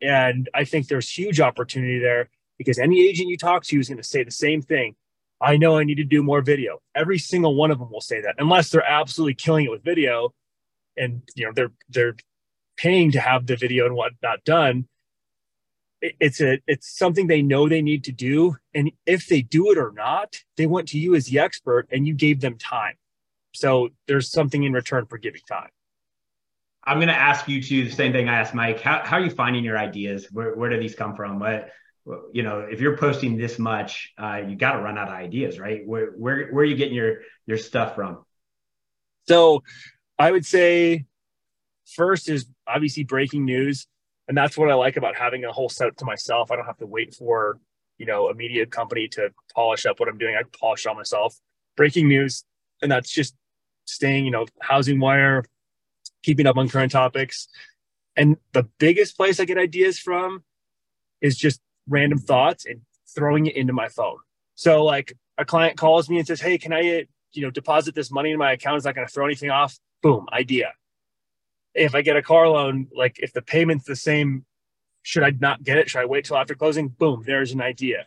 And 0.00 0.48
I 0.54 0.64
think 0.64 0.88
there's 0.88 1.08
huge 1.08 1.40
opportunity 1.40 1.98
there 1.98 2.28
because 2.58 2.78
any 2.78 3.06
agent 3.06 3.28
you 3.28 3.36
talk 3.36 3.64
to 3.64 3.78
is 3.78 3.88
going 3.88 3.98
to 3.98 4.04
say 4.04 4.22
the 4.22 4.30
same 4.30 4.62
thing. 4.62 4.94
I 5.40 5.56
know 5.56 5.76
I 5.76 5.84
need 5.84 5.96
to 5.96 6.04
do 6.04 6.22
more 6.22 6.40
video. 6.40 6.80
Every 6.94 7.18
single 7.18 7.56
one 7.56 7.72
of 7.72 7.78
them 7.78 7.90
will 7.90 8.00
say 8.00 8.20
that, 8.20 8.36
unless 8.38 8.70
they're 8.70 8.88
absolutely 8.88 9.34
killing 9.34 9.64
it 9.64 9.70
with 9.70 9.82
video, 9.82 10.32
and 10.96 11.22
you 11.34 11.44
know 11.44 11.52
they're 11.52 11.72
they're 11.88 12.16
paying 12.76 13.10
to 13.12 13.20
have 13.20 13.46
the 13.46 13.56
video 13.56 13.86
and 13.86 13.96
whatnot 13.96 14.44
done. 14.44 14.86
It's 16.00 16.40
a 16.40 16.60
it's 16.68 16.96
something 16.96 17.26
they 17.26 17.42
know 17.42 17.68
they 17.68 17.82
need 17.82 18.04
to 18.04 18.12
do, 18.12 18.56
and 18.72 18.92
if 19.04 19.26
they 19.26 19.42
do 19.42 19.72
it 19.72 19.78
or 19.78 19.92
not, 19.92 20.36
they 20.56 20.66
went 20.66 20.88
to 20.88 20.98
you 20.98 21.16
as 21.16 21.26
the 21.26 21.40
expert, 21.40 21.88
and 21.90 22.06
you 22.06 22.14
gave 22.14 22.40
them 22.40 22.56
time. 22.56 22.94
So 23.52 23.90
there's 24.08 24.30
something 24.30 24.62
in 24.62 24.72
return 24.72 25.06
for 25.06 25.18
giving 25.18 25.42
time. 25.48 25.68
I'm 26.84 26.98
going 26.98 27.08
to 27.08 27.14
ask 27.14 27.48
you 27.48 27.62
to 27.62 27.84
the 27.84 27.90
same 27.90 28.12
thing 28.12 28.28
I 28.28 28.40
asked 28.40 28.54
Mike. 28.54 28.80
How, 28.80 29.02
how 29.04 29.18
are 29.18 29.24
you 29.24 29.30
finding 29.30 29.62
your 29.62 29.78
ideas? 29.78 30.26
Where, 30.32 30.54
where 30.56 30.68
do 30.68 30.80
these 30.80 30.96
come 30.96 31.14
from? 31.14 31.38
What, 31.38 31.70
you 32.32 32.42
know, 32.42 32.60
if 32.60 32.80
you're 32.80 32.96
posting 32.96 33.36
this 33.36 33.58
much, 33.58 34.12
uh, 34.18 34.40
you 34.48 34.56
got 34.56 34.72
to 34.72 34.82
run 34.82 34.98
out 34.98 35.08
of 35.08 35.14
ideas, 35.14 35.60
right? 35.60 35.86
Where, 35.86 36.06
where, 36.10 36.48
where 36.48 36.62
are 36.62 36.66
you 36.66 36.74
getting 36.74 36.94
your, 36.94 37.18
your 37.46 37.58
stuff 37.58 37.94
from? 37.94 38.24
So 39.28 39.62
I 40.18 40.32
would 40.32 40.44
say 40.44 41.04
first 41.94 42.28
is 42.28 42.46
obviously 42.66 43.04
breaking 43.04 43.44
news. 43.44 43.86
And 44.26 44.36
that's 44.36 44.56
what 44.56 44.70
I 44.70 44.74
like 44.74 44.96
about 44.96 45.16
having 45.16 45.44
a 45.44 45.52
whole 45.52 45.68
setup 45.68 45.96
to 45.98 46.04
myself. 46.04 46.50
I 46.50 46.56
don't 46.56 46.66
have 46.66 46.78
to 46.78 46.86
wait 46.86 47.14
for, 47.14 47.58
you 47.98 48.06
know, 48.06 48.28
a 48.28 48.34
media 48.34 48.66
company 48.66 49.06
to 49.08 49.30
polish 49.54 49.86
up 49.86 50.00
what 50.00 50.08
I'm 50.08 50.18
doing. 50.18 50.34
I 50.34 50.42
polish 50.58 50.86
it 50.86 50.88
on 50.88 50.96
myself. 50.96 51.36
Breaking 51.76 52.08
news. 52.08 52.44
And 52.80 52.90
that's 52.90 53.10
just 53.10 53.36
staying, 53.84 54.24
you 54.24 54.30
know, 54.30 54.46
HousingWire, 54.62 55.44
keeping 56.22 56.46
up 56.46 56.56
on 56.56 56.68
current 56.68 56.92
topics. 56.92 57.48
And 58.16 58.36
the 58.52 58.64
biggest 58.78 59.16
place 59.16 59.40
I 59.40 59.44
get 59.44 59.58
ideas 59.58 59.98
from 59.98 60.44
is 61.20 61.36
just 61.36 61.60
random 61.88 62.18
thoughts 62.18 62.66
and 62.66 62.82
throwing 63.14 63.46
it 63.46 63.56
into 63.56 63.72
my 63.72 63.88
phone. 63.88 64.18
So 64.54 64.84
like 64.84 65.14
a 65.38 65.44
client 65.44 65.76
calls 65.78 66.10
me 66.10 66.18
and 66.18 66.26
says, 66.26 66.40
"Hey, 66.40 66.58
can 66.58 66.72
I 66.72 67.06
you 67.34 67.42
know, 67.42 67.50
deposit 67.50 67.94
this 67.94 68.10
money 68.10 68.30
in 68.30 68.38
my 68.38 68.52
account. 68.52 68.78
Is 68.78 68.84
not 68.84 68.94
going 68.94 69.06
to 69.06 69.12
throw 69.12 69.26
anything 69.26 69.50
off. 69.50 69.78
Boom, 70.02 70.26
idea. 70.32 70.72
If 71.74 71.94
I 71.94 72.02
get 72.02 72.16
a 72.16 72.22
car 72.22 72.48
loan, 72.48 72.88
like 72.94 73.18
if 73.20 73.32
the 73.32 73.42
payment's 73.42 73.84
the 73.84 73.96
same, 73.96 74.44
should 75.02 75.22
I 75.22 75.30
not 75.30 75.62
get 75.62 75.78
it? 75.78 75.90
Should 75.90 76.00
I 76.00 76.04
wait 76.04 76.24
till 76.24 76.36
after 76.36 76.54
closing? 76.54 76.88
Boom, 76.88 77.22
there's 77.24 77.52
an 77.52 77.60
idea. 77.60 78.06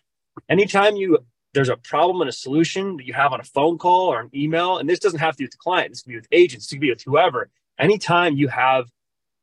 Anytime 0.50 0.96
you 0.96 1.26
there's 1.56 1.70
a 1.70 1.78
problem 1.78 2.20
and 2.20 2.30
a 2.30 2.34
solution 2.34 2.98
that 2.98 3.08
you 3.08 3.14
have 3.14 3.32
on 3.32 3.40
a 3.40 3.44
phone 3.44 3.78
call 3.78 4.10
or 4.10 4.20
an 4.20 4.30
email, 4.36 4.78
and 4.78 4.90
this 4.90 5.00
doesn't 5.00 5.20
have 5.20 5.36
to 5.36 5.38
be 5.38 5.46
with 5.46 5.52
the 5.52 5.58
client, 5.58 5.90
this 5.90 6.02
can 6.02 6.12
be 6.12 6.18
with 6.18 6.28
agents, 6.34 6.66
this 6.66 6.74
can 6.74 6.82
be 6.82 6.90
with 6.90 7.02
whoever. 7.02 7.50
Anytime 7.80 8.36
you 8.36 8.50
have 8.50 8.92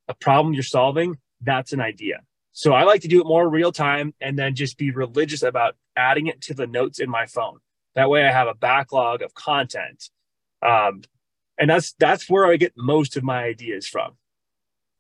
a 0.08 0.14
problem 0.14 0.52
you're 0.52 0.62
solving, 0.62 1.16
that's 1.40 1.72
an 1.72 1.80
idea. 1.80 2.20
So 2.52 2.74
I 2.74 2.84
like 2.84 3.00
to 3.00 3.08
do 3.08 3.20
it 3.20 3.26
more 3.26 3.48
real 3.48 3.72
time 3.72 4.12
and 4.20 4.38
then 4.38 4.54
just 4.54 4.76
be 4.76 4.90
religious 4.90 5.42
about 5.42 5.74
adding 5.96 6.26
it 6.26 6.42
to 6.42 6.54
the 6.54 6.66
notes 6.66 6.98
in 6.98 7.08
my 7.08 7.24
phone. 7.24 7.58
That 7.94 8.10
way 8.10 8.26
I 8.26 8.30
have 8.30 8.46
a 8.46 8.54
backlog 8.54 9.22
of 9.22 9.32
content. 9.32 10.10
Um, 10.60 11.02
and 11.58 11.70
that's 11.70 11.94
that's 11.98 12.28
where 12.28 12.46
I 12.46 12.56
get 12.56 12.74
most 12.76 13.16
of 13.16 13.22
my 13.22 13.42
ideas 13.42 13.88
from. 13.88 14.12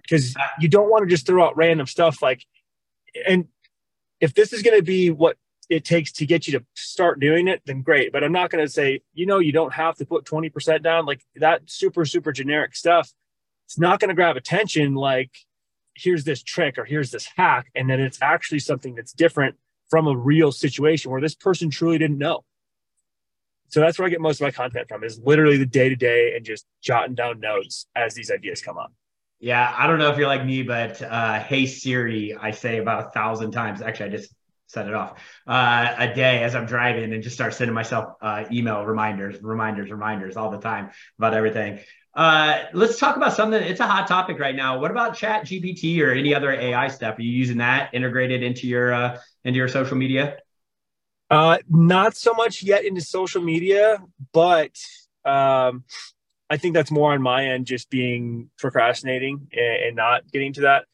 Because 0.00 0.34
you 0.58 0.68
don't 0.68 0.90
want 0.90 1.04
to 1.04 1.10
just 1.10 1.26
throw 1.26 1.44
out 1.44 1.56
random 1.56 1.86
stuff 1.86 2.22
like 2.22 2.46
and 3.28 3.48
if 4.20 4.32
this 4.32 4.54
is 4.54 4.62
going 4.62 4.78
to 4.78 4.82
be 4.82 5.10
what 5.10 5.36
it 5.72 5.86
takes 5.86 6.12
to 6.12 6.26
get 6.26 6.46
you 6.46 6.58
to 6.58 6.64
start 6.74 7.18
doing 7.18 7.48
it, 7.48 7.62
then 7.64 7.80
great. 7.80 8.12
But 8.12 8.22
I'm 8.22 8.32
not 8.32 8.50
going 8.50 8.64
to 8.64 8.70
say, 8.70 9.00
you 9.14 9.24
know, 9.24 9.38
you 9.38 9.52
don't 9.52 9.72
have 9.72 9.96
to 9.96 10.04
put 10.04 10.26
20% 10.26 10.82
down. 10.82 11.06
Like 11.06 11.24
that 11.36 11.62
super, 11.66 12.04
super 12.04 12.30
generic 12.30 12.76
stuff. 12.76 13.10
It's 13.64 13.78
not 13.78 13.98
going 13.98 14.10
to 14.10 14.14
grab 14.14 14.36
attention 14.36 14.94
like 14.94 15.30
here's 15.94 16.24
this 16.24 16.42
trick 16.42 16.76
or 16.76 16.84
here's 16.84 17.10
this 17.10 17.26
hack. 17.36 17.70
And 17.74 17.88
then 17.88 18.00
it's 18.00 18.20
actually 18.20 18.58
something 18.58 18.94
that's 18.94 19.12
different 19.12 19.56
from 19.88 20.06
a 20.06 20.16
real 20.16 20.52
situation 20.52 21.10
where 21.10 21.22
this 21.22 21.34
person 21.34 21.70
truly 21.70 21.96
didn't 21.96 22.18
know. 22.18 22.44
So 23.68 23.80
that's 23.80 23.98
where 23.98 24.04
I 24.04 24.10
get 24.10 24.20
most 24.20 24.42
of 24.42 24.42
my 24.42 24.50
content 24.50 24.88
from 24.88 25.02
is 25.02 25.18
literally 25.24 25.56
the 25.56 25.64
day 25.64 25.88
to 25.88 25.96
day 25.96 26.34
and 26.36 26.44
just 26.44 26.66
jotting 26.82 27.14
down 27.14 27.40
notes 27.40 27.86
as 27.96 28.12
these 28.12 28.30
ideas 28.30 28.60
come 28.60 28.76
up. 28.76 28.92
Yeah, 29.40 29.74
I 29.76 29.86
don't 29.86 29.98
know 29.98 30.10
if 30.10 30.18
you're 30.18 30.28
like 30.28 30.44
me, 30.44 30.62
but 30.62 31.00
uh, 31.00 31.40
hey 31.40 31.64
Siri, 31.64 32.36
I 32.38 32.50
say 32.50 32.76
about 32.76 33.06
a 33.06 33.10
thousand 33.10 33.52
times. 33.52 33.80
Actually, 33.80 34.06
I 34.06 34.08
just 34.10 34.34
set 34.72 34.88
it 34.88 34.94
off 34.94 35.20
uh, 35.46 35.94
a 35.98 36.14
day 36.14 36.42
as 36.42 36.54
I'm 36.54 36.66
driving 36.66 37.12
and 37.12 37.22
just 37.22 37.36
start 37.36 37.54
sending 37.54 37.74
myself 37.74 38.14
uh, 38.22 38.44
email 38.50 38.84
reminders, 38.84 39.42
reminders, 39.42 39.90
reminders 39.90 40.36
all 40.36 40.50
the 40.50 40.58
time 40.58 40.90
about 41.18 41.34
everything. 41.34 41.80
Uh, 42.14 42.64
let's 42.72 42.98
talk 42.98 43.16
about 43.16 43.34
something. 43.34 43.62
It's 43.62 43.80
a 43.80 43.86
hot 43.86 44.06
topic 44.06 44.38
right 44.38 44.54
now. 44.54 44.80
What 44.80 44.90
about 44.90 45.16
Chat 45.16 45.44
GPT 45.44 46.00
or 46.02 46.12
any 46.12 46.34
other 46.34 46.52
AI 46.52 46.88
stuff? 46.88 47.18
Are 47.18 47.22
you 47.22 47.30
using 47.30 47.58
that 47.58 47.94
integrated 47.94 48.42
into 48.42 48.66
your 48.66 48.92
uh, 48.92 49.18
into 49.44 49.56
your 49.56 49.68
social 49.68 49.96
media? 49.96 50.38
Uh, 51.30 51.58
not 51.68 52.14
so 52.14 52.34
much 52.34 52.62
yet 52.62 52.84
into 52.84 53.00
social 53.00 53.42
media, 53.42 53.98
but 54.34 54.76
um, 55.24 55.84
I 56.50 56.58
think 56.58 56.74
that's 56.74 56.90
more 56.90 57.14
on 57.14 57.22
my 57.22 57.46
end, 57.46 57.64
just 57.64 57.88
being 57.88 58.50
procrastinating 58.58 59.48
and, 59.52 59.84
and 59.84 59.96
not 59.96 60.30
getting 60.30 60.52
to 60.54 60.60
that. 60.62 60.84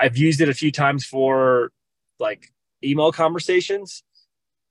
I've 0.00 0.16
used 0.16 0.40
it 0.40 0.48
a 0.48 0.54
few 0.54 0.72
times 0.72 1.04
for 1.04 1.70
like 2.18 2.52
email 2.82 3.12
conversations 3.12 4.02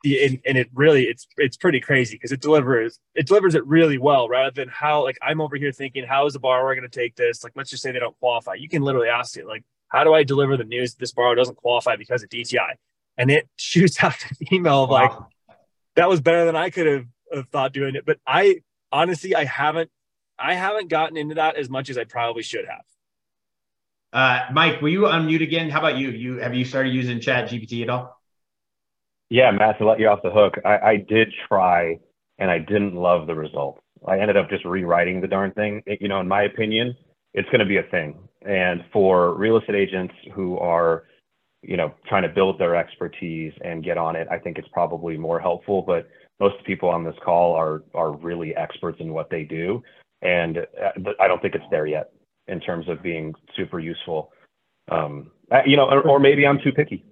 and, 0.05 0.39
and 0.45 0.57
it 0.57 0.69
really 0.73 1.03
it's 1.03 1.27
it's 1.37 1.57
pretty 1.57 1.79
crazy 1.79 2.15
because 2.15 2.31
it 2.31 2.41
delivers 2.41 2.99
it 3.15 3.27
delivers 3.27 3.55
it 3.55 3.65
really 3.65 3.97
well 3.97 4.29
rather 4.29 4.51
than 4.51 4.69
how 4.69 5.03
like 5.03 5.17
i'm 5.21 5.41
over 5.41 5.55
here 5.55 5.71
thinking 5.71 6.05
how 6.05 6.25
is 6.25 6.33
the 6.33 6.39
borrower 6.39 6.75
going 6.75 6.87
to 6.87 6.99
take 6.99 7.15
this? 7.15 7.43
Like 7.43 7.53
let's 7.55 7.69
just 7.69 7.81
say 7.83 7.91
they 7.91 7.99
don't 7.99 8.17
qualify. 8.19 8.55
You 8.55 8.69
can 8.69 8.83
literally 8.83 9.09
ask 9.09 9.37
it 9.37 9.47
like 9.47 9.63
how 9.89 10.03
do 10.03 10.13
i 10.13 10.23
deliver 10.23 10.57
the 10.57 10.63
news 10.63 10.93
that 10.93 10.99
this 10.99 11.13
borrower 11.13 11.35
doesn't 11.35 11.55
qualify 11.55 11.95
because 11.95 12.23
of 12.23 12.29
dti 12.29 12.57
and 13.17 13.31
it 13.31 13.47
shoots 13.55 14.03
out 14.03 14.15
an 14.29 14.53
email 14.53 14.83
of 14.83 14.89
wow. 14.89 15.01
like 15.01 15.57
that 15.95 16.09
was 16.09 16.21
better 16.21 16.45
than 16.45 16.55
i 16.55 16.69
could 16.69 16.85
have, 16.85 17.05
have 17.33 17.47
thought 17.49 17.73
doing 17.73 17.95
it. 17.95 18.05
But 18.05 18.19
i 18.27 18.61
honestly 18.91 19.35
i 19.35 19.45
haven't 19.45 19.89
i 20.37 20.53
haven't 20.53 20.89
gotten 20.89 21.17
into 21.17 21.35
that 21.35 21.55
as 21.55 21.69
much 21.69 21.89
as 21.89 21.97
i 21.97 22.03
probably 22.03 22.43
should 22.43 22.65
have 22.65 22.83
uh, 24.13 24.45
Mike, 24.53 24.81
will 24.81 24.89
you 24.89 25.01
unmute 25.01 25.43
again? 25.43 25.69
How 25.69 25.79
about 25.79 25.97
you? 25.97 26.09
You 26.09 26.37
have 26.37 26.53
you 26.53 26.65
started 26.65 26.93
using 26.93 27.19
Chat 27.19 27.49
GPT 27.49 27.83
at 27.83 27.89
all? 27.89 28.17
Yeah, 29.29 29.51
Matt, 29.51 29.77
to 29.79 29.85
let 29.85 29.99
you 29.99 30.07
off 30.07 30.21
the 30.23 30.31
hook, 30.31 30.55
I, 30.63 30.77
I 30.77 30.95
did 30.97 31.33
try 31.47 31.99
and 32.37 32.49
I 32.49 32.59
didn't 32.59 32.95
love 32.95 33.27
the 33.27 33.35
results. 33.35 33.81
I 34.07 34.19
ended 34.19 34.37
up 34.37 34.49
just 34.49 34.63
rewriting 34.63 35.19
the 35.19 35.27
darn 35.27 35.51
thing. 35.51 35.83
It, 35.85 36.01
you 36.01 36.07
know, 36.07 36.21
in 36.21 36.27
my 36.27 36.43
opinion, 36.43 36.95
it's 37.33 37.49
going 37.49 37.59
to 37.59 37.65
be 37.65 37.77
a 37.77 37.83
thing. 37.83 38.17
And 38.43 38.85
for 38.93 39.33
real 39.33 39.57
estate 39.57 39.75
agents 39.75 40.13
who 40.33 40.57
are, 40.59 41.03
you 41.61 41.75
know, 41.75 41.93
trying 42.07 42.23
to 42.23 42.29
build 42.29 42.59
their 42.59 42.75
expertise 42.75 43.51
and 43.65 43.83
get 43.83 43.97
on 43.97 44.15
it, 44.15 44.27
I 44.31 44.37
think 44.37 44.57
it's 44.57 44.67
probably 44.71 45.17
more 45.17 45.39
helpful. 45.39 45.81
But 45.81 46.07
most 46.39 46.55
people 46.65 46.87
on 46.87 47.03
this 47.03 47.15
call 47.25 47.53
are 47.55 47.83
are 47.93 48.11
really 48.11 48.55
experts 48.55 48.99
in 49.01 49.11
what 49.11 49.29
they 49.29 49.43
do, 49.43 49.83
and 50.21 50.59
uh, 50.59 51.11
I 51.19 51.27
don't 51.27 51.41
think 51.41 51.55
it's 51.55 51.65
there 51.69 51.87
yet 51.87 52.11
in 52.47 52.59
terms 52.59 52.87
of 52.87 53.01
being 53.01 53.33
super 53.55 53.79
useful. 53.79 54.31
Um, 54.89 55.31
uh, 55.51 55.61
you 55.65 55.75
know, 55.75 55.85
or, 55.85 56.01
or, 56.07 56.19
maybe 56.19 56.47
I'm 56.47 56.59
too 56.59 56.71
picky. 56.71 57.03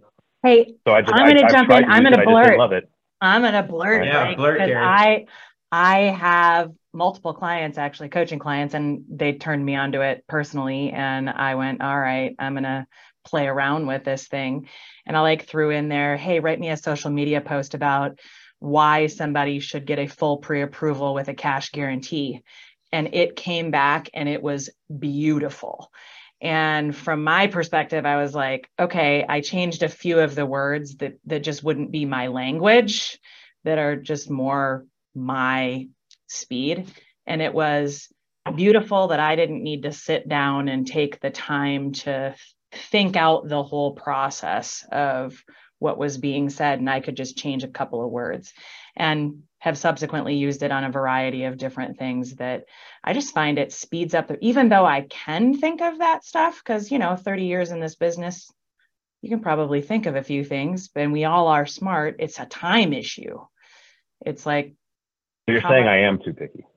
Hey, 0.43 0.75
so 0.87 0.93
I 0.93 1.01
just, 1.01 1.13
I'm 1.13 1.29
going 1.29 1.45
to 1.45 1.51
jump 1.51 1.69
in. 1.71 1.83
I'm 1.85 2.03
going 2.03 2.17
to 2.17 2.23
blurt. 2.23 2.57
Love 2.57 2.71
it. 2.71 2.89
I'm 3.19 3.41
going 3.41 3.53
to 3.53 3.63
blurt. 3.63 4.05
Yeah, 4.05 4.23
like, 4.23 4.37
blurt. 4.37 4.61
I 4.61 5.25
I 5.71 5.99
have 5.99 6.71
multiple 6.93 7.33
clients 7.33 7.77
actually 7.77 8.09
coaching 8.09 8.39
clients, 8.39 8.73
and 8.73 9.03
they 9.09 9.33
turned 9.33 9.65
me 9.65 9.75
onto 9.75 10.01
it 10.01 10.23
personally, 10.27 10.91
and 10.91 11.29
I 11.29 11.55
went, 11.55 11.81
all 11.81 11.99
right, 11.99 12.33
I'm 12.39 12.53
going 12.53 12.63
to 12.63 12.87
play 13.25 13.47
around 13.47 13.87
with 13.87 14.03
this 14.03 14.27
thing, 14.27 14.69
and 15.05 15.17
I 15.17 15.21
like 15.21 15.47
threw 15.47 15.71
in 15.71 15.89
there, 15.89 16.15
hey, 16.15 16.39
write 16.39 16.59
me 16.59 16.69
a 16.69 16.77
social 16.77 17.11
media 17.11 17.41
post 17.41 17.73
about 17.73 18.19
why 18.59 19.07
somebody 19.07 19.59
should 19.59 19.85
get 19.85 19.99
a 19.99 20.07
full 20.07 20.37
pre-approval 20.37 21.13
with 21.13 21.27
a 21.27 21.33
cash 21.33 21.71
guarantee 21.71 22.41
and 22.91 23.13
it 23.13 23.35
came 23.35 23.71
back 23.71 24.09
and 24.13 24.29
it 24.29 24.41
was 24.41 24.69
beautiful. 24.99 25.91
And 26.41 26.95
from 26.95 27.23
my 27.23 27.47
perspective, 27.47 28.05
I 28.05 28.17
was 28.17 28.35
like, 28.35 28.69
okay, 28.79 29.25
I 29.27 29.41
changed 29.41 29.83
a 29.83 29.89
few 29.89 30.19
of 30.19 30.35
the 30.35 30.45
words 30.45 30.97
that 30.97 31.13
that 31.25 31.43
just 31.43 31.63
wouldn't 31.63 31.91
be 31.91 32.05
my 32.05 32.27
language, 32.27 33.19
that 33.63 33.77
are 33.77 33.95
just 33.95 34.29
more 34.29 34.85
my 35.15 35.87
speed. 36.27 36.91
And 37.25 37.41
it 37.41 37.53
was 37.53 38.09
beautiful 38.55 39.07
that 39.07 39.19
I 39.19 39.35
didn't 39.35 39.63
need 39.63 39.83
to 39.83 39.91
sit 39.91 40.27
down 40.27 40.67
and 40.67 40.85
take 40.85 41.19
the 41.19 41.31
time 41.31 41.93
to 41.93 42.35
think 42.71 43.15
out 43.15 43.47
the 43.47 43.63
whole 43.63 43.93
process 43.93 44.85
of 44.91 45.41
what 45.79 45.97
was 45.97 46.17
being 46.17 46.49
said. 46.49 46.79
And 46.79 46.89
I 46.89 46.99
could 46.99 47.17
just 47.17 47.37
change 47.37 47.63
a 47.63 47.69
couple 47.69 48.03
of 48.03 48.11
words. 48.11 48.53
And 48.95 49.43
have 49.65 49.79
subsequently 49.79 50.35
used 50.35 50.61
it 50.61 50.71
on 50.71 50.83
a 50.83 50.91
variety 50.91 51.45
of 51.45 51.57
different 51.57 51.97
things 51.97 52.35
that 52.35 52.65
I 53.03 53.13
just 53.13 53.33
find 53.33 53.57
it 53.57 53.73
speeds 53.73 54.13
up, 54.13 54.29
even 54.39 54.69
though 54.69 54.85
I 54.85 55.01
can 55.01 55.57
think 55.57 55.81
of 55.81 55.97
that 55.97 56.23
stuff, 56.23 56.61
because, 56.63 56.91
you 56.91 56.99
know, 56.99 57.15
30 57.15 57.45
years 57.45 57.71
in 57.71 57.79
this 57.79 57.95
business, 57.95 58.51
you 59.23 59.29
can 59.29 59.39
probably 59.39 59.81
think 59.81 60.05
of 60.05 60.15
a 60.15 60.21
few 60.21 60.43
things, 60.43 60.91
and 60.95 61.11
we 61.11 61.25
all 61.25 61.47
are 61.47 61.65
smart. 61.65 62.17
It's 62.19 62.39
a 62.39 62.45
time 62.45 62.93
issue. 62.93 63.39
It's 64.23 64.45
like, 64.45 64.75
you're 65.47 65.61
saying 65.61 65.87
I 65.87 66.01
am 66.01 66.19
too 66.23 66.33
picky. 66.33 66.67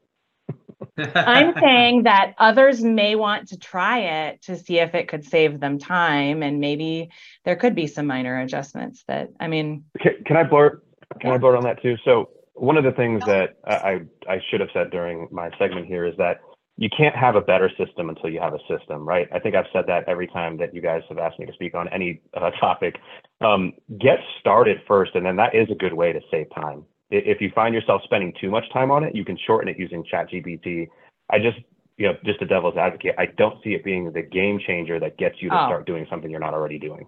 I'm 1.15 1.53
saying 1.61 2.05
that 2.05 2.37
others 2.39 2.83
may 2.83 3.17
want 3.17 3.49
to 3.49 3.59
try 3.59 3.99
it 4.29 4.43
to 4.45 4.57
see 4.57 4.79
if 4.79 4.95
it 4.95 5.09
could 5.09 5.27
save 5.27 5.61
them 5.61 5.79
time, 5.79 6.43
and 6.43 6.59
maybe 6.59 7.11
there 7.45 7.57
could 7.57 7.75
be 7.75 7.87
some 7.87 8.07
minor 8.07 8.41
adjustments. 8.41 9.05
That 9.09 9.29
I 9.39 9.49
mean, 9.49 9.85
can, 10.01 10.25
can 10.25 10.39
I 10.39 10.45
blurt? 10.45 10.85
Can 11.21 11.33
I 11.33 11.37
blurt 11.37 11.57
on 11.57 11.65
that 11.65 11.83
too? 11.83 11.97
So 12.05 12.31
one 12.59 12.77
of 12.77 12.85
the 12.85 12.93
things 12.93 13.23
that 13.27 13.57
I, 13.65 14.01
I 14.29 14.41
should 14.51 14.61
have 14.61 14.71
said 14.73 14.91
during 14.91 15.29
my 15.31 15.51
segment 15.59 15.87
here 15.87 16.05
is 16.05 16.17
that 16.19 16.41
you 16.77 16.89
can't 16.97 17.17
have 17.17 17.35
a 17.35 17.41
better 17.41 17.69
system 17.77 18.09
until 18.09 18.31
you 18.31 18.41
have 18.41 18.55
a 18.55 18.61
system, 18.69 19.07
right? 19.07 19.29
I 19.33 19.41
think 19.41 19.57
I've 19.57 19.67
said 19.73 19.85
that 19.89 20.05
every 20.09 20.29
time 20.29 20.57
that 20.59 20.73
you 20.73 20.81
guys 20.81 21.03
have 21.09 21.19
asked 21.19 21.39
me 21.41 21.47
to 21.47 21.53
speak 21.53 21.75
on 21.75 21.89
any 21.89 22.21
uh, 22.35 22.51
topic. 22.61 22.97
Um, 23.41 23.73
get 24.01 24.19
started 24.41 24.79
first, 24.87 25.15
and 25.17 25.27
then 25.27 25.37
that 25.37 25.55
is 25.55 25.69
a 25.71 25.75
good 25.75 25.93
way 25.93 26.13
to 26.13 26.21
save 26.31 26.47
time. 26.55 26.85
If 27.11 27.41
you 27.41 27.51
find 27.55 27.75
yourself 27.75 28.03
spending 28.05 28.33
too 28.41 28.51
much 28.51 28.65
time 28.73 28.91
on 28.91 29.03
it, 29.03 29.15
you 29.15 29.25
can 29.25 29.37
shorten 29.45 29.69
it 29.69 29.79
using 29.79 30.05
ChatGPT. 30.05 30.89
I 31.31 31.39
just, 31.39 31.59
you 31.97 32.07
know, 32.07 32.15
just 32.25 32.43
a 32.43 32.47
devil's 32.47 32.77
advocate, 32.77 33.15
I 33.19 33.27
don't 33.27 33.63
see 33.65 33.71
it 33.71 33.83
being 33.83 34.13
the 34.13 34.23
game 34.23 34.61
changer 34.65 35.01
that 35.01 35.17
gets 35.17 35.37
you 35.41 35.49
to 35.49 35.61
oh. 35.61 35.67
start 35.67 35.87
doing 35.87 36.07
something 36.09 36.31
you're 36.31 36.39
not 36.39 36.55
already 36.55 36.79
doing. 36.79 37.07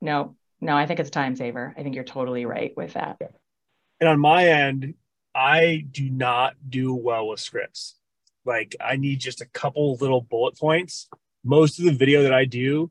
No, 0.00 0.34
no, 0.60 0.76
I 0.76 0.86
think 0.86 1.00
it's 1.00 1.10
time 1.10 1.34
saver. 1.34 1.72
I 1.78 1.82
think 1.82 1.94
you're 1.94 2.04
totally 2.04 2.44
right 2.44 2.76
with 2.76 2.92
that. 2.94 3.16
Okay. 3.22 3.32
And 4.02 4.08
on 4.08 4.18
my 4.18 4.48
end, 4.48 4.94
I 5.32 5.84
do 5.88 6.10
not 6.10 6.56
do 6.68 6.92
well 6.92 7.28
with 7.28 7.38
scripts. 7.38 7.94
Like 8.44 8.74
I 8.80 8.96
need 8.96 9.20
just 9.20 9.40
a 9.40 9.46
couple 9.46 9.94
little 9.94 10.20
bullet 10.20 10.58
points. 10.58 11.08
Most 11.44 11.78
of 11.78 11.84
the 11.84 11.92
video 11.92 12.24
that 12.24 12.34
I 12.34 12.44
do, 12.44 12.90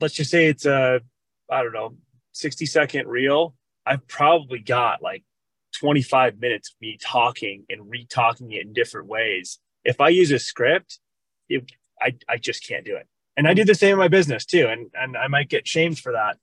let's 0.00 0.14
just 0.14 0.32
say 0.32 0.46
it's 0.46 0.66
a, 0.66 1.00
I 1.48 1.62
don't 1.62 1.72
know, 1.72 1.94
60 2.32 2.66
second 2.66 3.06
reel. 3.06 3.54
I've 3.86 4.04
probably 4.08 4.58
got 4.58 5.00
like 5.00 5.22
25 5.78 6.40
minutes 6.40 6.70
of 6.70 6.80
me 6.80 6.98
talking 7.00 7.64
and 7.70 7.88
re-talking 7.88 8.50
it 8.50 8.66
in 8.66 8.72
different 8.72 9.06
ways. 9.06 9.60
If 9.84 10.00
I 10.00 10.08
use 10.08 10.32
a 10.32 10.40
script, 10.40 10.98
it, 11.48 11.70
I, 12.02 12.16
I 12.28 12.38
just 12.38 12.66
can't 12.66 12.84
do 12.84 12.96
it. 12.96 13.06
And 13.36 13.46
I 13.46 13.54
do 13.54 13.64
the 13.64 13.76
same 13.76 13.92
in 13.92 13.98
my 13.98 14.08
business 14.08 14.44
too. 14.44 14.66
And, 14.66 14.90
and 14.92 15.16
I 15.16 15.28
might 15.28 15.50
get 15.50 15.68
shamed 15.68 16.00
for 16.00 16.10
that. 16.14 16.38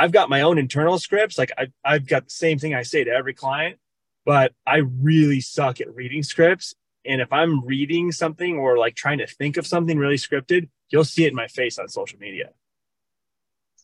I've 0.00 0.12
got 0.12 0.30
my 0.30 0.40
own 0.42 0.56
internal 0.58 0.98
scripts. 0.98 1.36
Like 1.38 1.52
I, 1.58 1.66
I've 1.84 2.06
got 2.06 2.24
the 2.24 2.30
same 2.44 2.58
thing 2.58 2.74
I 2.74 2.84
say 2.84 3.04
to 3.04 3.10
every 3.10 3.34
client. 3.34 3.78
but 4.24 4.52
I 4.66 4.78
really 4.78 5.40
suck 5.40 5.80
at 5.80 5.94
reading 5.94 6.22
scripts. 6.22 6.74
And 7.04 7.20
if 7.20 7.32
I'm 7.32 7.64
reading 7.64 8.12
something 8.12 8.58
or 8.58 8.78
like 8.78 8.94
trying 8.94 9.18
to 9.18 9.26
think 9.26 9.56
of 9.56 9.66
something 9.66 9.98
really 9.98 10.16
scripted, 10.16 10.68
you'll 10.90 11.04
see 11.04 11.24
it 11.24 11.28
in 11.28 11.34
my 11.34 11.48
face 11.48 11.78
on 11.78 11.88
social 11.88 12.18
media. 12.18 12.50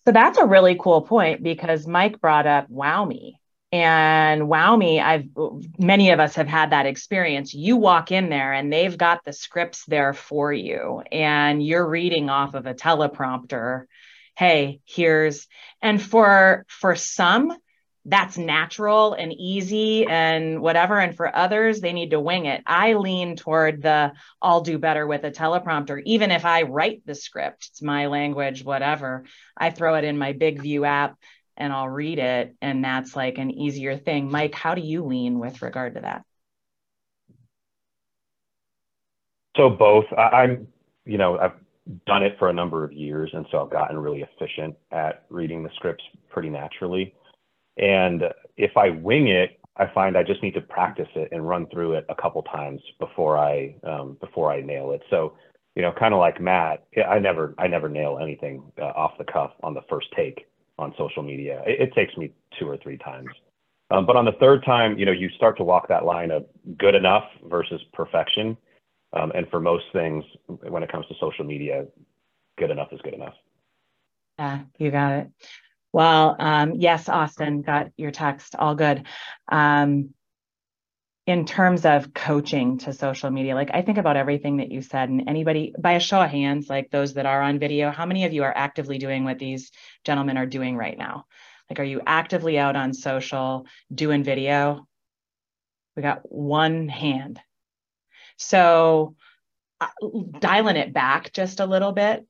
So 0.04 0.12
that's 0.12 0.38
a 0.38 0.44
really 0.44 0.76
cool 0.78 1.02
point 1.02 1.42
because 1.42 1.86
Mike 1.86 2.20
brought 2.20 2.46
up 2.46 2.68
Wow 2.70 3.04
Me. 3.06 3.40
And 3.72 4.48
Wow 4.48 4.76
Me, 4.76 5.00
I've 5.00 5.24
many 5.78 6.10
of 6.12 6.20
us 6.20 6.36
have 6.36 6.46
had 6.46 6.70
that 6.70 6.86
experience. 6.86 7.52
You 7.52 7.76
walk 7.76 8.12
in 8.12 8.28
there 8.28 8.52
and 8.52 8.72
they've 8.72 8.96
got 8.96 9.24
the 9.24 9.32
scripts 9.32 9.84
there 9.86 10.12
for 10.12 10.52
you, 10.52 11.02
and 11.10 11.60
you're 11.60 11.88
reading 11.88 12.30
off 12.30 12.54
of 12.54 12.66
a 12.66 12.74
teleprompter. 12.74 13.86
Hey, 14.36 14.80
here's 14.84 15.48
and 15.80 16.00
for 16.00 16.64
for 16.68 16.94
some, 16.94 17.56
that's 18.04 18.38
natural 18.38 19.14
and 19.14 19.32
easy 19.32 20.06
and 20.06 20.60
whatever. 20.60 20.98
And 20.98 21.16
for 21.16 21.34
others, 21.34 21.80
they 21.80 21.92
need 21.92 22.10
to 22.10 22.20
wing 22.20 22.46
it. 22.46 22.62
I 22.66 22.94
lean 22.94 23.36
toward 23.36 23.82
the 23.82 24.12
I'll 24.40 24.60
do 24.60 24.78
better 24.78 25.06
with 25.06 25.24
a 25.24 25.30
teleprompter. 25.30 26.00
Even 26.04 26.30
if 26.30 26.44
I 26.44 26.62
write 26.62 27.02
the 27.04 27.14
script, 27.14 27.68
it's 27.70 27.82
my 27.82 28.06
language, 28.06 28.64
whatever. 28.64 29.24
I 29.56 29.70
throw 29.70 29.96
it 29.96 30.04
in 30.04 30.18
my 30.18 30.32
BIGVU 30.34 30.86
app 30.86 31.16
and 31.56 31.72
I'll 31.72 31.88
read 31.88 32.18
it. 32.18 32.54
And 32.60 32.84
that's 32.84 33.16
like 33.16 33.38
an 33.38 33.50
easier 33.50 33.96
thing. 33.96 34.30
Mike, 34.30 34.54
how 34.54 34.74
do 34.74 34.82
you 34.82 35.02
lean 35.04 35.38
with 35.40 35.62
regard 35.62 35.94
to 35.94 36.02
that? 36.02 36.22
So 39.56 39.70
both. 39.70 40.04
I'm, 40.16 40.68
you 41.06 41.18
know, 41.18 41.38
I've 41.38 41.52
done 42.06 42.22
it 42.22 42.36
for 42.38 42.48
a 42.48 42.52
number 42.52 42.84
of 42.84 42.92
years. 42.92 43.30
And 43.32 43.46
so 43.50 43.62
I've 43.62 43.70
gotten 43.70 43.98
really 43.98 44.22
efficient 44.22 44.76
at 44.92 45.24
reading 45.30 45.62
the 45.62 45.70
scripts 45.76 46.04
pretty 46.30 46.50
naturally 46.50 47.14
and 47.76 48.24
if 48.56 48.76
I 48.76 48.90
wing 48.90 49.28
it, 49.28 49.58
I 49.76 49.86
find 49.92 50.16
I 50.16 50.22
just 50.22 50.42
need 50.42 50.54
to 50.54 50.60
practice 50.60 51.08
it 51.14 51.28
and 51.32 51.46
run 51.46 51.66
through 51.66 51.94
it 51.94 52.06
a 52.08 52.14
couple 52.14 52.42
times 52.42 52.80
before 52.98 53.36
I 53.36 53.74
um, 53.84 54.16
before 54.20 54.50
I 54.50 54.62
nail 54.62 54.92
it. 54.92 55.02
So, 55.10 55.34
you 55.74 55.82
know, 55.82 55.92
kind 55.92 56.14
of 56.14 56.20
like 56.20 56.40
Matt, 56.40 56.84
I 57.06 57.18
never 57.18 57.54
I 57.58 57.66
never 57.66 57.88
nail 57.88 58.18
anything 58.20 58.62
uh, 58.80 58.84
off 58.84 59.18
the 59.18 59.24
cuff 59.24 59.52
on 59.62 59.74
the 59.74 59.82
first 59.88 60.08
take 60.16 60.46
on 60.78 60.94
social 60.96 61.22
media. 61.22 61.62
It, 61.66 61.88
it 61.88 61.94
takes 61.94 62.16
me 62.16 62.32
two 62.58 62.68
or 62.68 62.78
three 62.78 62.96
times. 62.96 63.28
Um, 63.90 64.06
but 64.06 64.16
on 64.16 64.24
the 64.24 64.32
third 64.40 64.64
time, 64.64 64.98
you 64.98 65.04
know, 65.04 65.12
you 65.12 65.28
start 65.36 65.56
to 65.58 65.62
walk 65.62 65.88
that 65.88 66.04
line 66.04 66.30
of 66.30 66.46
good 66.78 66.94
enough 66.94 67.24
versus 67.44 67.80
perfection. 67.92 68.56
Um, 69.16 69.32
and 69.34 69.48
for 69.48 69.60
most 69.60 69.84
things, 69.92 70.24
when 70.46 70.82
it 70.82 70.92
comes 70.92 71.06
to 71.06 71.14
social 71.20 71.44
media, 71.44 71.86
good 72.58 72.70
enough 72.70 72.92
is 72.92 73.00
good 73.02 73.14
enough. 73.14 73.34
Yeah, 74.38 74.60
you 74.78 74.90
got 74.90 75.12
it. 75.12 75.28
Well, 75.92 76.36
um, 76.38 76.74
yes, 76.74 77.08
Austin, 77.08 77.62
got 77.62 77.88
your 77.96 78.10
text. 78.10 78.54
All 78.56 78.74
good. 78.74 79.06
Um, 79.50 80.10
in 81.26 81.44
terms 81.44 81.84
of 81.84 82.12
coaching 82.14 82.78
to 82.78 82.92
social 82.92 83.30
media, 83.30 83.54
like 83.54 83.70
I 83.72 83.82
think 83.82 83.98
about 83.98 84.16
everything 84.16 84.58
that 84.58 84.70
you 84.70 84.82
said, 84.82 85.08
and 85.08 85.28
anybody, 85.28 85.74
by 85.78 85.92
a 85.92 86.00
show 86.00 86.20
of 86.20 86.30
hands, 86.30 86.68
like 86.68 86.90
those 86.90 87.14
that 87.14 87.26
are 87.26 87.42
on 87.42 87.58
video, 87.58 87.90
how 87.90 88.06
many 88.06 88.26
of 88.26 88.32
you 88.32 88.44
are 88.44 88.56
actively 88.56 88.98
doing 88.98 89.24
what 89.24 89.38
these 89.38 89.72
gentlemen 90.04 90.36
are 90.36 90.46
doing 90.46 90.76
right 90.76 90.96
now? 90.96 91.24
Like, 91.68 91.80
are 91.80 91.84
you 91.84 92.00
actively 92.06 92.58
out 92.58 92.76
on 92.76 92.92
social 92.92 93.66
doing 93.92 94.22
video? 94.22 94.86
We 95.96 96.02
got 96.02 96.30
one 96.30 96.88
hand. 96.88 97.40
So, 98.36 99.16
uh, 99.80 99.88
dialing 100.38 100.76
it 100.76 100.92
back 100.92 101.32
just 101.32 101.60
a 101.60 101.66
little 101.66 101.92
bit, 101.92 102.26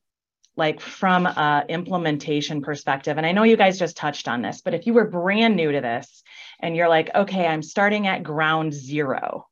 like 0.57 0.81
from 0.81 1.25
a 1.25 1.65
implementation 1.69 2.61
perspective 2.61 3.17
and 3.17 3.25
i 3.25 3.31
know 3.31 3.43
you 3.43 3.55
guys 3.55 3.79
just 3.79 3.95
touched 3.95 4.27
on 4.27 4.41
this 4.41 4.61
but 4.61 4.73
if 4.73 4.87
you 4.87 4.93
were 4.93 5.05
brand 5.05 5.55
new 5.55 5.71
to 5.71 5.81
this 5.81 6.23
and 6.59 6.75
you're 6.75 6.89
like 6.89 7.13
okay 7.13 7.45
i'm 7.45 7.61
starting 7.61 8.07
at 8.07 8.23
ground 8.23 8.73
zero 8.73 9.47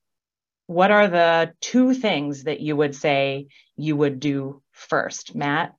what 0.68 0.92
are 0.92 1.08
the 1.08 1.54
two 1.62 1.94
things 1.94 2.46
that 2.46 2.60
you 2.60 2.76
would 2.76 2.96
say 2.96 3.48
you 3.78 3.96
would 3.96 4.20
do 4.20 4.64
first? 4.72 5.36
Matt? 5.36 5.76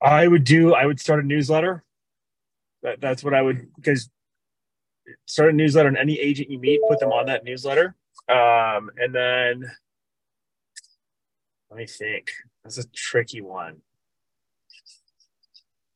I 0.00 0.26
would 0.28 0.44
do 0.44 0.74
i 0.74 0.84
would 0.84 1.00
start 1.00 1.24
a 1.24 1.26
newsletter. 1.26 1.82
That, 2.82 3.00
that's 3.00 3.24
what 3.24 3.34
i 3.34 3.42
would 3.42 3.74
because 3.76 4.10
start 5.26 5.50
a 5.50 5.56
newsletter 5.56 5.88
and 5.88 5.98
any 5.98 6.18
agent 6.20 6.50
you 6.50 6.58
meet 6.58 6.80
put 6.88 7.00
them 7.00 7.12
on 7.12 7.26
that 7.26 7.44
newsletter 7.44 7.96
um, 8.28 8.90
and 8.96 9.14
then 9.14 9.70
let 11.70 11.78
me 11.78 11.86
think 11.86 12.30
that's 12.62 12.78
a 12.78 12.88
tricky 12.88 13.40
one. 13.40 13.82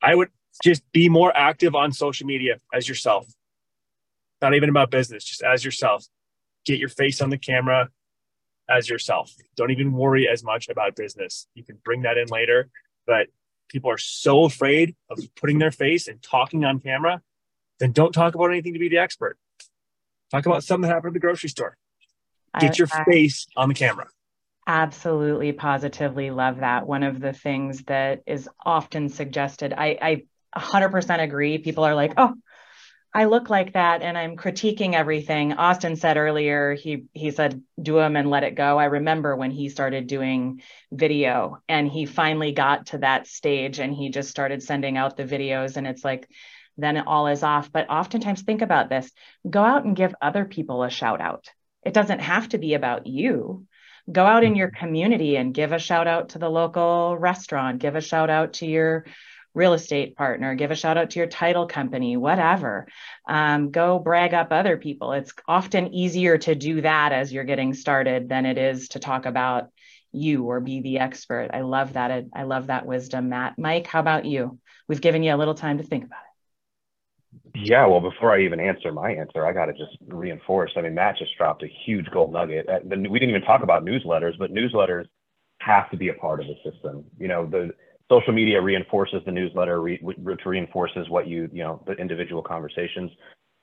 I 0.03 0.15
would 0.15 0.31
just 0.63 0.83
be 0.93 1.09
more 1.09 1.37
active 1.37 1.75
on 1.75 1.93
social 1.93 2.27
media 2.27 2.59
as 2.73 2.89
yourself. 2.89 3.27
Not 4.41 4.55
even 4.55 4.69
about 4.69 4.91
business, 4.91 5.25
just 5.25 5.43
as 5.43 5.65
yourself. 5.65 6.05
Get 6.65 6.79
your 6.79 6.89
face 6.89 7.21
on 7.21 7.31
the 7.31 7.39
camera 7.39 7.91
as 8.69 8.89
yourself. 8.89 9.33
Don't 9.57 9.71
even 9.71 9.93
worry 9.93 10.29
as 10.29 10.45
much 10.45 10.69
about 10.69 10.95
business. 10.95 11.47
You 11.55 11.65
can 11.65 11.79
bring 11.85 12.03
that 12.03 12.19
in 12.19 12.29
later, 12.29 12.69
but 13.07 13.29
people 13.69 13.91
are 13.91 13.99
so 13.99 14.45
afraid 14.45 14.95
of 15.11 15.19
putting 15.37 15.59
their 15.59 15.71
face 15.71 16.09
and 16.09 16.23
talking 16.23 16.65
on 16.65 16.81
camera, 16.81 17.23
then 17.81 17.93
don't 17.93 18.13
talk 18.13 18.35
about 18.35 18.51
anything 18.51 18.73
to 18.73 18.79
be 18.79 18.89
the 18.89 18.99
expert. 18.99 19.39
Talk 20.31 20.47
about 20.47 20.65
something 20.65 20.89
that 20.89 20.95
happened 20.95 21.11
at 21.11 21.15
the 21.15 21.21
grocery 21.21 21.49
store. 21.49 21.77
Get 22.59 22.79
your 22.79 22.89
I, 22.93 23.05
face 23.05 23.47
on 23.57 23.69
the 23.69 23.75
camera. 23.75 24.07
Absolutely, 24.67 25.53
positively 25.53 26.31
love 26.31 26.59
that. 26.59 26.87
One 26.87 27.03
of 27.03 27.21
the 27.21 27.33
things 27.33 27.83
that 27.85 28.23
is 28.27 28.49
often 28.65 29.09
suggested, 29.09 29.73
I, 29.73 29.99
I 30.01 30.59
100% 30.59 31.23
agree. 31.23 31.59
People 31.59 31.85
are 31.85 31.95
like, 31.95 32.15
oh, 32.17 32.35
I 33.15 33.25
look 33.25 33.49
like 33.49 33.73
that 33.73 34.03
and 34.03 34.19
I'm 34.19 34.37
critiquing 34.37 34.93
everything. 34.93 35.55
Austin 35.55 35.97
said 35.97 36.19
earlier, 36.19 36.75
he 36.75 37.07
he 37.15 37.31
said, 37.31 37.63
do 37.81 37.95
them 37.95 38.17
and 38.17 38.29
let 38.29 38.45
it 38.45 38.55
go. 38.55 38.79
I 38.79 38.85
remember 38.85 39.35
when 39.35 39.51
he 39.51 39.71
started 39.71 40.07
doing 40.07 40.61
video 40.93 41.63
and 41.69 41.89
he 41.89 42.05
finally 42.05 42.53
got 42.53 42.87
to 42.87 42.99
that 42.99 43.27
stage 43.27 43.79
and 43.79 43.95
he 43.95 44.11
just 44.11 44.29
started 44.29 44.63
sending 44.63 44.99
out 44.99 45.17
the 45.17 45.25
videos 45.25 45.79
and 45.79 45.87
it's 45.87 46.05
like, 46.05 46.29
then 46.77 46.99
it 46.99 47.07
all 47.07 47.27
is 47.27 47.43
off. 47.43 47.73
But 47.73 47.89
oftentimes 47.89 48.43
think 48.43 48.61
about 48.61 48.91
this. 48.91 49.11
Go 49.49 49.63
out 49.63 49.85
and 49.85 49.97
give 49.97 50.15
other 50.21 50.45
people 50.45 50.83
a 50.83 50.91
shout 50.91 51.23
out. 51.23 51.49
It 51.89 51.95
doesn't 51.95 52.21
have 52.21 52.51
to 52.51 52.59
be 52.59 52.75
about 52.75 53.07
you 53.07 53.67
go 54.11 54.25
out 54.25 54.45
in 54.45 54.55
your 54.55 54.71
community 54.71 55.37
and 55.37 55.55
give 55.55 55.73
a 55.73 55.79
shout 55.79 56.07
out 56.07 56.31
to 56.31 56.39
the 56.39 56.49
local 56.49 57.17
restaurant, 57.19 57.79
give 57.79 57.97
a 57.97 58.01
shout 58.01 58.31
out 58.31 58.55
to 58.55 58.67
your 58.67 59.05
real 59.55 59.73
estate 59.73 60.17
partner, 60.17 60.55
give 60.55 60.71
a 60.71 60.77
shout 60.77 60.97
out 60.97 61.11
to 61.11 61.19
your 61.19 61.29
title 61.29 61.67
company, 61.67 62.17
whatever. 62.17 62.87
Um, 63.29 63.71
go 63.71 63.99
brag 63.99 64.35
up 64.35 64.49
other 64.51 64.77
people. 64.77 65.13
It's 65.13 65.33
often 65.47 65.95
easier 65.95 66.39
to 66.39 66.55
do 66.55 66.81
that 66.83 67.13
as 67.13 67.33
you're 67.33 67.45
getting 67.45 67.75
started 67.75 68.29
than 68.29 68.47
it 68.47 68.57
is 68.57 68.89
to 68.91 68.99
talk 68.99 69.27
about 69.27 69.69
you 70.13 70.45
or 70.45 70.61
be 70.61 70.81
the 70.81 70.99
expert. 70.99 71.51
I 71.53 71.61
love 71.61 71.95
that. 71.95 72.27
I 72.35 72.43
love 72.45 72.69
that 72.69 72.87
wisdom, 72.87 73.29
Matt. 73.31 73.59
Mike, 73.59 73.87
how 73.87 74.01
about 74.01 74.25
you? 74.25 74.59
We've 74.89 75.01
given 75.01 75.23
you 75.23 75.35
a 75.35 75.37
little 75.37 75.55
time 75.55 75.79
to 75.79 75.85
think 75.85 76.05
about 76.05 76.21
it. 76.21 76.28
Yeah, 77.55 77.87
well, 77.87 78.01
before 78.01 78.33
I 78.33 78.43
even 78.43 78.61
answer 78.61 78.93
my 78.93 79.11
answer, 79.13 79.47
I 79.47 79.53
got 79.53 79.67
to 79.67 79.73
just 79.73 79.97
reinforce. 80.07 80.73
I 80.77 80.81
mean, 80.81 80.95
Matt 80.95 81.17
just 81.19 81.37
dropped 81.37 81.63
a 81.63 81.69
huge 81.85 82.07
gold 82.11 82.33
nugget. 82.33 82.67
We 82.85 83.19
didn't 83.19 83.31
even 83.31 83.43
talk 83.43 83.63
about 83.63 83.85
newsletters, 83.85 84.39
but 84.39 84.53
newsletters 84.53 85.07
have 85.61 85.91
to 85.91 85.97
be 85.97 86.09
a 86.09 86.15
part 86.15 86.41
of 86.41 86.47
the 86.47 86.55
system. 86.71 87.05
You 87.19 87.29
know, 87.29 87.47
the 87.47 87.71
social 88.11 88.33
media 88.33 88.61
reinforces 88.61 89.23
the 89.27 89.33
newsletter, 89.33 89.83
which 89.83 90.41
reinforces 90.47 91.09
what 91.09 91.27
you, 91.27 91.49
you 91.53 91.63
know, 91.63 91.83
the 91.87 91.95
individual 91.95 92.43
conversations. 92.43 93.11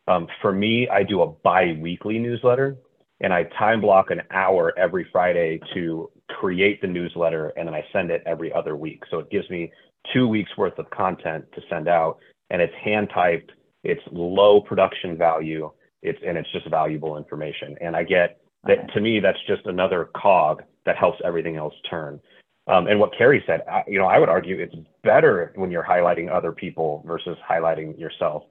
Um, 0.08 0.28
for 0.42 0.52
me, 0.52 0.88
I 0.90 1.04
do 1.04 1.22
a 1.22 1.28
bi-weekly 1.28 2.20
newsletter, 2.20 2.78
and 3.22 3.34
I 3.34 3.44
time 3.58 3.82
block 3.82 4.12
an 4.12 4.22
hour 4.32 4.74
every 4.78 5.08
Friday 5.12 5.60
to 5.74 6.12
create 6.30 6.82
the 6.82 6.88
newsletter, 6.88 7.50
and 7.58 7.68
then 7.68 7.74
I 7.74 7.84
send 7.94 8.12
it 8.12 8.22
every 8.26 8.54
other 8.54 8.76
week. 8.76 9.04
So 9.10 9.20
it 9.20 9.30
gives 9.32 9.50
me 9.50 9.72
two 10.14 10.28
weeks 10.28 10.52
worth 10.58 10.78
of 10.78 10.90
content 10.92 11.46
to 11.54 11.62
send 11.70 11.88
out, 11.88 12.18
and 12.50 12.62
it's 12.62 12.74
hand 12.84 13.10
typed 13.14 13.52
it's 13.86 14.02
low 14.12 14.62
production 14.62 15.18
value. 15.18 15.72
It's 16.02 16.20
and 16.26 16.38
it's 16.38 16.52
just 16.52 16.70
valuable 16.70 17.18
information. 17.18 17.76
And 17.82 17.96
I 17.96 18.04
get 18.04 18.42
that 18.66 18.92
to 18.94 19.02
me, 19.02 19.20
that's 19.20 19.38
just 19.48 19.66
another 19.66 20.10
cog 20.16 20.64
that 20.86 20.98
helps 20.98 21.20
everything 21.24 21.56
else 21.56 21.74
turn. 21.90 22.20
Um, 22.68 22.88
and 22.88 23.00
what 23.00 23.16
Carrie 23.16 23.44
said, 23.46 23.62
I, 23.72 23.84
you 23.88 24.00
know, 24.00 24.08
I 24.08 24.18
would 24.18 24.30
argue 24.30 24.60
it's 24.60 24.76
better 25.04 25.54
when 25.56 25.70
you're 25.70 25.84
highlighting 25.84 26.32
other 26.32 26.52
people 26.52 27.04
versus 27.06 27.38
highlighting 27.48 27.98
yourself. 28.00 28.44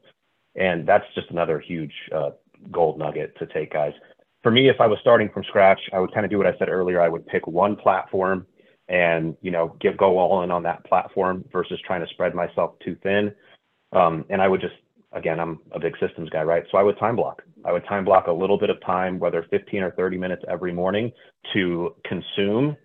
And 0.55 0.87
that's 0.87 1.05
just 1.17 1.31
another 1.31 1.59
huge 1.59 1.93
uh, 2.15 2.31
gold 2.71 2.99
nugget 2.99 3.37
to 3.39 3.47
take, 3.47 3.73
guys. 3.73 3.93
For 4.45 4.53
me, 4.53 4.69
if 4.69 4.81
I 4.81 4.87
was 4.87 4.99
starting 5.01 5.31
from 5.31 5.43
scratch, 5.45 5.81
I 5.93 5.99
would 5.99 6.15
kind 6.15 6.25
of 6.25 6.31
do 6.31 6.39
what 6.39 6.47
I 6.47 6.57
said 6.59 6.69
earlier. 6.69 7.01
I 7.01 7.09
would 7.09 7.27
pick 7.27 7.47
one 7.49 7.75
platform 7.75 8.47
and 8.89 9.35
you 9.41 9.51
know 9.51 9.75
give 9.81 9.97
go 9.97 10.19
all 10.19 10.43
in 10.43 10.51
on 10.51 10.63
that 10.63 10.85
platform 10.85 11.43
versus 11.51 11.81
trying 11.87 12.03
to 12.07 12.13
spread 12.13 12.35
myself 12.35 12.75
too 12.85 12.97
thin. 13.03 13.35
Um, 13.93 14.25
and 14.29 14.43
I 14.43 14.49
would 14.49 14.61
just 14.61 14.75
again, 15.15 15.41
I'm 15.41 15.61
a 15.73 15.81
big 15.81 15.95
systems 15.99 16.29
guy, 16.31 16.43
right? 16.43 16.65
So 16.71 16.79
I 16.79 16.83
would 16.83 16.99
time 16.99 17.17
block. 17.17 17.43
I 17.65 17.73
would 17.73 17.85
time 17.87 18.05
block 18.05 18.27
a 18.27 18.33
little 18.33 18.59
bit 18.59 18.71
of 18.71 18.81
time, 18.85 19.19
whether 19.19 19.45
15 19.51 19.83
or 19.83 19.91
30 19.93 20.19
minutes 20.19 20.43
every 20.49 20.73
morning 20.73 21.13
to 21.53 21.95
consume 22.05 22.77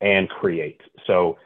and 0.00 0.28
create. 0.28 0.80
So 1.06 1.36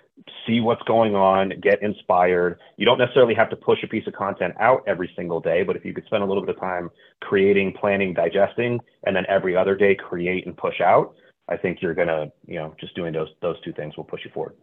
see 0.47 0.61
what's 0.61 0.82
going 0.82 1.14
on, 1.14 1.53
get 1.61 1.82
inspired. 1.82 2.59
You 2.76 2.87
don't 2.87 2.99
necessarily 2.99 3.34
have 3.34 3.51
to 3.51 3.57
push 3.57 3.82
a 3.82 3.87
piece 3.87 4.07
of 4.07 4.14
content 4.14 4.55
out 4.61 4.82
every 4.87 5.11
single 5.16 5.41
day, 5.41 5.62
but 5.62 5.76
if 5.76 5.84
you 5.84 5.93
could 5.93 6.05
spend 6.07 6.22
a 6.22 6.26
little 6.26 6.45
bit 6.45 6.55
of 6.55 6.61
time 6.61 6.91
creating, 7.20 7.74
planning, 7.78 8.14
digesting, 8.14 8.80
and 9.05 9.14
then 9.14 9.24
every 9.28 9.57
other 9.57 9.74
day 9.74 9.95
create 9.95 10.47
and 10.47 10.57
push 10.57 10.80
out, 10.80 11.14
I 11.49 11.57
think 11.57 11.80
you're 11.80 11.95
gonna, 11.95 12.32
you 12.47 12.57
know, 12.57 12.74
just 12.80 12.95
doing 12.97 13.12
those 13.12 13.28
those 13.41 13.61
two 13.62 13.72
things 13.72 13.97
will 13.97 14.05
push 14.05 14.24
you 14.24 14.30
forward. 14.32 14.57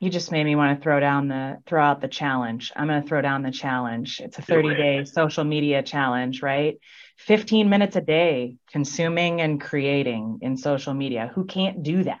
You 0.00 0.08
just 0.08 0.32
made 0.32 0.44
me 0.44 0.56
want 0.56 0.78
to 0.78 0.82
throw 0.82 0.98
down 0.98 1.28
the 1.28 1.58
throw 1.66 1.82
out 1.82 2.00
the 2.00 2.08
challenge. 2.08 2.72
I'm 2.74 2.88
going 2.88 3.02
to 3.02 3.08
throw 3.08 3.20
down 3.20 3.42
the 3.42 3.50
challenge. 3.50 4.20
It's 4.24 4.38
a 4.38 4.42
30 4.42 4.74
day 4.74 5.04
social 5.04 5.44
media 5.44 5.82
challenge, 5.82 6.42
right? 6.42 6.78
15 7.18 7.68
minutes 7.68 7.96
a 7.96 8.00
day 8.00 8.56
consuming 8.72 9.42
and 9.42 9.60
creating 9.60 10.38
in 10.40 10.56
social 10.56 10.94
media. 10.94 11.30
Who 11.34 11.44
can't 11.44 11.82
do 11.82 12.04
that? 12.04 12.18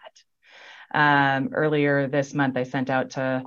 Um, 0.92 1.50
earlier 1.54 2.06
this 2.06 2.34
month, 2.34 2.58
I 2.58 2.64
sent 2.64 2.90
out 2.90 3.10
to 3.10 3.20
a 3.22 3.44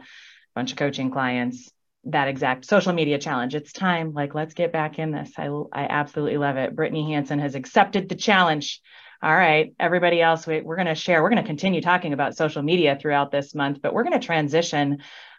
bunch 0.55 0.71
of 0.71 0.77
coaching 0.77 1.11
clients 1.11 1.71
that 2.05 2.27
exact 2.27 2.65
social 2.65 2.93
media 2.93 3.17
challenge. 3.17 3.55
It's 3.55 3.71
time. 3.71 4.13
Like, 4.13 4.35
let's 4.35 4.53
get 4.53 4.73
back 4.73 4.99
in 4.99 5.11
this. 5.11 5.31
I, 5.37 5.47
I 5.71 5.83
absolutely 5.89 6.37
love 6.37 6.57
it. 6.57 6.75
Brittany 6.75 7.13
Hanson 7.13 7.39
has 7.39 7.55
accepted 7.55 8.09
the 8.09 8.15
challenge. 8.15 8.81
All 9.23 9.33
right, 9.33 9.73
everybody 9.79 10.21
else, 10.21 10.45
we, 10.45 10.59
we're 10.59 10.75
going 10.75 10.87
to 10.87 10.95
share. 10.95 11.23
We're 11.23 11.29
going 11.29 11.41
to 11.41 11.47
continue 11.47 11.79
talking 11.79 12.11
about 12.11 12.35
social 12.35 12.61
media 12.61 12.97
throughout 12.99 13.31
this 13.31 13.55
month, 13.55 13.79
but 13.81 13.93
we're 13.93 14.03
going 14.03 14.19
to 14.19 14.25
transition 14.25 14.97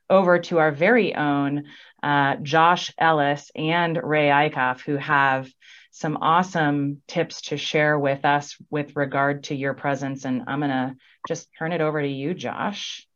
over 0.09 0.39
to 0.39 0.57
our 0.57 0.73
very 0.73 1.15
own 1.15 1.65
uh, 2.03 2.37
Josh 2.37 2.91
Ellis 2.97 3.51
and 3.55 4.01
Ray 4.03 4.29
Eichhoff, 4.29 4.81
who 4.81 4.97
have 4.97 5.51
some 5.91 6.17
awesome 6.23 7.03
tips 7.09 7.43
to 7.43 7.59
share 7.59 7.99
with 7.99 8.25
us 8.25 8.57
with 8.71 8.97
regard 8.97 9.45
to 9.45 9.55
your 9.55 9.75
presence. 9.75 10.25
And 10.25 10.45
I'm 10.47 10.61
going 10.61 10.71
to 10.71 10.97
just 11.29 11.51
turn 11.59 11.73
it 11.73 11.83
over 11.83 12.01
to 12.01 12.09
you, 12.09 12.33
Josh. 12.33 13.07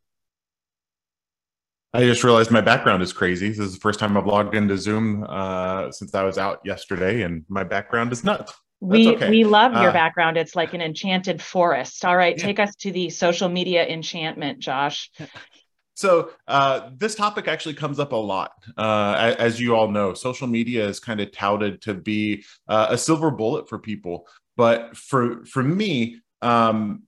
I 1.95 2.03
just 2.05 2.23
realized 2.23 2.51
my 2.51 2.61
background 2.61 3.03
is 3.03 3.15
crazy. 3.15 3.49
This 3.49 3.59
is 3.59 3.73
the 3.73 3.81
first 3.81 4.01
time 4.01 4.19
I've 4.19 4.27
logged 4.27 4.55
into 4.55 4.77
Zoom 4.77 5.25
uh, 5.27 5.91
since 5.93 6.15
I 6.15 6.25
was 6.25 6.37
out 6.37 6.61
yesterday, 6.63 7.23
and 7.23 7.47
my 7.49 7.65
background 7.65 8.13
is 8.13 8.23
nuts. 8.23 8.53
We 8.81 9.17
okay. 9.17 9.31
we 9.31 9.45
love 9.45 9.73
your 9.73 9.91
uh, 9.91 9.93
background. 9.93 10.37
It's 10.37 10.55
like 10.55 10.75
an 10.75 10.81
enchanted 10.81 11.43
forest. 11.43 12.05
All 12.05 12.17
right, 12.17 12.37
yeah. 12.39 12.45
take 12.45 12.59
us 12.59 12.75
to 12.77 12.93
the 12.93 13.11
social 13.11 13.49
media 13.49 13.87
enchantment, 13.87 14.61
Josh. 14.61 15.11
So 15.99 16.31
uh, 16.47 16.91
this 16.97 17.17
topic 17.17 17.49
actually 17.49 17.75
comes 17.75 17.99
up 17.99 18.13
a 18.13 18.17
lot, 18.17 18.53
uh, 18.77 19.35
as 19.37 19.59
you 19.59 19.75
all 19.75 19.91
know. 19.91 20.15
Social 20.15 20.47
media 20.47 20.87
is 20.87 21.01
kind 21.01 21.21
of 21.21 21.33
touted 21.33 21.83
to 21.83 21.95
be 21.95 22.45
uh, 22.69 22.87
a 22.91 22.97
silver 22.97 23.33
bullet 23.33 23.69
for 23.69 23.81
people, 23.81 24.29
but 24.57 24.97
for 24.97 25.45
for 25.45 25.61
me, 25.61 26.21
um, 26.41 27.03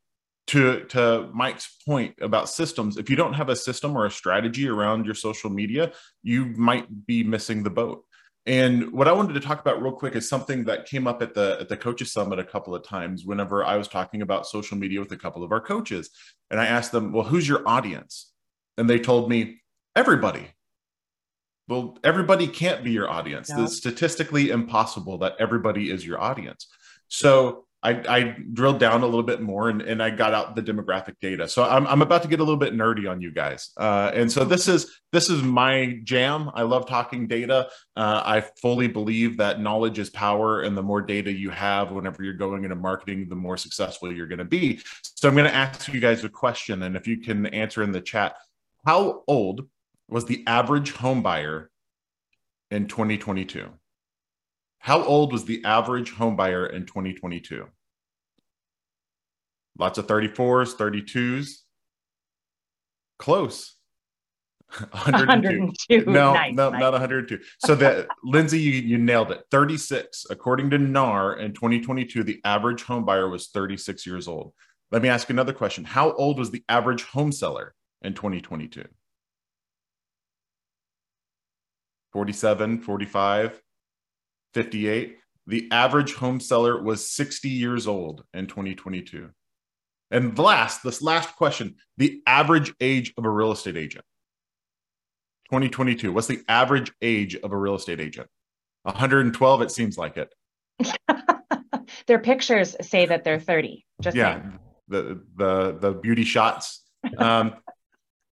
to 0.48 0.82
to 0.86 1.30
Mike's 1.32 1.76
point 1.86 2.16
about 2.20 2.48
systems, 2.48 2.96
if 2.96 3.08
you 3.08 3.14
don't 3.14 3.34
have 3.34 3.48
a 3.48 3.54
system 3.54 3.96
or 3.96 4.06
a 4.06 4.10
strategy 4.10 4.68
around 4.68 5.04
your 5.04 5.14
social 5.14 5.50
media, 5.50 5.92
you 6.24 6.46
might 6.46 7.06
be 7.06 7.22
missing 7.22 7.62
the 7.62 7.70
boat. 7.70 8.04
And 8.46 8.92
what 8.92 9.06
I 9.06 9.12
wanted 9.12 9.34
to 9.34 9.40
talk 9.40 9.60
about 9.60 9.82
real 9.82 9.92
quick 9.92 10.16
is 10.16 10.28
something 10.28 10.64
that 10.64 10.86
came 10.86 11.06
up 11.06 11.20
at 11.22 11.34
the 11.34 11.58
at 11.60 11.68
the 11.68 11.76
coaches 11.76 12.12
summit 12.12 12.38
a 12.38 12.44
couple 12.44 12.74
of 12.74 12.82
times 12.82 13.24
whenever 13.24 13.64
I 13.64 13.76
was 13.76 13.86
talking 13.86 14.22
about 14.22 14.46
social 14.46 14.78
media 14.78 14.98
with 14.98 15.12
a 15.12 15.16
couple 15.16 15.44
of 15.44 15.52
our 15.52 15.60
coaches. 15.60 16.10
And 16.50 16.58
I 16.58 16.66
asked 16.66 16.90
them, 16.90 17.12
"Well, 17.12 17.24
who's 17.24 17.46
your 17.46 17.68
audience?" 17.68 18.32
And 18.78 18.88
they 18.88 18.98
told 18.98 19.28
me, 19.28 19.60
"Everybody." 19.94 20.48
Well, 21.68 21.98
everybody 22.02 22.48
can't 22.48 22.82
be 22.82 22.90
your 22.90 23.08
audience. 23.08 23.48
It's 23.50 23.76
statistically 23.76 24.50
impossible 24.50 25.18
that 25.18 25.36
everybody 25.38 25.90
is 25.90 26.04
your 26.04 26.20
audience. 26.20 26.66
So 27.06 27.66
I, 27.82 27.90
I, 28.08 28.36
drilled 28.52 28.78
down 28.78 29.02
a 29.02 29.06
little 29.06 29.22
bit 29.22 29.40
more 29.40 29.70
and, 29.70 29.80
and 29.80 30.02
I 30.02 30.10
got 30.10 30.34
out 30.34 30.54
the 30.54 30.62
demographic 30.62 31.14
data. 31.20 31.48
So 31.48 31.64
I'm, 31.64 31.86
I'm 31.86 32.02
about 32.02 32.22
to 32.22 32.28
get 32.28 32.40
a 32.40 32.42
little 32.42 32.58
bit 32.58 32.74
nerdy 32.74 33.10
on 33.10 33.22
you 33.22 33.32
guys. 33.32 33.70
Uh, 33.76 34.10
and 34.14 34.30
so 34.30 34.44
this 34.44 34.68
is 34.68 35.00
this 35.12 35.30
is 35.30 35.42
my 35.42 35.98
jam. 36.04 36.50
I 36.54 36.62
love 36.62 36.86
talking 36.86 37.26
data. 37.26 37.68
Uh, 37.96 38.22
I 38.24 38.42
fully 38.60 38.86
believe 38.86 39.38
that 39.38 39.60
knowledge 39.60 39.98
is 39.98 40.10
power, 40.10 40.60
and 40.60 40.76
the 40.76 40.82
more 40.82 41.02
data 41.02 41.32
you 41.32 41.50
have, 41.50 41.90
whenever 41.90 42.22
you're 42.22 42.34
going 42.34 42.62
into 42.64 42.76
marketing, 42.76 43.28
the 43.28 43.34
more 43.34 43.56
successful 43.56 44.12
you're 44.12 44.28
going 44.28 44.38
to 44.38 44.44
be. 44.44 44.80
So 45.02 45.28
I'm 45.28 45.34
going 45.34 45.50
to 45.50 45.54
ask 45.54 45.92
you 45.92 46.00
guys 46.00 46.22
a 46.22 46.28
question, 46.28 46.84
and 46.84 46.96
if 46.96 47.08
you 47.08 47.16
can 47.16 47.46
answer 47.46 47.82
in 47.82 47.90
the 47.90 48.00
chat, 48.00 48.36
how 48.86 49.24
old 49.26 49.68
was 50.08 50.26
the 50.26 50.44
average 50.46 50.92
home 50.92 51.22
buyer 51.22 51.70
in 52.70 52.86
2022? 52.86 53.68
How 54.80 55.04
old 55.04 55.32
was 55.32 55.44
the 55.44 55.62
average 55.64 56.10
home 56.12 56.36
buyer 56.36 56.66
in 56.66 56.86
2022? 56.86 57.66
Lots 59.78 59.98
of 59.98 60.06
34s, 60.06 60.74
32s. 60.74 61.58
Close. 63.18 63.76
102. 64.90 65.60
102. 65.90 66.10
No, 66.10 66.32
nice, 66.32 66.54
no, 66.54 66.70
nice. 66.70 66.80
not 66.80 66.92
102. 66.92 67.38
So 67.58 67.74
that 67.74 68.08
Lindsay, 68.24 68.58
you, 68.58 68.72
you 68.72 68.98
nailed 68.98 69.30
it. 69.32 69.44
36. 69.50 70.26
According 70.30 70.70
to 70.70 70.78
NAR 70.78 71.36
in 71.36 71.52
2022, 71.52 72.24
the 72.24 72.40
average 72.44 72.82
home 72.82 73.04
buyer 73.04 73.28
was 73.28 73.48
36 73.48 74.06
years 74.06 74.28
old. 74.28 74.54
Let 74.90 75.02
me 75.02 75.10
ask 75.10 75.28
another 75.28 75.52
question. 75.52 75.84
How 75.84 76.12
old 76.12 76.38
was 76.38 76.50
the 76.50 76.64
average 76.70 77.04
home 77.04 77.32
seller 77.32 77.74
in 78.00 78.14
2022? 78.14 78.84
47, 82.12 82.80
45, 82.80 83.62
58. 84.54 85.16
The 85.46 85.68
average 85.70 86.14
home 86.14 86.40
seller 86.40 86.80
was 86.82 87.10
60 87.10 87.48
years 87.48 87.86
old 87.86 88.24
in 88.34 88.46
2022. 88.46 89.30
And 90.10 90.38
last, 90.38 90.82
this 90.82 91.02
last 91.02 91.36
question 91.36 91.76
the 91.96 92.20
average 92.26 92.72
age 92.80 93.12
of 93.16 93.24
a 93.24 93.30
real 93.30 93.52
estate 93.52 93.76
agent. 93.76 94.04
2022. 95.50 96.12
What's 96.12 96.28
the 96.28 96.42
average 96.48 96.92
age 97.02 97.36
of 97.36 97.52
a 97.52 97.56
real 97.56 97.74
estate 97.74 98.00
agent? 98.00 98.28
112, 98.84 99.62
it 99.62 99.70
seems 99.70 99.98
like 99.98 100.16
it. 100.16 100.34
Their 102.06 102.18
pictures 102.18 102.76
say 102.80 103.06
that 103.06 103.24
they're 103.24 103.40
30. 103.40 103.84
Just 104.00 104.16
yeah, 104.16 104.40
saying. 104.40 104.58
the 104.88 105.22
the 105.36 105.78
the 105.78 105.92
beauty 105.92 106.24
shots. 106.24 106.82
Um, 107.18 107.54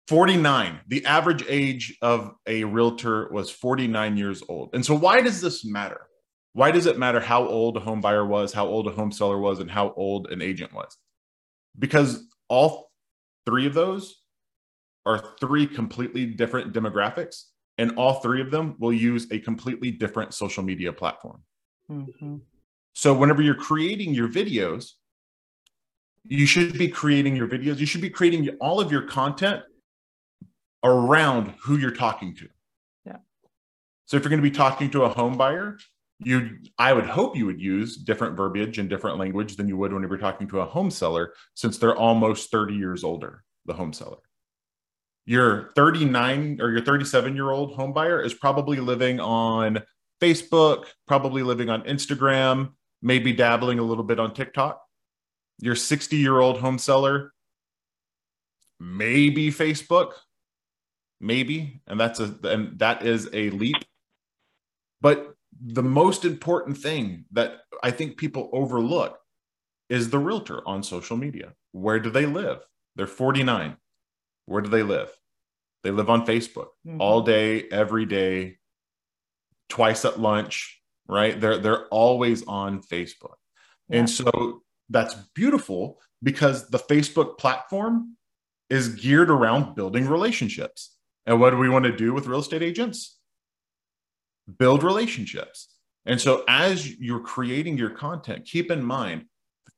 49. 0.08 0.80
The 0.88 1.06
average 1.06 1.44
age 1.48 1.98
of 2.02 2.34
a 2.48 2.64
realtor 2.64 3.30
was 3.32 3.52
49 3.52 4.18
years 4.18 4.42
old. 4.48 4.70
And 4.74 4.86
so, 4.86 4.96
why 4.96 5.22
does 5.22 5.42
this 5.42 5.66
matter? 5.66 6.08
Why 6.54 6.72
does 6.72 6.86
it 6.86 6.98
matter 6.98 7.20
how 7.20 7.46
old 7.46 7.78
a 7.78 7.82
home 7.82 8.02
buyer 8.02 8.26
was, 8.26 8.54
how 8.54 8.66
old 8.68 8.88
a 8.88 8.92
home 8.92 9.12
seller 9.12 9.38
was, 9.38 9.60
and 9.60 9.70
how 9.70 9.94
old 9.96 10.32
an 10.32 10.42
agent 10.42 10.74
was? 10.74 10.98
Because 11.78 12.26
all 12.48 12.90
three 13.46 13.68
of 13.68 13.74
those 13.74 14.22
are 15.06 15.24
three 15.40 15.68
completely 15.68 16.26
different 16.26 16.74
demographics, 16.74 17.44
and 17.78 17.92
all 17.98 18.16
three 18.16 18.42
of 18.42 18.50
them 18.50 18.76
will 18.80 18.94
use 18.94 19.28
a 19.32 19.40
completely 19.40 19.92
different 19.92 20.34
social 20.34 20.64
media 20.64 20.92
platform. 20.92 21.44
Mm-hmm. 21.92 22.38
So, 22.94 23.14
whenever 23.14 23.42
you're 23.42 23.56
creating 23.56 24.14
your 24.14 24.30
videos, 24.30 24.92
you 26.24 26.46
should 26.46 26.78
be 26.78 26.88
creating 26.88 27.36
your 27.36 27.48
videos, 27.48 27.78
you 27.78 27.86
should 27.86 28.02
be 28.02 28.10
creating 28.10 28.50
all 28.62 28.80
of 28.80 28.92
your 28.92 29.04
content 29.04 29.64
around 30.84 31.54
who 31.64 31.78
you're 31.78 31.92
talking 31.92 32.36
to. 32.36 32.48
Yeah. 33.06 33.18
So, 34.06 34.18
if 34.18 34.24
you're 34.24 34.30
going 34.30 34.42
to 34.42 34.50
be 34.50 34.56
talking 34.56 34.90
to 34.92 35.04
a 35.04 35.10
home 35.10 35.38
buyer, 35.38 35.78
you 36.20 36.58
i 36.80 36.92
would 36.92 37.06
hope 37.06 37.36
you 37.36 37.46
would 37.46 37.62
use 37.62 37.96
different 37.98 38.36
verbiage 38.36 38.80
and 38.80 38.90
different 38.90 39.18
language 39.18 39.56
than 39.56 39.68
you 39.68 39.78
would 39.78 39.94
when 39.94 40.02
you 40.02 40.10
were 40.10 40.18
talking 40.18 40.48
to 40.48 40.62
a 40.62 40.66
home 40.66 40.90
seller 40.90 41.34
since 41.54 41.78
they're 41.78 41.96
almost 41.96 42.50
30 42.50 42.74
years 42.74 43.04
older 43.04 43.44
the 43.66 43.74
home 43.74 43.94
seller 43.94 44.18
your 45.26 45.72
39 45.76 46.60
or 46.62 46.72
your 46.72 46.82
37 46.82 47.36
year 47.36 47.52
old 47.52 47.76
home 47.76 47.94
buyer 47.94 48.22
is 48.22 48.34
probably 48.34 48.80
living 48.80 49.20
on 49.20 49.84
facebook 50.20 50.86
probably 51.08 51.44
living 51.44 51.70
on 51.70 51.84
instagram 51.84 52.72
maybe 53.02 53.32
dabbling 53.32 53.78
a 53.78 53.84
little 53.84 54.04
bit 54.04 54.20
on 54.20 54.34
tiktok 54.34 54.82
your 55.60 55.76
60 55.76 56.16
year 56.16 56.40
old 56.40 56.60
home 56.60 56.80
seller 56.80 57.32
maybe 58.80 59.52
facebook 59.52 60.14
maybe 61.20 61.82
and 61.88 62.00
that's 62.00 62.20
a 62.20 62.36
and 62.44 62.78
that 62.80 63.06
is 63.06 63.30
a 63.34 63.50
leap 63.52 63.78
but 65.02 65.34
the 65.60 65.84
most 65.84 66.26
important 66.26 66.78
thing 66.78 67.26
that 67.32 67.62
I 67.84 67.92
think 67.92 68.18
people 68.18 68.50
overlook 68.54 69.18
is 69.90 70.10
the 70.10 70.20
realtor 70.20 70.62
on 70.68 70.84
social 70.84 71.18
media. 71.18 71.54
Where 71.72 72.00
do 72.00 72.10
they 72.10 72.26
live? 72.26 72.60
They're 72.96 73.08
49. 73.08 73.78
Where 74.46 74.62
do 74.62 74.70
they 74.70 74.84
live? 74.84 75.10
They 75.84 75.92
live 75.92 76.10
on 76.10 76.26
Facebook 76.26 76.70
mm-hmm. 76.86 77.02
all 77.02 77.22
day, 77.22 77.64
every 77.72 78.06
day, 78.06 78.58
twice 79.70 80.06
at 80.06 80.20
lunch, 80.20 80.82
right? 81.08 81.40
They're 81.40 81.58
they're 81.58 81.88
always 81.88 82.46
on 82.46 82.82
Facebook. 82.82 83.36
Yeah. 83.90 84.00
And 84.00 84.10
so 84.10 84.64
that's 84.90 85.14
beautiful 85.36 86.00
because 86.24 86.70
the 86.70 86.80
Facebook 86.80 87.38
platform 87.38 88.18
is 88.70 88.96
geared 88.96 89.30
around 89.30 89.76
building 89.76 90.08
relationships. 90.08 90.97
And 91.28 91.40
what 91.40 91.52
do 91.52 91.58
we 91.58 91.70
want 91.70 91.86
to 91.86 91.96
do 91.96 92.14
with 92.14 92.26
real 92.26 92.40
estate 92.40 92.64
agents? 92.64 93.18
build 94.58 94.84
relationships. 94.84 95.70
And 96.06 96.20
so 96.20 96.44
as 96.48 96.98
you're 96.98 97.20
creating 97.20 97.78
your 97.78 97.90
content, 97.90 98.46
keep 98.46 98.72
in 98.72 98.84
mind 98.84 99.26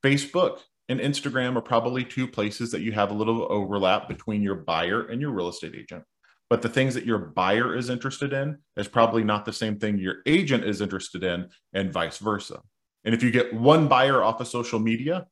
Facebook 0.04 0.60
and 0.88 1.00
Instagram 1.00 1.56
are 1.56 1.62
probably 1.62 2.04
two 2.04 2.26
places 2.26 2.70
that 2.70 2.80
you 2.80 2.92
have 2.92 3.10
a 3.10 3.14
little 3.14 3.46
overlap 3.50 4.08
between 4.08 4.42
your 4.42 4.54
buyer 4.54 5.06
and 5.06 5.20
your 5.20 5.30
real 5.30 5.48
estate 5.48 5.74
agent. 5.74 6.04
But 6.48 6.62
the 6.62 6.68
things 6.68 6.94
that 6.94 7.06
your 7.06 7.18
buyer 7.18 7.76
is 7.76 7.90
interested 7.90 8.32
in 8.32 8.58
is 8.76 8.88
probably 8.88 9.22
not 9.22 9.44
the 9.44 9.52
same 9.52 9.78
thing 9.78 9.98
your 9.98 10.16
agent 10.26 10.64
is 10.64 10.80
interested 10.80 11.22
in, 11.22 11.48
and 11.72 11.92
vice 11.92 12.18
versa. 12.18 12.60
And 13.04 13.14
if 13.14 13.22
you 13.22 13.30
get 13.30 13.54
one 13.54 13.86
buyer 13.86 14.22
off 14.22 14.40
of 14.40 14.48
social 14.48 14.80
media, 14.80 15.26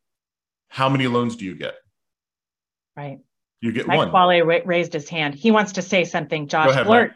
how 0.69 0.89
many 0.89 1.09
loans 1.09 1.35
do 1.35 1.45
you 1.45 1.57
get? 1.57 1.75
Right. 2.97 3.19
You 3.61 3.73
get 3.73 3.87
Mike 3.87 3.99
one. 3.99 4.13
Wally 4.13 4.43
ra- 4.43 4.61
raised 4.65 4.93
his 4.93 5.09
hand. 5.09 5.35
He 5.35 5.51
wants 5.51 5.73
to 5.73 5.83
say 5.83 6.05
something. 6.05 6.49
Josh 6.49 6.71
ahead, 6.71 6.87
Blurt. 6.87 7.13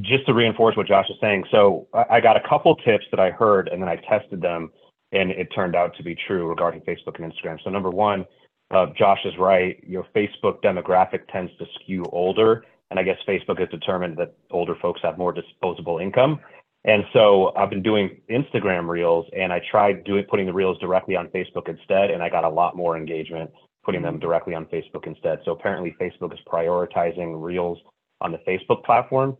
just 0.00 0.26
to 0.26 0.34
reinforce 0.34 0.76
what 0.76 0.86
Josh 0.86 1.06
is 1.10 1.16
saying, 1.20 1.44
so 1.50 1.88
I 1.92 2.04
I 2.10 2.20
got 2.20 2.36
a 2.36 2.48
couple 2.48 2.74
tips 2.76 3.04
that 3.10 3.20
I 3.20 3.30
heard 3.30 3.68
and 3.68 3.82
then 3.82 3.88
I 3.88 3.96
tested 3.96 4.40
them 4.40 4.70
and 5.12 5.30
it 5.30 5.48
turned 5.54 5.74
out 5.74 5.96
to 5.96 6.02
be 6.02 6.16
true 6.26 6.46
regarding 6.48 6.80
Facebook 6.82 7.20
and 7.20 7.32
Instagram. 7.32 7.58
So 7.64 7.70
number 7.70 7.90
one, 7.90 8.24
uh, 8.70 8.86
Josh 8.96 9.20
is 9.24 9.34
right. 9.38 9.82
Your 9.86 10.06
Facebook 10.14 10.62
demographic 10.62 11.26
tends 11.32 11.50
to 11.58 11.66
skew 11.80 12.04
older. 12.12 12.64
And 12.90 12.98
I 12.98 13.02
guess 13.02 13.16
Facebook 13.26 13.58
has 13.60 13.68
determined 13.68 14.16
that 14.18 14.34
older 14.50 14.74
folks 14.80 15.00
have 15.02 15.18
more 15.18 15.32
disposable 15.32 15.98
income. 15.98 16.40
And 16.84 17.04
so 17.12 17.52
I've 17.56 17.70
been 17.70 17.82
doing 17.82 18.20
Instagram 18.30 18.88
reels 18.88 19.26
and 19.36 19.52
I 19.52 19.60
tried 19.70 20.04
doing 20.04 20.24
putting 20.28 20.46
the 20.46 20.52
reels 20.52 20.78
directly 20.78 21.14
on 21.14 21.28
Facebook 21.28 21.68
instead, 21.68 22.10
and 22.10 22.22
I 22.22 22.28
got 22.28 22.44
a 22.44 22.48
lot 22.48 22.76
more 22.76 22.96
engagement 22.96 23.50
putting 23.84 24.02
them 24.02 24.18
directly 24.18 24.54
on 24.54 24.66
Facebook 24.66 25.06
instead. 25.06 25.38
So 25.44 25.52
apparently 25.52 25.96
Facebook 26.00 26.32
is 26.32 26.38
prioritizing 26.46 27.42
reels 27.42 27.78
on 28.20 28.32
the 28.32 28.38
Facebook 28.38 28.84
platform. 28.84 29.36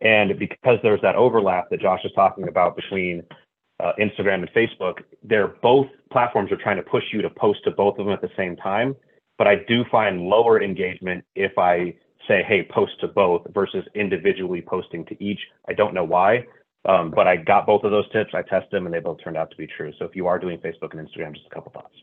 And 0.00 0.38
because 0.38 0.78
there's 0.82 1.00
that 1.02 1.16
overlap 1.16 1.70
that 1.70 1.80
Josh 1.80 2.00
is 2.04 2.12
talking 2.14 2.48
about 2.48 2.76
between 2.76 3.22
uh, 3.80 3.92
Instagram 3.98 4.46
and 4.46 4.50
Facebook, 4.50 5.02
they're 5.22 5.54
both 5.62 5.86
platforms 6.12 6.52
are 6.52 6.56
trying 6.56 6.76
to 6.76 6.82
push 6.82 7.04
you 7.12 7.22
to 7.22 7.30
post 7.30 7.60
to 7.64 7.70
both 7.70 7.98
of 7.98 8.06
them 8.06 8.14
at 8.14 8.20
the 8.20 8.30
same 8.36 8.56
time. 8.56 8.94
But 9.38 9.46
I 9.46 9.56
do 9.68 9.84
find 9.90 10.22
lower 10.22 10.62
engagement 10.62 11.24
if 11.34 11.56
I 11.58 11.94
say, 12.26 12.42
hey, 12.46 12.68
post 12.70 12.92
to 13.00 13.08
both 13.08 13.42
versus 13.54 13.84
individually 13.94 14.62
posting 14.66 15.04
to 15.06 15.24
each. 15.24 15.40
I 15.68 15.72
don't 15.72 15.94
know 15.94 16.04
why, 16.04 16.44
um, 16.88 17.12
but 17.14 17.26
I 17.26 17.36
got 17.36 17.66
both 17.66 17.84
of 17.84 17.90
those 17.90 18.10
tips. 18.12 18.30
I 18.34 18.42
tested 18.42 18.70
them 18.72 18.86
and 18.86 18.94
they 18.94 19.00
both 19.00 19.18
turned 19.22 19.36
out 19.36 19.50
to 19.50 19.56
be 19.56 19.66
true. 19.66 19.92
So 19.98 20.04
if 20.04 20.14
you 20.14 20.26
are 20.26 20.38
doing 20.38 20.58
Facebook 20.58 20.96
and 20.96 21.08
Instagram, 21.08 21.34
just 21.34 21.46
a 21.50 21.54
couple 21.54 21.72
thoughts. 21.72 21.94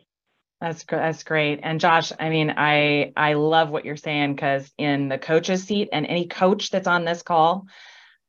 That's 0.65 0.83
that's 0.83 1.23
great. 1.23 1.59
And 1.61 1.79
Josh, 1.79 2.11
I 2.19 2.29
mean, 2.29 2.51
I 2.57 3.13
I 3.15 3.33
love 3.33 3.69
what 3.69 3.85
you're 3.85 3.95
saying 3.95 4.33
because 4.33 4.71
in 4.79 5.09
the 5.09 5.19
coach's 5.19 5.63
seat 5.63 5.89
and 5.93 6.07
any 6.07 6.25
coach 6.25 6.71
that's 6.71 6.87
on 6.87 7.05
this 7.05 7.21
call, 7.21 7.67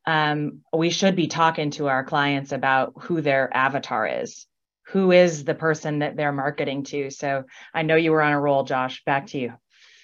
um, 0.05 0.59
we 0.71 0.91
should 0.91 1.15
be 1.15 1.25
talking 1.25 1.71
to 1.71 1.87
our 1.87 2.03
clients 2.03 2.51
about 2.51 2.93
who 2.99 3.21
their 3.21 3.49
avatar 3.57 4.05
is. 4.05 4.45
Who 4.89 5.11
is 5.11 5.45
the 5.45 5.55
person 5.55 5.99
that 5.99 6.15
they're 6.15 6.31
marketing 6.31 6.83
to? 6.83 7.09
So 7.09 7.45
I 7.73 7.81
know 7.81 7.95
you 7.95 8.11
were 8.11 8.21
on 8.21 8.33
a 8.33 8.39
roll, 8.39 8.63
Josh. 8.63 9.03
Back 9.03 9.25
to 9.27 9.39
you. 9.39 9.53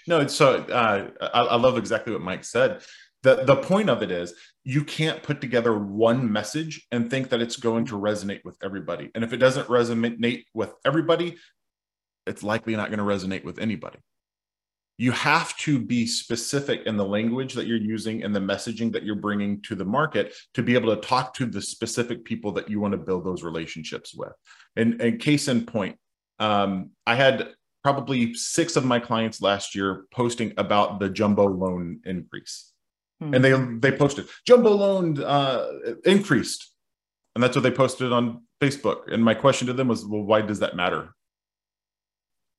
No, 0.07 0.25
so 0.25 0.55
uh, 0.55 1.11
I, 1.21 1.41
I 1.41 1.55
love 1.57 1.77
exactly 1.77 2.13
what 2.13 2.23
Mike 2.23 2.45
said. 2.45 2.81
The, 3.21 3.43
the 3.43 3.57
point 3.57 3.91
of 3.91 4.01
it 4.01 4.09
is 4.09 4.33
you 4.63 4.83
can't 4.83 5.21
put 5.21 5.39
together 5.39 5.77
one 5.77 6.31
message 6.31 6.87
and 6.91 7.11
think 7.11 7.29
that 7.29 7.41
it's 7.41 7.57
going 7.57 7.85
to 7.85 7.95
resonate 7.95 8.43
with 8.43 8.57
everybody. 8.63 9.11
And 9.13 9.23
if 9.23 9.33
it 9.33 9.37
doesn't 9.37 9.67
resonate 9.67 10.45
with 10.53 10.73
everybody, 10.83 11.37
it's 12.27 12.43
likely 12.43 12.75
not 12.75 12.89
going 12.89 12.99
to 12.99 13.05
resonate 13.05 13.43
with 13.43 13.59
anybody. 13.59 13.99
You 14.97 15.11
have 15.11 15.57
to 15.57 15.79
be 15.79 16.05
specific 16.05 16.83
in 16.85 16.97
the 16.97 17.05
language 17.05 17.53
that 17.55 17.65
you're 17.65 17.77
using 17.77 18.23
and 18.23 18.35
the 18.35 18.39
messaging 18.39 18.91
that 18.93 19.03
you're 19.03 19.15
bringing 19.15 19.61
to 19.63 19.75
the 19.75 19.85
market 19.85 20.35
to 20.53 20.61
be 20.61 20.75
able 20.75 20.95
to 20.95 21.01
talk 21.01 21.33
to 21.35 21.45
the 21.45 21.61
specific 21.61 22.23
people 22.23 22.51
that 22.53 22.69
you 22.69 22.79
want 22.79 22.91
to 22.91 22.99
build 22.99 23.25
those 23.25 23.43
relationships 23.43 24.13
with. 24.13 24.33
And, 24.75 25.01
and 25.01 25.19
case 25.19 25.47
in 25.47 25.65
point, 25.65 25.97
um, 26.39 26.91
I 27.07 27.15
had 27.15 27.49
probably 27.83 28.33
six 28.33 28.75
of 28.75 28.85
my 28.85 28.99
clients 28.99 29.41
last 29.41 29.75
year 29.75 30.05
posting 30.13 30.53
about 30.57 30.99
the 30.99 31.09
jumbo 31.09 31.45
loan 31.45 31.99
increase. 32.05 32.71
Hmm. 33.19 33.33
And 33.33 33.43
they 33.43 33.51
they 33.89 33.97
posted 33.97 34.27
jumbo 34.47 34.71
loan 34.71 35.21
uh, 35.21 35.67
increased, 36.05 36.71
and 37.35 37.43
that's 37.43 37.55
what 37.55 37.63
they 37.63 37.71
posted 37.71 38.11
on 38.11 38.43
Facebook. 38.61 39.11
And 39.11 39.23
my 39.23 39.33
question 39.33 39.67
to 39.67 39.73
them 39.73 39.87
was, 39.87 40.05
well, 40.05 40.23
why 40.23 40.41
does 40.41 40.59
that 40.59 40.75
matter? 40.75 41.13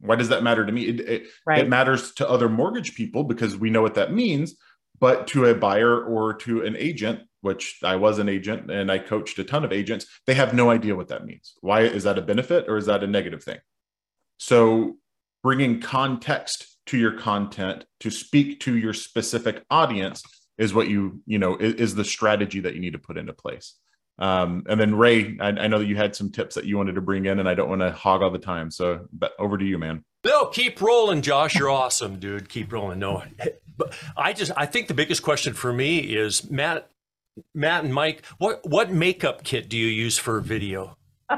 Why 0.01 0.16
does 0.16 0.28
that 0.28 0.42
matter 0.42 0.64
to 0.66 0.72
me? 0.72 0.82
It, 0.86 1.01
it, 1.01 1.26
Right. 1.47 1.61
it 1.61 1.68
matters 1.68 2.12
to 2.14 2.28
other 2.28 2.49
mortgage 2.49 2.95
people 2.95 3.24
because 3.24 3.57
we 3.57 3.70
know 3.70 3.82
what 3.82 3.95
that 3.95 4.12
means, 4.12 4.55
but 5.01 5.26
to 5.28 5.47
a 5.47 5.55
buyer 5.55 6.03
or 6.03 6.34
to 6.34 6.62
an 6.62 6.76
agent, 6.76 7.20
which 7.40 7.78
I 7.82 7.97
was 7.97 8.18
an 8.18 8.28
agent 8.28 8.70
and 8.70 8.90
I 8.90 8.99
coached 8.99 9.38
a 9.38 9.45
ton 9.45 9.64
of 9.64 9.72
agents, 9.72 10.07
they 10.26 10.34
have 10.34 10.55
no 10.55 10.70
idea 10.70 10.97
what 10.97 11.09
that 11.09 11.24
means. 11.24 11.55
Why 11.61 11.82
is 11.82 12.05
that 12.05 12.18
a 12.18 12.22
benefit 12.22 12.66
or 12.68 12.76
is 12.76 12.86
that 12.86 13.05
a 13.05 13.07
negative 13.07 13.42
thing? 13.42 13.59
So 14.38 14.97
bringing 15.42 15.80
context 15.80 16.78
to 16.86 16.99
your 16.99 17.12
content 17.12 17.84
to 18.01 18.11
speak 18.11 18.61
to 18.61 18.76
your 18.76 18.92
specific 18.92 19.64
audience 19.70 20.22
is 20.59 20.74
what 20.74 20.88
you 20.88 21.22
you 21.26 21.38
know 21.38 21.57
is, 21.57 21.74
is 21.74 21.95
the 21.95 22.05
strategy 22.05 22.61
that 22.61 22.74
you 22.74 22.80
need 22.80 22.92
to 22.92 22.99
put 22.99 23.18
into 23.18 23.32
place 23.32 23.74
um, 24.18 24.64
and 24.68 24.80
then 24.80 24.94
ray 24.94 25.36
I, 25.40 25.48
I 25.48 25.66
know 25.66 25.78
that 25.78 25.86
you 25.86 25.96
had 25.96 26.14
some 26.14 26.30
tips 26.30 26.54
that 26.54 26.64
you 26.64 26.76
wanted 26.76 26.94
to 26.94 27.00
bring 27.00 27.26
in 27.26 27.38
and 27.40 27.48
i 27.48 27.54
don't 27.54 27.68
want 27.68 27.80
to 27.80 27.92
hog 27.92 28.22
all 28.22 28.30
the 28.30 28.38
time 28.38 28.70
so 28.70 29.06
but 29.12 29.32
over 29.38 29.58
to 29.58 29.64
you 29.64 29.78
man 29.78 30.04
No, 30.24 30.46
keep 30.46 30.80
rolling, 30.80 31.20
Josh. 31.20 31.54
You're 31.54 31.68
awesome, 31.68 32.18
dude. 32.18 32.48
Keep 32.48 32.72
rolling. 32.72 32.98
No, 32.98 33.22
but 33.76 33.92
I 34.16 34.32
just 34.32 34.52
I 34.56 34.64
think 34.64 34.88
the 34.88 34.94
biggest 34.94 35.22
question 35.22 35.52
for 35.52 35.70
me 35.70 35.98
is 35.98 36.50
Matt, 36.50 36.88
Matt 37.54 37.84
and 37.84 37.92
Mike. 37.92 38.24
What 38.38 38.60
what 38.66 38.90
makeup 38.90 39.44
kit 39.44 39.68
do 39.68 39.76
you 39.76 39.86
use 39.88 40.16
for 40.16 40.40
video? 40.40 40.96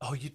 oh, 0.00 0.14
you 0.18 0.30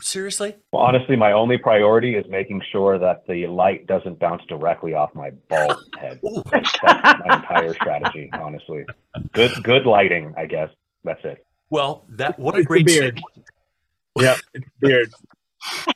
seriously? 0.00 0.56
Well, 0.72 0.82
honestly, 0.82 1.16
my 1.16 1.32
only 1.32 1.58
priority 1.58 2.14
is 2.16 2.24
making 2.28 2.62
sure 2.72 2.98
that 2.98 3.26
the 3.26 3.46
light 3.46 3.86
doesn't 3.86 4.18
bounce 4.18 4.42
directly 4.48 4.94
off 4.94 5.14
my 5.14 5.30
bald 5.48 5.76
head. 6.00 6.20
Ooh. 6.24 6.42
That's 6.50 6.72
my 6.82 7.36
entire 7.36 7.74
strategy, 7.74 8.30
honestly. 8.32 8.84
Good, 9.32 9.52
good 9.62 9.86
lighting, 9.86 10.34
I 10.36 10.46
guess. 10.46 10.70
That's 11.04 11.20
it. 11.24 11.44
Well, 11.70 12.04
that 12.10 12.38
what 12.38 12.54
a 12.54 12.58
It's 12.58 12.66
great 12.66 12.86
beard. 12.86 13.16
segue. 13.16 14.22
Yeah, 14.22 14.36
it's 14.54 14.66
weird. 14.80 15.12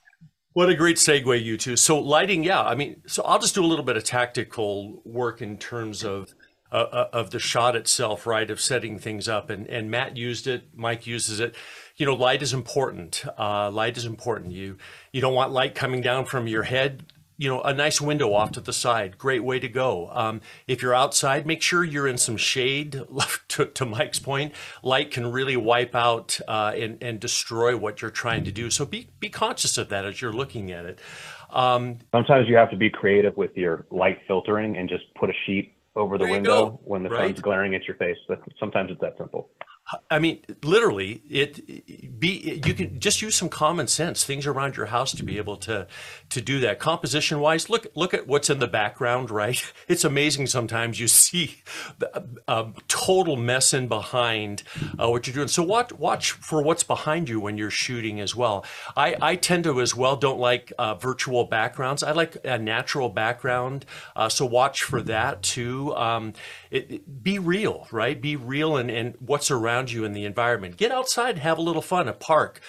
What 0.54 0.68
a 0.68 0.74
great 0.74 0.96
segue, 0.96 1.40
you 1.44 1.56
two. 1.56 1.76
So 1.76 2.00
lighting, 2.00 2.42
yeah. 2.42 2.62
I 2.62 2.74
mean, 2.74 3.02
so 3.06 3.22
I'll 3.22 3.38
just 3.38 3.54
do 3.54 3.62
a 3.64 3.66
little 3.66 3.84
bit 3.84 3.96
of 3.96 4.02
tactical 4.02 5.00
work 5.04 5.40
in 5.40 5.56
terms 5.56 6.02
of 6.02 6.34
uh, 6.72 6.74
uh, 6.74 7.08
of 7.12 7.30
the 7.30 7.38
shot 7.38 7.76
itself, 7.76 8.26
right? 8.26 8.50
Of 8.50 8.60
setting 8.60 8.98
things 8.98 9.28
up, 9.28 9.50
and 9.50 9.68
and 9.68 9.88
Matt 9.88 10.16
used 10.16 10.48
it, 10.48 10.64
Mike 10.74 11.06
uses 11.06 11.38
it. 11.38 11.54
You 11.98 12.06
know, 12.06 12.14
light 12.14 12.42
is 12.42 12.54
important. 12.54 13.24
Uh, 13.36 13.70
light 13.70 13.96
is 13.96 14.04
important. 14.06 14.52
You 14.52 14.78
you 15.12 15.20
don't 15.20 15.34
want 15.34 15.50
light 15.52 15.74
coming 15.74 16.00
down 16.00 16.24
from 16.24 16.46
your 16.46 16.62
head. 16.62 17.04
You 17.40 17.48
know, 17.48 17.60
a 17.62 17.72
nice 17.72 18.00
window 18.00 18.32
off 18.32 18.50
to 18.52 18.60
the 18.60 18.72
side, 18.72 19.16
great 19.16 19.44
way 19.44 19.60
to 19.60 19.68
go. 19.68 20.10
Um, 20.12 20.40
if 20.66 20.82
you're 20.82 20.94
outside, 20.94 21.46
make 21.46 21.62
sure 21.62 21.84
you're 21.84 22.08
in 22.08 22.18
some 22.18 22.36
shade. 22.36 23.00
to, 23.48 23.66
to 23.66 23.84
Mike's 23.86 24.18
point, 24.18 24.54
light 24.82 25.12
can 25.12 25.30
really 25.30 25.56
wipe 25.56 25.94
out 25.94 26.40
uh, 26.48 26.72
and, 26.76 27.00
and 27.00 27.20
destroy 27.20 27.76
what 27.76 28.02
you're 28.02 28.10
trying 28.10 28.42
to 28.44 28.50
do. 28.52 28.70
So 28.70 28.84
be 28.84 29.10
be 29.20 29.28
conscious 29.28 29.76
of 29.78 29.88
that 29.88 30.04
as 30.04 30.20
you're 30.20 30.32
looking 30.32 30.70
at 30.72 30.84
it. 30.84 30.98
Um, 31.50 31.98
Sometimes 32.12 32.48
you 32.48 32.56
have 32.56 32.70
to 32.70 32.76
be 32.76 32.90
creative 32.90 33.36
with 33.36 33.56
your 33.56 33.86
light 33.90 34.18
filtering 34.26 34.76
and 34.76 34.88
just 34.88 35.04
put 35.14 35.30
a 35.30 35.34
sheet 35.46 35.74
over 35.96 36.18
the 36.18 36.26
window 36.26 36.70
go. 36.70 36.80
when 36.84 37.02
the 37.02 37.08
Right. 37.08 37.28
sun's 37.28 37.40
glaring 37.40 37.74
at 37.74 37.86
your 37.88 37.96
face. 37.96 38.16
Sometimes 38.60 38.90
it's 38.90 39.00
that 39.00 39.16
simple. 39.16 39.50
I 40.10 40.18
mean, 40.18 40.42
literally, 40.62 41.22
it 41.30 42.20
be 42.20 42.60
you 42.66 42.74
can 42.74 43.00
just 43.00 43.22
use 43.22 43.34
some 43.34 43.48
common 43.48 43.86
sense 43.86 44.22
things 44.24 44.46
around 44.46 44.76
your 44.76 44.86
house 44.86 45.12
to 45.12 45.22
be 45.22 45.38
able 45.38 45.56
to 45.58 45.86
to 46.30 46.40
do 46.42 46.60
that. 46.60 46.78
Composition 46.78 47.40
wise, 47.40 47.70
look 47.70 47.86
look 47.94 48.12
at 48.12 48.26
what's 48.26 48.50
in 48.50 48.58
the 48.58 48.66
background. 48.66 49.30
Right, 49.30 49.62
it's 49.88 50.04
amazing 50.04 50.46
sometimes 50.46 51.00
you 51.00 51.08
see 51.08 51.62
a 52.46 52.66
total 52.88 53.36
mess 53.36 53.72
in 53.72 53.88
behind 53.88 54.62
uh, 54.98 55.08
what 55.08 55.26
you're 55.26 55.34
doing. 55.34 55.48
So 55.48 55.62
watch 55.62 55.92
watch 55.92 56.32
for 56.32 56.62
what's 56.62 56.82
behind 56.82 57.28
you 57.28 57.40
when 57.40 57.56
you're 57.56 57.70
shooting 57.70 58.20
as 58.20 58.36
well. 58.36 58.66
I 58.96 59.16
I 59.20 59.36
tend 59.36 59.64
to 59.64 59.80
as 59.80 59.94
well 59.94 60.16
don't 60.16 60.38
like 60.38 60.72
uh, 60.78 60.96
virtual 60.96 61.44
backgrounds. 61.44 62.02
I 62.02 62.12
like 62.12 62.36
a 62.44 62.58
natural 62.58 63.08
background. 63.08 63.86
Uh, 64.14 64.28
so 64.28 64.44
watch 64.44 64.82
for 64.82 65.00
that 65.02 65.42
too. 65.42 65.94
Um, 65.96 66.34
it, 66.70 66.90
it- 66.90 67.22
be 67.22 67.38
real, 67.38 67.86
right? 67.90 68.20
Be 68.20 68.36
real 68.36 68.76
and, 68.76 68.90
and 68.90 69.14
what's 69.20 69.50
around 69.50 69.77
you 69.86 70.04
in 70.04 70.12
the 70.12 70.24
environment. 70.24 70.76
Get 70.76 70.92
outside, 70.92 71.38
have 71.38 71.58
a 71.58 71.62
little 71.62 71.82
fun. 71.82 72.08
A 72.08 72.12
park, 72.12 72.60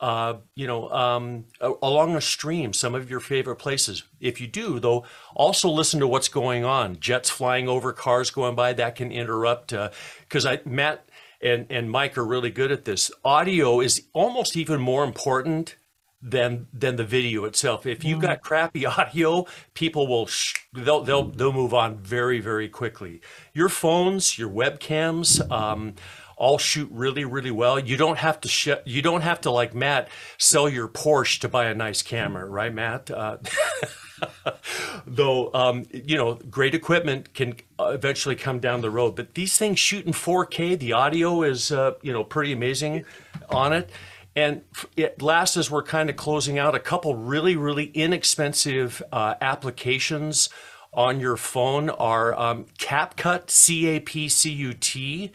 uh, 0.00 0.34
you 0.54 0.66
know, 0.66 0.88
um, 0.90 1.46
along 1.82 2.14
a 2.16 2.20
stream, 2.20 2.72
some 2.72 2.94
of 2.94 3.10
your 3.10 3.20
favorite 3.20 3.56
places. 3.56 4.04
If 4.20 4.40
you 4.40 4.46
do, 4.46 4.78
though, 4.78 5.04
also 5.34 5.68
listen 5.68 6.00
to 6.00 6.06
what's 6.06 6.28
going 6.28 6.64
on. 6.64 7.00
Jets 7.00 7.30
flying 7.30 7.68
over, 7.68 7.92
cars 7.92 8.30
going 8.30 8.54
by, 8.54 8.72
that 8.74 8.96
can 8.96 9.10
interrupt. 9.10 9.74
Because 10.20 10.46
I, 10.46 10.60
Matt 10.64 11.08
and, 11.40 11.66
and 11.70 11.90
Mike 11.90 12.18
are 12.18 12.24
really 12.24 12.50
good 12.50 12.70
at 12.70 12.84
this. 12.84 13.10
Audio 13.24 13.80
is 13.80 14.04
almost 14.12 14.56
even 14.56 14.80
more 14.80 15.04
important 15.04 15.76
than 16.20 16.66
than 16.72 16.96
the 16.96 17.04
video 17.04 17.44
itself. 17.44 17.86
If 17.86 18.04
you've 18.04 18.20
got 18.20 18.42
crappy 18.42 18.86
audio, 18.98 19.46
people 19.74 20.06
will 20.06 20.26
sh- 20.26 20.54
they'll 20.72 21.02
they'll 21.02 21.28
they'll 21.28 21.52
move 21.52 21.74
on 21.74 21.98
very 21.98 22.40
very 22.40 22.68
quickly. 22.68 23.20
Your 23.52 23.68
phones, 23.68 24.38
your 24.38 24.50
webcams, 24.50 25.48
um, 25.50 25.94
all 26.36 26.58
shoot 26.58 26.88
really, 26.92 27.24
really 27.24 27.50
well. 27.50 27.78
You 27.78 27.96
don't 27.96 28.18
have 28.18 28.40
to 28.40 28.48
sh- 28.48 28.82
you 28.84 29.02
don't 29.02 29.22
have 29.22 29.40
to 29.42 29.50
like 29.50 29.74
Matt 29.74 30.08
sell 30.38 30.68
your 30.68 30.88
Porsche 30.88 31.40
to 31.40 31.48
buy 31.48 31.66
a 31.66 31.74
nice 31.74 32.02
camera, 32.02 32.46
right, 32.46 32.72
Matt? 32.72 33.10
Uh, 33.10 33.38
though 35.06 35.52
um, 35.54 35.84
you 35.92 36.16
know 36.16 36.34
great 36.50 36.74
equipment 36.74 37.32
can 37.34 37.54
eventually 37.78 38.34
come 38.34 38.58
down 38.58 38.80
the 38.80 38.90
road 38.90 39.14
but 39.14 39.34
these 39.34 39.56
things 39.56 39.78
shoot 39.78 40.04
in 40.06 40.12
4k 40.12 40.76
the 40.78 40.92
audio 40.92 41.42
is 41.42 41.70
uh, 41.70 41.92
you 42.02 42.12
know 42.12 42.24
pretty 42.24 42.52
amazing 42.52 43.04
on 43.50 43.72
it 43.72 43.90
and 44.38 44.62
at 44.96 45.20
last 45.20 45.56
as 45.56 45.70
we're 45.70 45.82
kind 45.82 46.08
of 46.08 46.16
closing 46.16 46.58
out 46.58 46.74
a 46.74 46.80
couple 46.80 47.14
really 47.16 47.56
really 47.56 47.86
inexpensive 47.86 49.02
uh, 49.12 49.34
applications 49.40 50.48
on 50.92 51.20
your 51.20 51.36
phone 51.36 51.90
are 51.90 52.38
um, 52.38 52.64
CapCut, 52.78 53.50
C-A-P-C-U-T, 53.50 55.32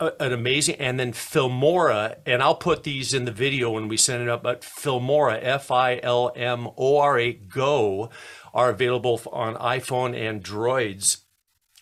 an 0.00 0.32
amazing, 0.32 0.76
and 0.76 1.00
then 1.00 1.12
Filmora, 1.12 2.16
and 2.26 2.42
I'll 2.42 2.56
put 2.56 2.82
these 2.82 3.14
in 3.14 3.24
the 3.24 3.32
video 3.32 3.70
when 3.70 3.88
we 3.88 3.96
send 3.96 4.22
it 4.22 4.28
up, 4.28 4.42
but 4.42 4.60
Filmora, 4.62 5.38
F-I-L-M-O-R-A, 5.42 7.32
Go, 7.32 8.10
are 8.52 8.70
available 8.70 9.20
on 9.32 9.54
iPhone 9.54 10.14
and 10.16 10.44
Droids. 10.44 11.22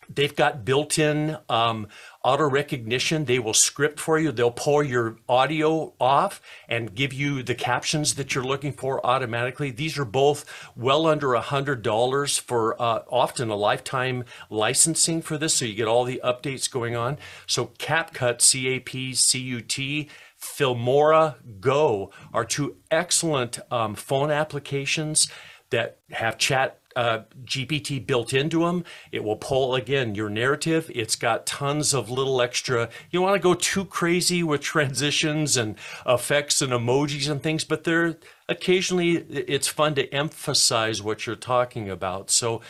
They've 0.08 0.34
got 0.34 0.64
built-in 0.64 1.38
um, 1.48 1.88
auto 2.24 2.48
recognition. 2.48 3.26
They 3.26 3.38
will 3.38 3.54
script 3.54 4.00
for 4.00 4.18
you. 4.18 4.32
They'll 4.32 4.50
pull 4.50 4.82
your 4.82 5.18
audio 5.28 5.92
off 6.00 6.40
and 6.68 6.94
give 6.94 7.12
you 7.12 7.42
the 7.42 7.54
captions 7.54 8.14
that 8.14 8.34
you're 8.34 8.44
looking 8.44 8.72
for 8.72 9.04
automatically. 9.06 9.70
These 9.70 9.98
are 9.98 10.06
both 10.06 10.44
well 10.74 11.06
under 11.06 11.34
a 11.34 11.40
hundred 11.40 11.82
dollars 11.82 12.38
for 12.38 12.80
uh, 12.80 13.02
often 13.10 13.50
a 13.50 13.56
lifetime 13.56 14.24
licensing 14.48 15.20
for 15.20 15.36
this. 15.36 15.54
So 15.54 15.66
you 15.66 15.74
get 15.74 15.86
all 15.86 16.04
the 16.04 16.20
updates 16.24 16.70
going 16.70 16.96
on. 16.96 17.18
So 17.46 17.66
CapCut, 17.78 18.40
C-A-P-C-U-T, 18.40 20.08
Filmora 20.40 21.36
Go 21.60 22.10
are 22.32 22.44
two 22.44 22.76
excellent 22.90 23.58
um, 23.70 23.94
phone 23.94 24.30
applications 24.30 25.28
that 25.70 25.98
have 26.10 26.38
chat 26.38 26.78
uh, 26.96 27.20
GPT 27.44 28.04
built 28.06 28.32
into 28.32 28.60
them. 28.60 28.84
It 29.12 29.24
will 29.24 29.36
pull 29.36 29.74
again 29.74 30.14
your 30.14 30.28
narrative. 30.28 30.90
It's 30.94 31.16
got 31.16 31.46
tons 31.46 31.94
of 31.94 32.10
little 32.10 32.40
extra. 32.40 32.88
You 33.10 33.18
don't 33.18 33.24
want 33.24 33.36
to 33.36 33.42
go 33.42 33.54
too 33.54 33.84
crazy 33.84 34.42
with 34.42 34.60
transitions 34.60 35.56
and 35.56 35.76
effects 36.06 36.62
and 36.62 36.72
emojis 36.72 37.30
and 37.30 37.42
things, 37.42 37.64
but 37.64 37.84
they're 37.84 38.16
occasionally 38.48 39.16
it's 39.16 39.68
fun 39.68 39.94
to 39.94 40.12
emphasize 40.12 41.02
what 41.02 41.26
you're 41.26 41.36
talking 41.36 41.88
about. 41.90 42.30
So 42.30 42.60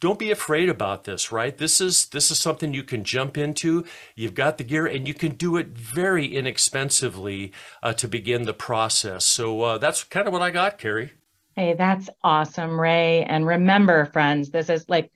don't 0.00 0.18
be 0.18 0.30
afraid 0.30 0.70
about 0.70 1.04
this 1.04 1.30
right 1.30 1.58
this 1.58 1.80
is 1.80 2.06
this 2.06 2.30
is 2.30 2.38
something 2.38 2.72
you 2.72 2.82
can 2.82 3.04
jump 3.04 3.36
into 3.36 3.84
you've 4.16 4.34
got 4.34 4.56
the 4.56 4.64
gear 4.64 4.86
and 4.86 5.06
you 5.06 5.12
can 5.14 5.32
do 5.32 5.58
it 5.58 5.68
very 5.68 6.24
inexpensively 6.24 7.52
uh, 7.82 7.92
to 7.92 8.08
begin 8.08 8.44
the 8.44 8.54
process 8.54 9.24
so 9.24 9.60
uh, 9.60 9.78
that's 9.78 10.02
kind 10.02 10.26
of 10.26 10.32
what 10.32 10.42
i 10.42 10.50
got 10.50 10.78
carrie 10.78 11.12
Hey, 11.56 11.74
that's 11.74 12.08
awesome, 12.22 12.80
Ray. 12.80 13.24
And 13.24 13.46
remember, 13.46 14.06
friends, 14.06 14.50
this 14.50 14.70
is 14.70 14.88
like 14.88 15.10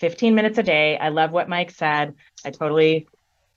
15 0.00 0.34
minutes 0.34 0.58
a 0.58 0.62
day. 0.62 0.96
I 0.98 1.10
love 1.10 1.30
what 1.30 1.48
Mike 1.48 1.70
said. 1.70 2.14
I 2.44 2.50
totally, 2.50 3.06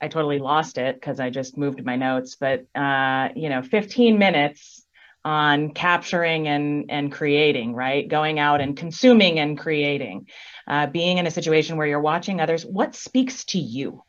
I 0.02 0.08
totally 0.08 0.40
lost 0.40 0.78
it 0.78 0.96
because 0.96 1.20
I 1.20 1.30
just 1.30 1.58
moved 1.58 1.84
my 1.84 1.96
notes. 1.96 2.36
But 2.36 2.66
uh, 2.76 3.30
you 3.36 3.50
know, 3.50 3.62
15 3.62 4.20
minutes 4.20 4.86
on 5.26 5.72
capturing 5.74 6.48
and 6.48 6.86
and 6.90 7.12
creating, 7.12 7.74
right? 7.74 8.08
Going 8.08 8.40
out 8.40 8.62
and 8.62 8.78
consuming 8.78 9.40
and 9.40 9.58
creating. 9.58 10.28
Uh, 10.68 10.88
being 10.88 11.18
in 11.18 11.28
a 11.28 11.32
situation 11.32 11.78
where 11.78 11.88
you're 11.88 12.00
watching 12.02 12.40
others, 12.40 12.66
what 12.66 12.94
speaks 12.96 13.46
to 13.46 13.60
you? 13.60 14.04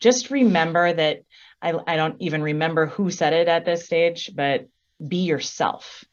Just 0.00 0.30
remember 0.30 0.92
that 0.92 1.20
I, 1.62 1.74
I 1.86 1.96
don't 1.96 2.16
even 2.20 2.42
remember 2.42 2.86
who 2.86 3.10
said 3.10 3.34
it 3.34 3.48
at 3.48 3.64
this 3.66 3.84
stage, 3.84 4.30
but 4.34 4.66
be 5.06 5.18
yourself 5.18 6.04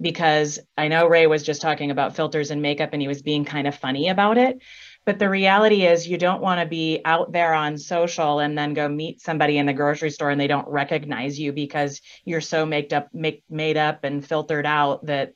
because 0.00 0.58
I 0.76 0.88
know 0.88 1.06
Ray 1.06 1.26
was 1.26 1.42
just 1.42 1.62
talking 1.62 1.90
about 1.90 2.16
filters 2.16 2.50
and 2.50 2.62
makeup 2.62 2.90
and 2.92 3.00
he 3.00 3.08
was 3.08 3.22
being 3.22 3.44
kind 3.44 3.66
of 3.66 3.74
funny 3.74 4.08
about 4.08 4.38
it. 4.38 4.60
But 5.04 5.20
the 5.20 5.30
reality 5.30 5.86
is, 5.86 6.08
you 6.08 6.18
don't 6.18 6.42
want 6.42 6.60
to 6.60 6.66
be 6.66 7.00
out 7.04 7.30
there 7.30 7.54
on 7.54 7.78
social 7.78 8.40
and 8.40 8.58
then 8.58 8.74
go 8.74 8.88
meet 8.88 9.20
somebody 9.20 9.56
in 9.56 9.64
the 9.64 9.72
grocery 9.72 10.10
store 10.10 10.30
and 10.30 10.40
they 10.40 10.48
don't 10.48 10.68
recognize 10.68 11.38
you 11.38 11.52
because 11.52 12.02
you're 12.24 12.40
so 12.40 12.66
made 12.66 12.92
up, 12.92 13.08
make, 13.14 13.44
made 13.48 13.76
up 13.76 14.02
and 14.02 14.26
filtered 14.26 14.66
out 14.66 15.06
that 15.06 15.34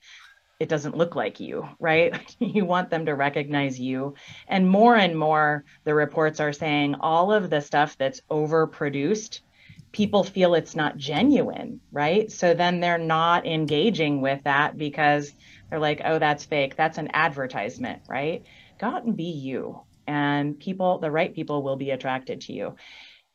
it 0.58 0.68
doesn't 0.68 0.96
look 0.96 1.14
like 1.14 1.38
you, 1.40 1.66
right? 1.78 2.36
you 2.40 2.64
want 2.64 2.90
them 2.90 3.06
to 3.06 3.14
recognize 3.14 3.78
you. 3.78 4.14
And 4.48 4.68
more 4.68 4.96
and 4.96 5.16
more, 5.16 5.64
the 5.84 5.94
reports 5.94 6.40
are 6.40 6.52
saying 6.52 6.96
all 7.00 7.32
of 7.32 7.48
the 7.48 7.60
stuff 7.60 7.96
that's 7.96 8.20
overproduced 8.30 9.40
people 9.92 10.24
feel 10.24 10.54
it's 10.54 10.76
not 10.76 10.96
genuine, 10.96 11.80
right? 11.90 12.30
So 12.30 12.54
then 12.54 12.80
they're 12.80 12.98
not 12.98 13.46
engaging 13.46 14.20
with 14.20 14.44
that 14.44 14.76
because 14.78 15.32
they're 15.68 15.80
like, 15.80 16.00
oh, 16.04 16.18
that's 16.18 16.44
fake. 16.44 16.76
That's 16.76 16.98
an 16.98 17.08
advertisement, 17.12 18.02
right? 18.08 18.44
Go 18.78 18.88
out 18.88 19.04
and 19.04 19.16
be 19.16 19.24
you. 19.24 19.82
And 20.06 20.58
people, 20.58 20.98
the 20.98 21.10
right 21.10 21.34
people 21.34 21.62
will 21.62 21.76
be 21.76 21.90
attracted 21.90 22.42
to 22.42 22.52
you. 22.52 22.76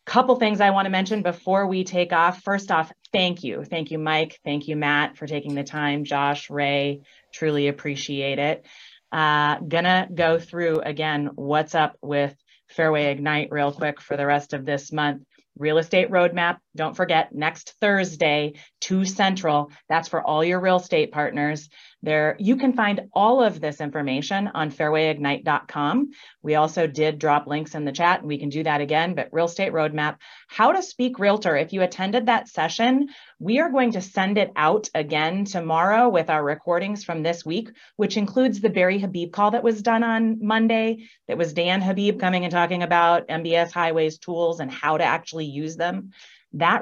Couple 0.06 0.36
things 0.36 0.62
I 0.62 0.70
want 0.70 0.86
to 0.86 0.92
mention 0.92 1.24
before 1.24 1.66
we 1.66 1.84
take 1.84 2.14
off. 2.14 2.44
First 2.44 2.72
off, 2.72 2.92
thank 3.12 3.44
you. 3.44 3.64
Thank 3.64 3.90
you, 3.90 3.98
Mike. 3.98 4.40
Thank 4.46 4.68
you, 4.68 4.76
Matt, 4.76 5.18
for 5.18 5.26
taking 5.26 5.56
the 5.56 5.64
time. 5.64 6.04
Josh, 6.04 6.50
Ray, 6.50 7.02
truly 7.34 7.68
appreciate 7.68 8.38
it. 8.38 8.66
Uh, 9.12 9.60
gonna 9.60 10.08
go 10.14 10.38
through 10.38 10.82
again 10.82 11.32
what's 11.36 11.74
up 11.74 11.98
with 12.02 12.36
Fairway 12.68 13.12
Ignite 13.12 13.48
real 13.52 13.72
quick 13.72 14.02
for 14.02 14.18
the 14.18 14.26
rest 14.26 14.54
of 14.54 14.66
this 14.66 14.92
month. 14.92 15.24
Real 15.58 15.78
estate 15.78 16.10
roadmap. 16.12 16.58
Don't 16.76 16.96
forget 16.96 17.34
next 17.34 17.76
Thursday, 17.80 18.54
2 18.82 19.06
Central. 19.06 19.72
That's 19.88 20.10
for 20.10 20.22
all 20.22 20.44
your 20.44 20.60
real 20.60 20.78
estate 20.78 21.12
partners. 21.12 21.70
There, 22.04 22.36
you 22.38 22.58
can 22.58 22.74
find 22.74 23.10
all 23.14 23.42
of 23.42 23.60
this 23.60 23.82
information 23.82 24.50
on 24.54 24.72
fairwayignite.com. 24.72 26.12
We 26.44 26.54
also 26.54 26.86
did 26.86 27.18
drop 27.18 27.48
links 27.48 27.74
in 27.74 27.84
the 27.84 27.92
chat, 27.92 28.20
and 28.20 28.28
we 28.28 28.38
can 28.38 28.50
do 28.50 28.62
that 28.64 28.82
again. 28.82 29.16
But 29.16 29.30
real 29.32 29.46
estate 29.46 29.74
roadmap, 29.74 30.18
how 30.48 30.74
to 30.74 30.84
speak 30.84 31.18
realtor. 31.18 31.56
If 31.56 31.74
you 31.74 31.82
attended 31.82 32.28
that 32.28 32.48
session, 32.48 33.10
we 33.40 33.60
are 33.60 33.72
going 33.72 33.94
to 33.94 34.02
send 34.02 34.38
it 34.38 34.52
out 34.56 34.88
again 34.94 35.46
tomorrow 35.46 36.10
with 36.10 36.30
our 36.30 36.44
recordings 36.44 37.04
from 37.04 37.24
this 37.24 37.44
week, 37.44 37.72
which 37.96 38.18
includes 38.18 38.62
the 38.62 38.70
Barry 38.70 39.00
Habib 39.00 39.32
call 39.32 39.52
that 39.52 39.64
was 39.64 39.82
done 39.82 40.04
on 40.04 40.46
Monday. 40.46 41.08
That 41.28 41.40
was 41.40 41.54
Dan 41.54 41.82
Habib 41.82 42.20
coming 42.20 42.44
and 42.44 42.52
talking 42.52 42.84
about 42.84 43.30
MBS 43.30 43.72
highways 43.72 44.20
tools 44.20 44.60
and 44.60 44.70
how 44.70 44.98
to 44.98 45.04
actually 45.04 45.46
use 45.46 45.76
them. 45.76 46.12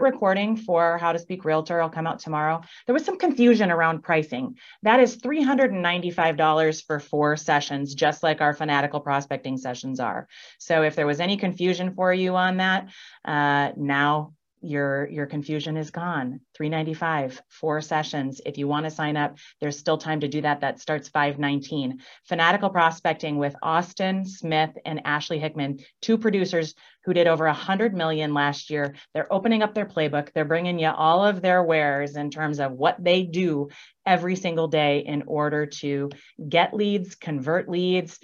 Recording 0.01 0.55
for 0.55 0.97
How 0.97 1.11
to 1.11 1.19
Speak 1.19 1.43
Realtor 1.43 1.81
will 1.81 1.89
come 1.89 2.07
out 2.07 2.19
tomorrow. 2.19 2.61
There 2.86 2.93
was 2.93 3.03
some 3.03 3.17
confusion 3.17 3.71
around 3.71 4.03
pricing. 4.03 4.57
That 4.84 4.99
is 4.99 5.17
$395 5.17 6.86
for 6.86 6.99
four 6.99 7.36
sessions, 7.36 7.93
just 7.93 8.23
like 8.23 8.39
our 8.39 8.53
fanatical 8.53 8.99
prospecting 8.99 9.57
sessions 9.57 9.99
are. 9.99 10.27
So 10.57 10.84
if 10.84 10.95
there 10.95 11.07
was 11.07 11.19
any 11.19 11.38
confusion 11.38 11.93
for 11.95 12.13
you 12.13 12.36
on 12.36 12.57
that, 12.57 12.89
uh, 13.25 13.71
now 13.75 14.34
your 14.64 15.07
your 15.09 15.26
confusion 15.26 15.78
is 15.78 15.91
gone. 15.91 16.39
395 16.55 17.41
four 17.49 17.82
sessions. 17.82 18.41
If 18.45 18.57
you 18.57 18.68
want 18.68 18.86
to 18.86 18.91
sign 18.91 19.18
up 19.18 19.38
there's 19.59 19.78
still 19.78 19.97
time 19.97 20.22
to 20.22 20.28
do 20.28 20.41
that. 20.41 20.61
That 20.61 20.80
starts 20.80 21.09
519 21.09 21.99
fanatical 22.26 22.70
prospecting 22.70 23.38
with 23.38 23.55
austin 23.61 24.26
smith 24.26 24.72
and 24.86 25.01
ashley 25.05 25.39
hickman 25.39 25.80
two 26.01 26.18
producers 26.18 26.76
who 27.05 27.14
did 27.14 27.28
over 27.28 27.45
100 27.45 27.93
million 27.93 28.34
last 28.34 28.70
year. 28.70 28.95
They're 29.14 29.32
opening 29.32 29.61
up 29.61 29.74
their 29.74 29.86
playbook. 29.86 30.32
They're 30.34 30.45
bringing 30.45 30.80
you 30.80 30.88
all 30.88 31.26
of 31.26 31.41
their 31.41 31.64
wares 31.64 32.16
in 32.16 32.30
terms 32.30 32.59
of 32.59 32.72
what 32.72 33.03
they 33.03 33.24
do 33.24 33.70
every 34.05 34.36
single 34.36 34.68
day 34.68 34.99
in 34.99 35.24
order 35.28 35.66
to 35.66 36.09
get 36.47 36.74
leads 36.74 37.16
convert 37.16 37.70
leads 37.70 38.20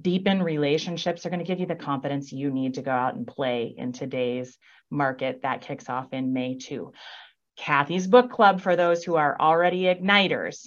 deepen 0.00 0.42
relationships. 0.42 1.24
Are 1.24 1.30
going 1.30 1.38
to 1.38 1.46
give 1.46 1.60
you 1.60 1.66
the 1.66 1.74
confidence 1.74 2.32
you 2.32 2.50
need 2.50 2.74
to 2.74 2.82
go 2.82 2.90
out 2.90 3.14
and 3.14 3.26
play 3.26 3.74
in 3.76 3.92
today's 3.92 4.58
market 4.90 5.42
that 5.42 5.62
kicks 5.62 5.88
off 5.88 6.12
in 6.12 6.32
May 6.32 6.56
too. 6.56 6.92
Kathy's 7.56 8.06
book 8.06 8.30
club 8.30 8.60
for 8.60 8.76
those 8.76 9.02
who 9.02 9.16
are 9.16 9.36
already 9.38 9.82
igniters. 9.82 10.64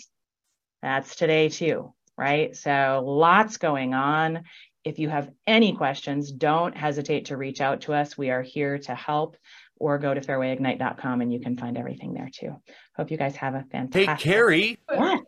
That's 0.81 1.15
today 1.15 1.49
too, 1.49 1.93
right? 2.17 2.55
So 2.55 3.03
lots 3.05 3.57
going 3.57 3.93
on. 3.93 4.43
If 4.83 4.99
you 4.99 5.09
have 5.09 5.31
any 5.45 5.73
questions, 5.73 6.31
don't 6.31 6.75
hesitate 6.75 7.25
to 7.25 7.37
reach 7.37 7.61
out 7.61 7.81
to 7.81 7.93
us. 7.93 8.17
We 8.17 8.31
are 8.31 8.41
here 8.41 8.79
to 8.79 8.95
help 8.95 9.37
or 9.77 9.97
go 9.97 10.13
to 10.13 10.21
fairwayignite.com 10.21 11.21
and 11.21 11.33
you 11.33 11.39
can 11.39 11.57
find 11.57 11.77
everything 11.77 12.13
there 12.13 12.29
too. 12.33 12.55
Hope 12.95 13.11
you 13.11 13.17
guys 13.17 13.35
have 13.37 13.55
a 13.55 13.63
fantastic. 13.71 14.09
Hey, 14.09 14.33
Carrie. 14.33 14.79
What? 14.87 15.23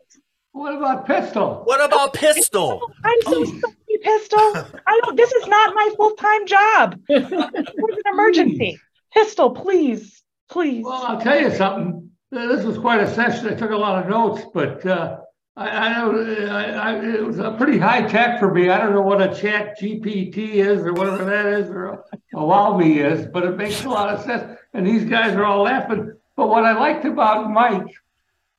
What 0.52 0.76
about 0.76 1.06
pistol? 1.06 1.62
What 1.64 1.84
about 1.84 2.14
pistol? 2.14 2.80
I'm 3.04 3.22
so 3.22 3.30
oh. 3.38 3.44
sorry, 3.44 3.74
pistol. 4.04 4.38
I 4.86 5.00
don't. 5.02 5.16
This 5.16 5.32
is 5.32 5.46
not 5.46 5.74
my 5.74 5.90
full 5.96 6.12
time 6.12 6.46
job. 6.46 7.00
It 7.08 7.30
was 7.30 7.96
an 8.04 8.12
emergency. 8.12 8.78
Pistol, 9.12 9.50
please, 9.50 10.22
please. 10.50 10.84
Well, 10.84 11.02
I'll 11.06 11.20
tell 11.20 11.40
you 11.40 11.54
something. 11.54 12.10
This 12.30 12.64
was 12.64 12.78
quite 12.78 13.00
a 13.00 13.12
session. 13.14 13.48
I 13.48 13.54
took 13.54 13.70
a 13.70 13.76
lot 13.76 14.02
of 14.02 14.10
notes, 14.10 14.42
but 14.52 14.84
uh, 14.84 15.18
I, 15.56 15.68
I 15.68 15.88
know 15.92 16.48
I, 16.50 16.64
I, 16.64 17.04
it 17.14 17.24
was 17.24 17.38
a 17.38 17.52
pretty 17.52 17.78
high 17.78 18.02
tech 18.02 18.40
for 18.40 18.52
me. 18.52 18.70
I 18.70 18.78
don't 18.78 18.92
know 18.92 19.02
what 19.02 19.22
a 19.22 19.32
chat 19.34 19.78
GPT 19.80 20.54
is 20.54 20.80
or 20.80 20.92
whatever 20.92 21.24
that 21.24 21.46
is, 21.46 21.70
or 21.70 22.04
a 22.34 22.38
Wowby 22.38 22.96
is, 22.96 23.26
but 23.32 23.44
it 23.44 23.56
makes 23.56 23.84
a 23.84 23.88
lot 23.88 24.08
of 24.08 24.24
sense. 24.24 24.58
And 24.72 24.84
these 24.84 25.04
guys 25.04 25.34
are 25.36 25.44
all 25.44 25.62
laughing. 25.62 26.12
But 26.36 26.48
what 26.48 26.64
I 26.64 26.72
liked 26.72 27.04
about 27.04 27.50
Mike, 27.50 27.86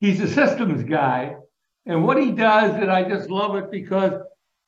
he's 0.00 0.20
a 0.20 0.28
systems 0.28 0.84
guy. 0.84 1.36
And 1.84 2.02
what 2.02 2.16
he 2.16 2.32
does, 2.32 2.74
and 2.74 2.90
I 2.90 3.06
just 3.06 3.28
love 3.28 3.56
it 3.56 3.70
because 3.70 4.14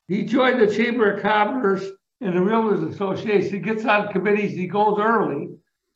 he 0.09 0.23
joined 0.23 0.59
the 0.59 0.75
Chamber 0.75 1.13
of 1.13 1.21
Commerce 1.21 1.85
and 2.19 2.35
the 2.35 2.39
Realtors 2.39 2.91
Association. 2.91 3.53
He 3.53 3.59
gets 3.59 3.85
on 3.85 4.11
committees, 4.11 4.53
he 4.53 4.65
goes 4.65 4.97
early, 4.99 5.49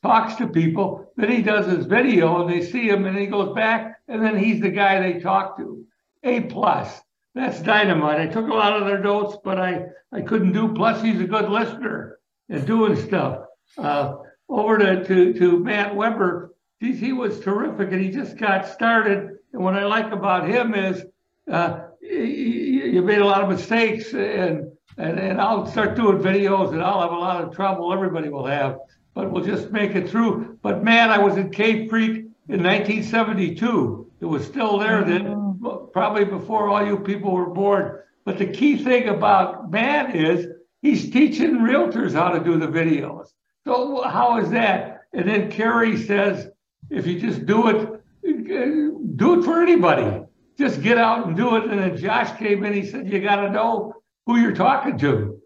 talks 0.03 0.35
to 0.35 0.47
people, 0.47 1.11
then 1.17 1.31
he 1.31 1.41
does 1.41 1.65
his 1.65 1.87
video 1.87 2.41
and 2.41 2.49
they 2.49 2.63
see 2.63 2.87
him 2.87 3.05
and 3.05 3.17
he 3.17 3.25
goes 3.25 3.55
back 3.55 3.99
and 4.07 4.23
then 4.23 4.37
he's 4.37 4.61
the 4.61 4.69
guy 4.69 5.01
they 5.01 5.19
talk 5.19 5.57
to. 5.57 5.83
A 6.23 6.41
plus. 6.41 7.01
That's 7.33 7.59
dynamite. 7.61 8.21
I 8.21 8.27
took 8.27 8.47
a 8.47 8.53
lot 8.53 8.79
of 8.79 8.85
their 8.85 8.99
notes, 8.99 9.37
but 9.43 9.59
I, 9.59 9.85
I 10.11 10.21
couldn't 10.21 10.53
do. 10.53 10.71
Plus, 10.73 11.01
he's 11.01 11.19
a 11.19 11.25
good 11.25 11.49
listener 11.49 12.19
and 12.49 12.67
doing 12.67 12.95
stuff. 12.95 13.45
Uh, 13.77 14.17
over 14.47 14.77
to, 14.77 15.03
to, 15.03 15.33
to 15.33 15.59
Matt 15.59 15.95
Weber, 15.95 16.53
he, 16.79 16.93
he 16.93 17.13
was 17.13 17.39
terrific 17.39 17.91
and 17.91 17.99
he 17.99 18.11
just 18.11 18.37
got 18.37 18.67
started. 18.67 19.37
And 19.51 19.63
what 19.63 19.73
I 19.73 19.85
like 19.85 20.11
about 20.11 20.47
him 20.47 20.75
is 20.75 21.03
uh, 21.51 21.87
you 22.03 23.01
made 23.01 23.19
a 23.19 23.25
lot 23.25 23.41
of 23.41 23.49
mistakes 23.49 24.13
and, 24.13 24.71
and, 24.97 25.19
and 25.19 25.41
I'll 25.41 25.65
start 25.65 25.95
doing 25.95 26.19
videos 26.19 26.73
and 26.73 26.81
I'll 26.81 27.01
have 27.01 27.11
a 27.11 27.15
lot 27.15 27.43
of 27.43 27.55
trouble. 27.55 27.93
Everybody 27.93 28.29
will 28.29 28.45
have, 28.45 28.77
but 29.13 29.31
we'll 29.31 29.43
just 29.43 29.71
make 29.71 29.95
it 29.95 30.09
through. 30.09 30.59
But 30.61 30.83
man, 30.83 31.09
I 31.09 31.17
was 31.17 31.37
in 31.37 31.49
Cave 31.49 31.89
Creek 31.89 32.25
in 32.49 32.63
1972. 32.63 34.11
It 34.19 34.25
was 34.25 34.45
still 34.45 34.77
there 34.77 35.03
then, 35.03 35.59
probably 35.91 36.25
before 36.25 36.69
all 36.69 36.85
you 36.85 36.97
people 36.99 37.31
were 37.31 37.49
born. 37.49 37.99
But 38.25 38.37
the 38.37 38.47
key 38.47 38.81
thing 38.83 39.09
about 39.09 39.71
Matt 39.71 40.15
is 40.15 40.47
he's 40.81 41.09
teaching 41.09 41.59
realtors 41.59 42.13
how 42.13 42.29
to 42.29 42.39
do 42.39 42.57
the 42.57 42.67
videos. 42.67 43.27
So 43.65 44.01
how 44.03 44.39
is 44.39 44.49
that? 44.51 45.01
And 45.13 45.27
then 45.27 45.51
Carrie 45.51 45.97
says, 45.97 46.49
if 46.89 47.07
you 47.07 47.19
just 47.19 47.45
do 47.45 47.67
it, 47.69 47.89
uh, 48.25 48.99
do 49.15 49.39
it 49.39 49.45
for 49.45 49.61
anybody. 49.61 50.25
Just 50.57 50.81
get 50.81 50.97
out 50.97 51.27
and 51.27 51.35
do 51.35 51.55
it. 51.55 51.65
And 51.65 51.79
then 51.79 51.97
Josh 51.97 52.37
came 52.37 52.63
in, 52.63 52.73
he 52.73 52.85
said, 52.85 53.09
you 53.09 53.19
got 53.21 53.37
to 53.37 53.49
know 53.49 53.93
who 54.25 54.37
you're 54.37 54.55
talking 54.55 54.97
to. 54.99 55.39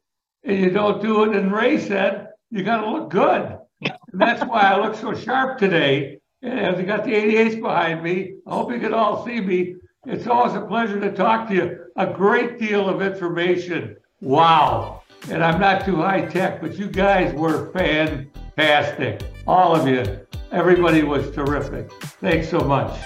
And 0.43 0.59
you 0.59 0.69
don't 0.69 1.01
do 1.01 1.23
it. 1.23 1.35
And 1.35 1.51
Ray 1.51 1.79
said, 1.79 2.27
you 2.51 2.63
got 2.63 2.81
to 2.81 2.89
look 2.89 3.09
good. 3.09 3.57
And 3.81 4.21
that's 4.21 4.43
why 4.43 4.61
I 4.61 4.79
look 4.81 4.95
so 4.95 5.13
sharp 5.13 5.59
today. 5.59 6.19
And 6.41 6.59
as 6.59 6.77
I 6.77 6.83
got 6.83 7.03
the 7.03 7.11
88s 7.13 7.61
behind 7.61 8.03
me, 8.03 8.35
I 8.45 8.51
hope 8.51 8.71
you 8.71 8.79
can 8.79 8.93
all 8.93 9.25
see 9.25 9.41
me. 9.41 9.75
It's 10.05 10.27
always 10.27 10.53
a 10.53 10.61
pleasure 10.61 10.99
to 10.99 11.11
talk 11.11 11.47
to 11.49 11.55
you. 11.55 11.79
A 11.95 12.07
great 12.07 12.59
deal 12.59 12.87
of 12.87 13.01
information. 13.01 13.97
Wow. 14.21 15.03
And 15.29 15.43
I'm 15.43 15.59
not 15.59 15.83
too 15.83 15.97
high 15.97 16.25
tech, 16.25 16.61
but 16.61 16.77
you 16.77 16.87
guys 16.87 17.33
were 17.33 17.71
fantastic. 17.71 19.21
All 19.45 19.75
of 19.75 19.87
you. 19.87 20.25
Everybody 20.51 21.03
was 21.03 21.29
terrific. 21.31 21.91
Thanks 22.21 22.49
so 22.49 22.59
much. 22.59 22.97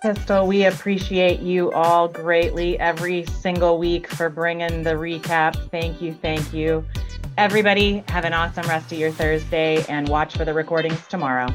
Pistol, 0.00 0.46
we 0.46 0.64
appreciate 0.64 1.40
you 1.40 1.70
all 1.72 2.08
greatly 2.08 2.78
every 2.80 3.26
single 3.26 3.76
week 3.76 4.06
for 4.06 4.30
bringing 4.30 4.82
the 4.82 4.94
recap. 4.94 5.54
Thank 5.70 6.00
you. 6.00 6.14
Thank 6.14 6.54
you. 6.54 6.86
Everybody, 7.36 8.02
have 8.08 8.24
an 8.24 8.32
awesome 8.32 8.66
rest 8.66 8.90
of 8.92 8.98
your 8.98 9.10
Thursday 9.10 9.84
and 9.90 10.08
watch 10.08 10.38
for 10.38 10.46
the 10.46 10.54
recordings 10.54 11.06
tomorrow. 11.08 11.48